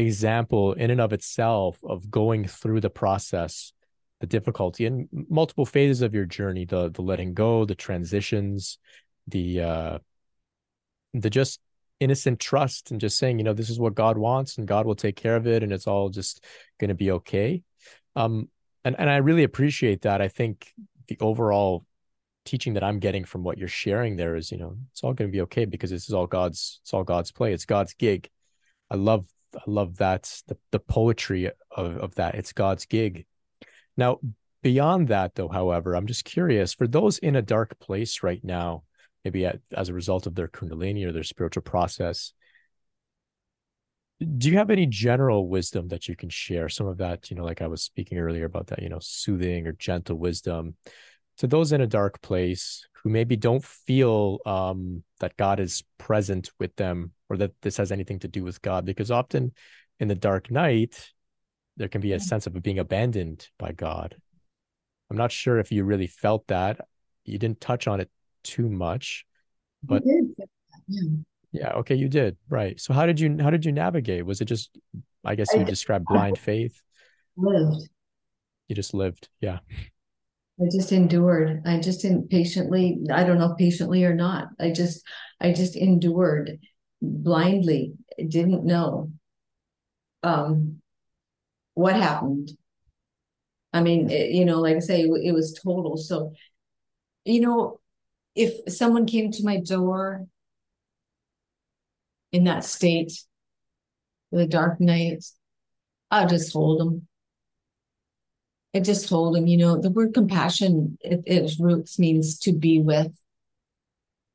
example 0.00 0.72
in 0.74 0.90
and 0.90 1.00
of 1.00 1.12
itself 1.12 1.78
of 1.82 2.10
going 2.10 2.46
through 2.46 2.80
the 2.80 2.90
process, 2.90 3.72
the 4.20 4.26
difficulty 4.26 4.86
and 4.86 5.08
multiple 5.12 5.66
phases 5.66 6.02
of 6.02 6.14
your 6.14 6.24
journey, 6.24 6.64
the 6.64 6.90
the 6.90 7.02
letting 7.02 7.34
go, 7.34 7.64
the 7.64 7.74
transitions, 7.74 8.78
the 9.26 9.60
uh 9.60 9.98
the 11.14 11.30
just 11.30 11.60
innocent 12.00 12.38
trust 12.38 12.90
and 12.90 13.00
just 13.00 13.18
saying, 13.18 13.38
you 13.38 13.44
know, 13.44 13.54
this 13.54 13.70
is 13.70 13.80
what 13.80 13.94
God 13.94 14.18
wants 14.18 14.58
and 14.58 14.68
God 14.68 14.86
will 14.86 14.94
take 14.94 15.16
care 15.16 15.36
of 15.36 15.46
it 15.46 15.62
and 15.62 15.72
it's 15.72 15.86
all 15.86 16.08
just 16.10 16.44
going 16.78 16.88
to 16.88 16.94
be 16.94 17.10
okay. 17.10 17.62
Um 18.16 18.48
and 18.84 18.96
and 18.98 19.10
I 19.10 19.16
really 19.16 19.44
appreciate 19.44 20.02
that. 20.02 20.20
I 20.20 20.28
think 20.28 20.72
the 21.08 21.18
overall 21.20 21.84
teaching 22.48 22.74
that 22.74 22.84
I'm 22.84 22.98
getting 22.98 23.24
from 23.24 23.44
what 23.44 23.58
you're 23.58 23.68
sharing 23.68 24.16
there 24.16 24.34
is, 24.34 24.50
you 24.50 24.58
know, 24.58 24.76
it's 24.90 25.04
all 25.04 25.12
going 25.12 25.28
to 25.30 25.32
be 25.32 25.42
okay 25.42 25.66
because 25.66 25.90
this 25.90 26.08
is 26.08 26.14
all 26.14 26.26
God's, 26.26 26.80
it's 26.82 26.94
all 26.94 27.04
God's 27.04 27.30
play. 27.30 27.52
It's 27.52 27.66
God's 27.66 27.92
gig. 27.94 28.30
I 28.90 28.96
love, 28.96 29.26
I 29.56 29.62
love 29.66 29.96
that 29.98 30.42
the 30.46 30.56
the 30.70 30.80
poetry 30.80 31.50
of 31.70 31.96
of 31.96 32.14
that. 32.16 32.34
It's 32.34 32.52
God's 32.52 32.86
gig. 32.86 33.26
Now, 33.96 34.18
beyond 34.62 35.08
that, 35.08 35.34
though, 35.34 35.48
however, 35.48 35.94
I'm 35.94 36.06
just 36.06 36.24
curious 36.24 36.74
for 36.74 36.86
those 36.86 37.18
in 37.18 37.36
a 37.36 37.42
dark 37.42 37.78
place 37.78 38.22
right 38.22 38.42
now, 38.44 38.84
maybe 39.24 39.46
at, 39.46 39.60
as 39.72 39.88
a 39.88 39.94
result 39.94 40.26
of 40.26 40.34
their 40.34 40.48
kundalini 40.48 41.04
or 41.04 41.12
their 41.12 41.24
spiritual 41.24 41.62
process. 41.62 42.32
Do 44.20 44.50
you 44.50 44.56
have 44.58 44.70
any 44.70 44.86
general 44.86 45.48
wisdom 45.48 45.88
that 45.88 46.08
you 46.08 46.16
can 46.16 46.28
share? 46.28 46.68
Some 46.68 46.88
of 46.88 46.98
that, 46.98 47.30
you 47.30 47.36
know, 47.36 47.44
like 47.44 47.62
I 47.62 47.68
was 47.68 47.82
speaking 47.82 48.18
earlier 48.18 48.46
about 48.46 48.68
that, 48.68 48.82
you 48.82 48.88
know, 48.88 48.98
soothing 49.00 49.66
or 49.66 49.72
gentle 49.72 50.16
wisdom 50.16 50.74
to 51.38 51.46
those 51.46 51.70
in 51.70 51.80
a 51.80 51.86
dark 51.86 52.20
place 52.20 52.87
who 53.02 53.10
maybe 53.10 53.36
don't 53.36 53.64
feel 53.64 54.38
um, 54.44 55.02
that 55.20 55.36
God 55.36 55.60
is 55.60 55.84
present 55.98 56.50
with 56.58 56.74
them 56.76 57.12
or 57.28 57.36
that 57.36 57.52
this 57.62 57.76
has 57.76 57.92
anything 57.92 58.18
to 58.20 58.28
do 58.28 58.42
with 58.44 58.60
God, 58.62 58.84
because 58.84 59.10
often 59.10 59.52
in 60.00 60.08
the 60.08 60.14
dark 60.14 60.50
night, 60.50 61.12
there 61.76 61.88
can 61.88 62.00
be 62.00 62.12
a 62.12 62.20
sense 62.20 62.46
of 62.46 62.60
being 62.62 62.78
abandoned 62.78 63.48
by 63.58 63.72
God. 63.72 64.16
I'm 65.10 65.16
not 65.16 65.32
sure 65.32 65.58
if 65.58 65.70
you 65.70 65.84
really 65.84 66.06
felt 66.06 66.46
that. 66.48 66.80
You 67.24 67.38
didn't 67.38 67.60
touch 67.60 67.86
on 67.86 68.00
it 68.00 68.10
too 68.42 68.68
much, 68.68 69.24
but 69.82 70.02
yeah. 70.04 71.02
yeah, 71.52 71.72
okay, 71.74 71.94
you 71.94 72.08
did. 72.08 72.36
Right. 72.48 72.80
So 72.80 72.92
how 72.94 73.06
did 73.06 73.20
you 73.20 73.36
how 73.40 73.50
did 73.50 73.64
you 73.64 73.72
navigate? 73.72 74.24
Was 74.24 74.40
it 74.40 74.46
just 74.46 74.78
I 75.24 75.34
guess 75.34 75.52
you 75.54 75.64
described 75.64 76.06
blind 76.06 76.38
faith? 76.38 76.80
Lived. 77.36 77.88
You 78.68 78.74
just 78.74 78.94
lived. 78.94 79.28
Yeah. 79.40 79.58
I 80.60 80.64
just 80.70 80.92
endured. 80.92 81.62
I 81.66 81.78
just 81.78 82.04
patiently, 82.30 82.98
I 83.12 83.24
don't 83.24 83.38
know 83.38 83.54
patiently 83.54 84.04
or 84.04 84.14
not. 84.14 84.48
I 84.58 84.70
just 84.72 85.04
I 85.40 85.52
just 85.52 85.76
endured 85.76 86.58
blindly, 87.00 87.94
didn't 88.28 88.64
know 88.64 89.12
um 90.22 90.80
what 91.74 91.96
happened. 91.96 92.52
I 93.72 93.82
mean, 93.82 94.10
it, 94.10 94.30
you 94.30 94.44
know, 94.44 94.60
like 94.60 94.76
I 94.76 94.80
say, 94.80 95.02
it, 95.02 95.10
it 95.24 95.32
was 95.32 95.52
total. 95.52 95.96
So, 95.96 96.32
you 97.24 97.40
know, 97.42 97.80
if 98.34 98.72
someone 98.72 99.06
came 99.06 99.32
to 99.32 99.44
my 99.44 99.58
door 99.60 100.26
in 102.32 102.44
that 102.44 102.64
state 102.64 103.12
a 104.32 104.46
dark 104.46 104.80
night, 104.80 105.24
I'll 106.10 106.28
just 106.28 106.52
hold 106.54 106.80
them. 106.80 107.08
I 108.78 108.80
just 108.80 109.08
told 109.08 109.36
him, 109.36 109.48
you 109.48 109.56
know, 109.56 109.76
the 109.76 109.90
word 109.90 110.14
compassion, 110.14 110.98
it, 111.00 111.24
its 111.26 111.58
roots 111.58 111.98
means 111.98 112.38
to 112.38 112.52
be 112.52 112.78
with. 112.78 113.10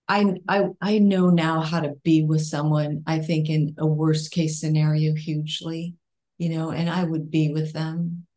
I, 0.10 0.36
I 0.50 0.66
I 0.82 1.00
know 1.00 1.30
now 1.30 1.62
how 1.62 1.80
to 1.80 1.94
be 2.04 2.26
with 2.26 2.42
someone. 2.42 3.04
I 3.08 3.20
think 3.20 3.50
in 3.50 3.76
a 3.78 3.88
worst 3.88 4.32
case 4.32 4.60
scenario, 4.60 5.16
hugely, 5.16 5.96
you 6.38 6.50
know, 6.50 6.72
and 6.72 6.90
I 6.90 7.06
would 7.06 7.32
be 7.32 7.54
with 7.54 7.72
them, 7.72 8.28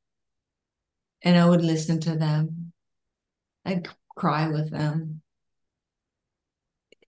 and 1.23 1.37
I 1.37 1.49
would 1.49 1.65
listen 1.65 1.99
to 2.03 2.15
them. 2.15 2.73
I'd 3.65 3.89
cry 4.17 4.47
with 4.47 4.71
them. 4.71 5.23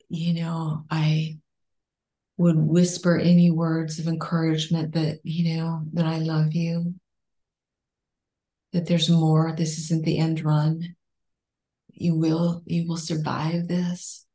You 0.09 0.43
know, 0.43 0.87
I 0.91 1.39
would 2.37 2.57
whisper 2.57 3.17
any 3.17 3.53
words 3.53 4.01
of 4.01 4.09
encouragement 4.09 4.95
that 4.95 5.21
you 5.23 5.57
know 5.57 5.85
that 5.93 6.07
I 6.07 6.19
love 6.19 6.53
you 6.53 6.95
that 8.73 8.87
there's 8.87 9.09
more. 9.09 9.55
This 9.57 9.79
isn't 9.79 10.05
the 10.05 10.19
end 10.19 10.45
run. 10.45 10.97
You 11.89 12.15
will, 12.15 12.63
you 12.67 12.87
will 12.87 12.97
survive 12.97 13.69
this. 13.69 14.27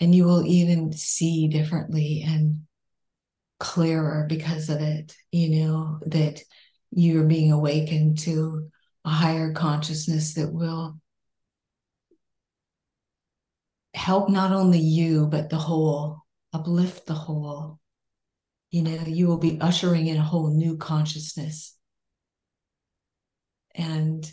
And 0.00 0.14
you 0.14 0.24
will 0.24 0.44
even 0.46 0.92
see 0.92 1.48
differently 1.48 2.24
and 2.26 2.62
clearer 3.58 4.26
because 4.28 4.68
of 4.68 4.80
it, 4.80 5.16
you 5.30 5.64
know, 5.64 6.00
that 6.06 6.40
you're 6.90 7.24
being 7.24 7.52
awakened 7.52 8.18
to 8.18 8.70
a 9.04 9.08
higher 9.08 9.52
consciousness 9.52 10.34
that 10.34 10.52
will 10.52 10.98
help 13.94 14.28
not 14.28 14.52
only 14.52 14.80
you, 14.80 15.26
but 15.26 15.50
the 15.50 15.56
whole, 15.56 16.24
uplift 16.52 17.06
the 17.06 17.14
whole. 17.14 17.78
You 18.70 18.82
know, 18.82 19.04
you 19.06 19.28
will 19.28 19.38
be 19.38 19.60
ushering 19.60 20.08
in 20.08 20.16
a 20.16 20.22
whole 20.22 20.52
new 20.54 20.76
consciousness 20.76 21.76
and 23.74 24.30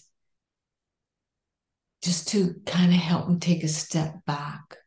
just 2.04 2.30
to 2.30 2.56
kind 2.66 2.92
of 2.92 3.00
help 3.00 3.28
them 3.28 3.40
take 3.40 3.64
a 3.64 3.68
step 3.68 4.26
back, 4.26 4.78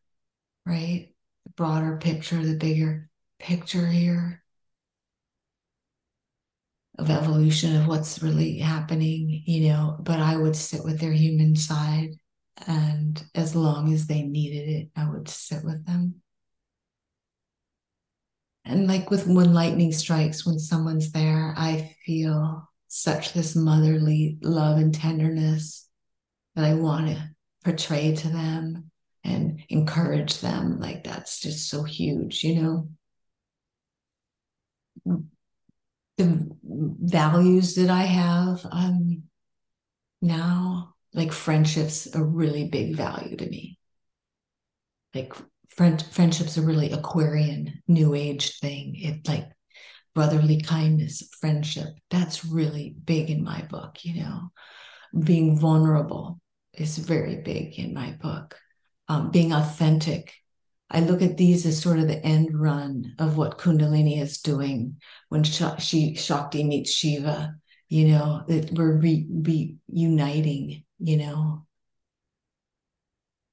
right? 0.66 1.14
The 1.44 1.52
broader 1.52 1.96
picture, 1.98 2.44
the 2.44 2.56
bigger 2.56 3.08
picture 3.38 3.86
here 3.86 4.42
of 6.98 7.10
evolution 7.10 7.76
of 7.76 7.88
what's 7.88 8.22
really 8.22 8.58
happening, 8.58 9.42
you 9.46 9.68
know. 9.68 9.96
But 10.00 10.20
I 10.20 10.36
would 10.36 10.56
sit 10.56 10.84
with 10.84 11.00
their 11.00 11.12
human 11.12 11.56
side, 11.56 12.10
and 12.66 13.22
as 13.34 13.54
long 13.54 13.92
as 13.92 14.06
they 14.06 14.22
needed 14.22 14.68
it, 14.68 14.90
I 14.96 15.08
would 15.08 15.28
sit 15.28 15.64
with 15.64 15.84
them. 15.86 16.22
And 18.64 18.86
like 18.86 19.10
with 19.10 19.26
when 19.26 19.52
lightning 19.52 19.92
strikes, 19.92 20.46
when 20.46 20.58
someone's 20.58 21.12
there, 21.12 21.54
I 21.56 21.96
feel 22.06 22.68
such 22.96 23.32
this 23.32 23.56
motherly 23.56 24.38
love 24.40 24.78
and 24.78 24.94
tenderness 24.94 25.88
that 26.54 26.64
I 26.64 26.74
want 26.74 27.08
to 27.08 27.30
portray 27.64 28.14
to 28.14 28.28
them 28.28 28.92
and 29.24 29.64
encourage 29.68 30.38
them. 30.40 30.78
Like 30.78 31.02
that's 31.02 31.40
just 31.40 31.68
so 31.68 31.82
huge, 31.82 32.44
you 32.44 32.62
know. 32.62 32.88
The 36.18 36.56
values 36.62 37.74
that 37.74 37.90
I 37.90 38.02
have 38.02 38.64
um, 38.70 39.24
now, 40.22 40.94
like 41.12 41.32
friendships, 41.32 42.14
a 42.14 42.22
really 42.22 42.68
big 42.68 42.94
value 42.94 43.36
to 43.36 43.50
me. 43.50 43.76
Like 45.12 45.34
friend, 45.68 46.00
friendships 46.12 46.56
are 46.58 46.62
really 46.62 46.92
Aquarian, 46.92 47.82
new 47.88 48.14
age 48.14 48.60
thing. 48.60 48.94
It 48.94 49.26
like 49.26 49.48
brotherly 50.14 50.60
kindness, 50.60 51.28
friendship. 51.40 51.88
That's 52.10 52.44
really 52.44 52.94
big 53.04 53.30
in 53.30 53.42
my 53.42 53.62
book, 53.62 54.04
you 54.04 54.22
know. 54.22 54.52
Being 55.18 55.58
vulnerable 55.58 56.40
is 56.72 56.98
very 56.98 57.36
big 57.36 57.78
in 57.78 57.94
my 57.94 58.12
book. 58.12 58.56
Um, 59.08 59.30
being 59.30 59.52
authentic. 59.52 60.32
I 60.90 61.00
look 61.00 61.22
at 61.22 61.36
these 61.36 61.66
as 61.66 61.80
sort 61.80 61.98
of 61.98 62.06
the 62.06 62.24
end 62.24 62.58
run 62.58 63.14
of 63.18 63.36
what 63.36 63.58
Kundalini 63.58 64.20
is 64.20 64.38
doing 64.38 64.96
when 65.28 65.42
she 65.42 66.14
Shakti 66.14 66.64
meets 66.64 66.92
Shiva. 66.92 67.54
You 67.88 68.08
know 68.08 68.44
that 68.48 68.72
we're 68.72 68.98
re, 68.98 69.26
reuniting. 69.88 70.84
You 70.98 71.16
know, 71.16 71.66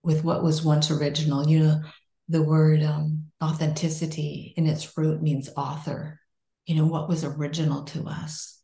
with 0.04 0.24
what 0.24 0.44
was 0.44 0.64
once 0.64 0.92
original. 0.92 1.48
You 1.48 1.60
know, 1.60 1.82
the 2.30 2.42
word 2.42 2.84
um, 2.84 3.26
authenticity 3.44 4.54
in 4.56 4.68
its 4.68 4.98
root 4.98 5.22
means 5.22 5.50
author 5.58 6.21
you 6.66 6.76
know, 6.76 6.86
what 6.86 7.10
was 7.10 7.24
original 7.24 7.84
to 7.84 8.06
us, 8.08 8.62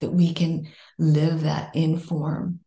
that 0.00 0.12
we 0.12 0.32
can 0.32 0.66
live 0.98 1.42
that 1.42 1.74
in 1.74 1.98
form, 1.98 2.60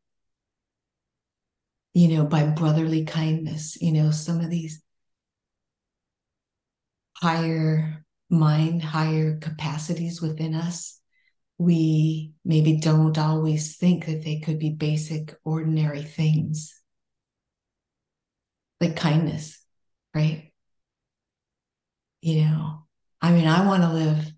you 1.93 2.09
know, 2.09 2.25
by 2.25 2.45
brotherly 2.45 3.05
kindness, 3.05 3.77
you 3.81 3.91
know, 3.91 4.11
some 4.11 4.39
of 4.39 4.49
these 4.49 4.81
higher 7.17 8.05
mind, 8.29 8.83
higher 8.83 9.37
capacities 9.39 10.21
within 10.21 10.53
us, 10.53 10.99
we 11.57 12.33
maybe 12.45 12.77
don't 12.77 13.17
always 13.17 13.77
think 13.77 14.05
that 14.05 14.23
they 14.23 14.39
could 14.39 14.59
be 14.59 14.69
basic, 14.69 15.35
ordinary 15.43 16.03
things 16.03 16.79
like 18.79 18.95
kindness, 18.95 19.59
right? 20.13 20.51
You 22.21 22.41
know, 22.41 22.85
I 23.21 23.31
mean, 23.31 23.47
I 23.47 23.65
want 23.65 23.83
to 23.83 23.89
live 23.89 24.31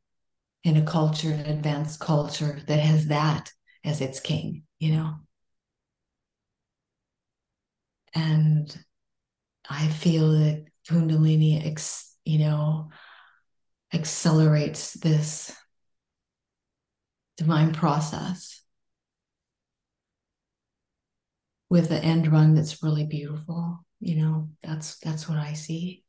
in 0.64 0.77
a 0.77 0.84
culture, 0.84 1.31
an 1.31 1.45
advanced 1.45 1.99
culture 1.99 2.60
that 2.68 2.80
has 2.80 3.07
that 3.07 3.52
as 3.84 4.02
its 4.02 4.19
king, 4.19 4.64
you 4.80 4.94
know? 4.94 5.15
And 8.14 8.76
I 9.69 9.88
feel 9.88 10.31
that 10.31 10.65
Kundalini, 10.90 11.65
ex, 11.65 12.15
you 12.26 12.40
know, 12.40 12.90
accelerates 13.94 14.94
this 14.94 15.56
divine 17.38 17.73
process 17.73 18.61
with 21.69 21.90
the 21.90 22.03
end 22.03 22.31
run 22.31 22.56
that's 22.56 22.84
really 22.84 23.06
beautiful. 23.06 23.86
You 23.99 24.15
know, 24.15 24.49
that's 24.64 24.98
that's 24.99 25.30
what 25.30 25.38
I 25.38 25.53
see. 25.53 26.03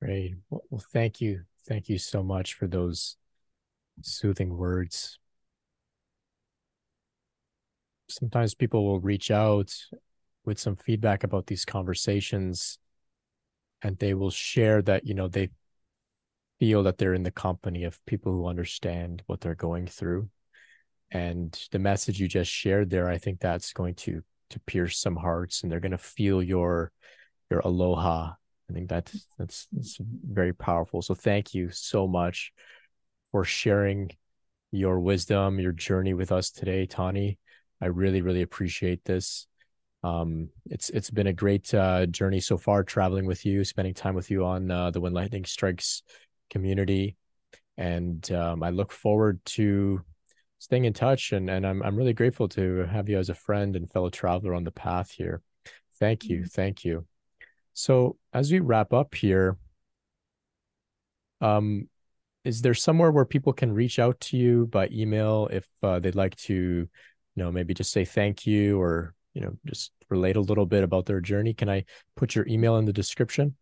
Great. 0.00 0.36
Well, 0.48 0.82
thank 0.92 1.20
you 1.20 1.42
Thank 1.66 1.88
you 1.88 1.98
so 1.98 2.22
much 2.22 2.54
for 2.54 2.66
those 2.66 3.16
soothing 4.02 4.56
words. 4.56 5.18
Sometimes 8.08 8.54
people 8.54 8.86
will 8.86 9.00
reach 9.00 9.30
out 9.30 9.74
with 10.44 10.58
some 10.58 10.76
feedback 10.76 11.24
about 11.24 11.46
these 11.46 11.64
conversations 11.64 12.78
and 13.82 13.98
they 13.98 14.14
will 14.14 14.30
share 14.30 14.82
that, 14.82 15.06
you 15.06 15.14
know, 15.14 15.28
they 15.28 15.50
feel 16.58 16.82
that 16.82 16.98
they're 16.98 17.14
in 17.14 17.22
the 17.22 17.30
company 17.30 17.84
of 17.84 18.04
people 18.06 18.32
who 18.32 18.46
understand 18.46 19.22
what 19.26 19.40
they're 19.40 19.54
going 19.54 19.86
through. 19.86 20.28
And 21.10 21.58
the 21.70 21.78
message 21.78 22.20
you 22.20 22.28
just 22.28 22.50
shared 22.50 22.90
there, 22.90 23.08
I 23.08 23.18
think 23.18 23.40
that's 23.40 23.72
going 23.72 23.94
to 23.96 24.22
to 24.50 24.60
pierce 24.60 24.98
some 24.98 25.16
hearts 25.16 25.62
and 25.62 25.70
they're 25.70 25.80
going 25.80 25.92
to 25.92 25.98
feel 25.98 26.42
your 26.42 26.90
your 27.50 27.60
aloha 27.60 28.32
I 28.70 28.74
think 28.74 28.88
that's 28.88 29.26
that's 29.38 29.66
that's 29.72 29.98
very 30.00 30.52
powerful. 30.52 31.02
So 31.02 31.14
thank 31.14 31.54
you 31.54 31.70
so 31.70 32.06
much 32.06 32.52
for 33.32 33.44
sharing 33.44 34.10
your 34.70 35.00
wisdom, 35.00 35.58
your 35.58 35.72
journey 35.72 36.14
with 36.14 36.32
us 36.32 36.50
today, 36.50 36.86
Tawni. 36.86 37.38
I 37.80 37.86
really, 37.86 38.20
really 38.20 38.42
appreciate 38.42 39.04
this. 39.04 39.46
Um, 40.02 40.50
it's 40.66 40.90
it's 40.90 41.10
been 41.10 41.26
a 41.26 41.32
great 41.32 41.72
uh, 41.74 42.06
journey 42.06 42.40
so 42.40 42.58
far, 42.58 42.84
traveling 42.84 43.26
with 43.26 43.44
you, 43.46 43.64
spending 43.64 43.94
time 43.94 44.14
with 44.14 44.30
you 44.30 44.44
on 44.44 44.70
uh, 44.70 44.90
the 44.90 45.00
When 45.00 45.12
Lightning 45.12 45.44
Strikes 45.44 46.02
community, 46.50 47.16
and 47.76 48.30
um, 48.32 48.62
I 48.62 48.70
look 48.70 48.92
forward 48.92 49.40
to 49.46 50.02
staying 50.58 50.84
in 50.84 50.92
touch. 50.92 51.32
and 51.32 51.48
And 51.50 51.66
I'm 51.66 51.82
I'm 51.82 51.96
really 51.96 52.12
grateful 52.12 52.48
to 52.50 52.86
have 52.86 53.08
you 53.08 53.18
as 53.18 53.28
a 53.28 53.34
friend 53.34 53.74
and 53.76 53.90
fellow 53.90 54.10
traveler 54.10 54.54
on 54.54 54.64
the 54.64 54.70
path 54.70 55.10
here. 55.10 55.42
Thank 55.98 56.24
you, 56.24 56.38
mm-hmm. 56.38 56.46
thank 56.48 56.84
you. 56.84 57.06
So 57.78 58.16
as 58.32 58.50
we 58.50 58.58
wrap 58.58 58.92
up 58.92 59.14
here, 59.14 59.56
um, 61.40 61.88
is 62.44 62.60
there 62.60 62.74
somewhere 62.74 63.12
where 63.12 63.24
people 63.24 63.52
can 63.52 63.72
reach 63.72 64.00
out 64.00 64.18
to 64.18 64.36
you 64.36 64.66
by 64.66 64.88
email 64.90 65.48
if 65.52 65.64
uh, 65.84 66.00
they'd 66.00 66.16
like 66.16 66.34
to, 66.50 66.54
you 66.54 66.88
know, 67.36 67.52
maybe 67.52 67.74
just 67.74 67.92
say 67.92 68.04
thank 68.04 68.48
you 68.48 68.80
or 68.80 69.14
you 69.32 69.42
know 69.42 69.52
just 69.64 69.92
relate 70.10 70.34
a 70.34 70.40
little 70.40 70.66
bit 70.66 70.82
about 70.82 71.06
their 71.06 71.20
journey? 71.20 71.54
Can 71.54 71.70
I 71.70 71.84
put 72.16 72.34
your 72.34 72.48
email 72.48 72.78
in 72.78 72.84
the 72.84 72.92
description? 72.92 73.54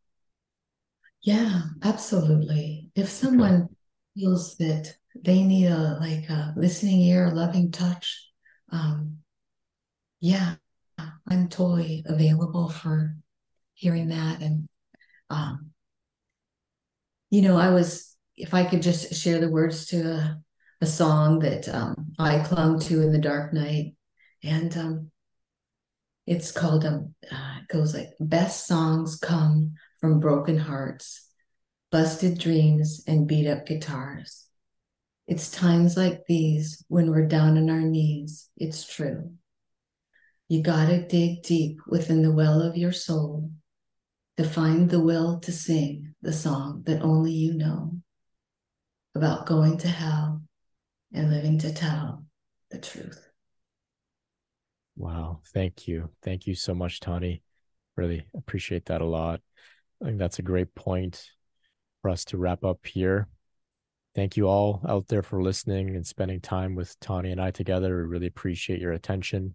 Yeah, 1.21 1.65
absolutely. 1.83 2.91
If 2.95 3.11
someone 3.11 3.65
okay. 3.65 3.75
feels 4.15 4.57
that 4.57 4.97
they 5.15 5.43
need 5.43 5.67
a 5.67 5.99
like 6.01 6.31
a 6.31 6.55
listening 6.57 7.03
ear, 7.03 7.27
a 7.27 7.35
loving 7.35 7.71
touch. 7.71 8.31
Um, 8.73 9.19
yeah, 10.21 10.55
I'm 11.29 11.49
totally 11.51 12.03
available 12.07 12.71
for 12.71 13.15
hearing 13.77 14.09
that. 14.09 14.41
And 14.41 14.69
um, 15.31 15.71
you 17.31 17.43
know, 17.43 17.57
I 17.57 17.71
was 17.71 18.17
if 18.37 18.53
I 18.53 18.65
could 18.65 18.83
just 18.83 19.15
share 19.15 19.39
the 19.39 19.51
words 19.51 19.87
to 19.87 20.01
a, 20.03 20.41
a 20.81 20.87
song 20.87 21.39
that 21.41 21.69
um, 21.69 22.13
I 22.19 22.41
clung 22.41 22.81
to 22.81 23.03
in 23.03 23.13
the 23.13 23.19
dark 23.19 23.53
night, 23.53 23.95
and 24.43 24.77
um, 24.77 25.11
it's 26.27 26.51
called 26.51 26.85
um, 26.85 27.15
uh, 27.31 27.59
it 27.63 27.69
goes 27.69 27.95
like 27.95 28.11
best 28.19 28.67
songs 28.67 29.19
come 29.19 29.75
from 30.01 30.21
broken 30.21 30.59
hearts, 30.59 31.29
busted 31.91 32.39
dreams, 32.39 33.05
and 33.07 33.29
beat 33.29 33.49
up 33.49 33.67
guitars. 33.67 34.45
It's 35.27 35.51
times 35.51 35.97
like 35.97 36.25
these 36.29 36.85
when 36.89 37.11
we're 37.11 37.27
down 37.27 37.59
on 37.59 37.69
our 37.71 37.81
knees. 37.81 38.49
It's 38.57 38.87
true. 38.87 39.33
You 40.49 40.63
gotta 40.63 41.05
dig 41.05 41.43
deep 41.43 41.81
within 41.89 42.23
the 42.23 42.31
well 42.31 42.63
of 42.63 42.77
your 42.77 42.93
soul 42.93 43.51
to 44.37 44.45
find 44.45 44.91
the 44.91 45.01
will 45.01 45.39
to 45.41 45.53
sing 45.53 46.15
the 46.23 46.33
song 46.33 46.83
that 46.87 47.03
only 47.03 47.33
you 47.33 47.55
know 47.55 47.97
about 49.15 49.47
going 49.47 49.79
to 49.79 49.89
hell 49.89 50.43
and 51.13 51.31
living 51.31 51.59
to 51.59 51.73
tell 51.73 52.25
the 52.71 52.79
truth. 52.79 53.27
Wow. 54.97 55.41
Thank 55.53 55.89
you. 55.89 56.11
Thank 56.23 56.47
you 56.47 56.55
so 56.55 56.75
much, 56.75 57.01
Tawni. 57.01 57.43
Really 57.97 58.27
appreciate 58.37 58.87
that 58.87 59.01
a 59.01 59.07
lot. 59.07 59.41
I 60.03 60.07
think 60.07 60.19
that's 60.19 60.39
a 60.39 60.43
great 60.43 60.75
point 60.75 61.25
for 62.03 62.11
us 62.11 62.25
to 62.27 62.39
wrap 62.39 62.65
up 62.65 62.85
here. 62.87 63.29
Thank 64.15 64.37
you 64.37 64.49
all 64.49 64.83
out 64.89 65.09
there 65.09 65.23
for 65.23 65.43
listening 65.43 65.95
and 65.95 66.07
spending 66.07 66.41
time 66.41 66.75
with 66.75 66.99
Tawni 67.01 67.33
and 67.33 67.41
I 67.41 67.51
together. 67.51 67.97
We 67.97 68.09
really 68.09 68.27
appreciate 68.27 68.81
your 68.81 68.93
attention. 68.93 69.55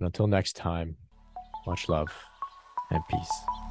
And 0.00 0.06
until 0.06 0.26
next 0.26 0.56
time, 0.56 0.96
much 1.66 1.88
love 1.88 2.08
and 2.90 3.02
peace. 3.10 3.67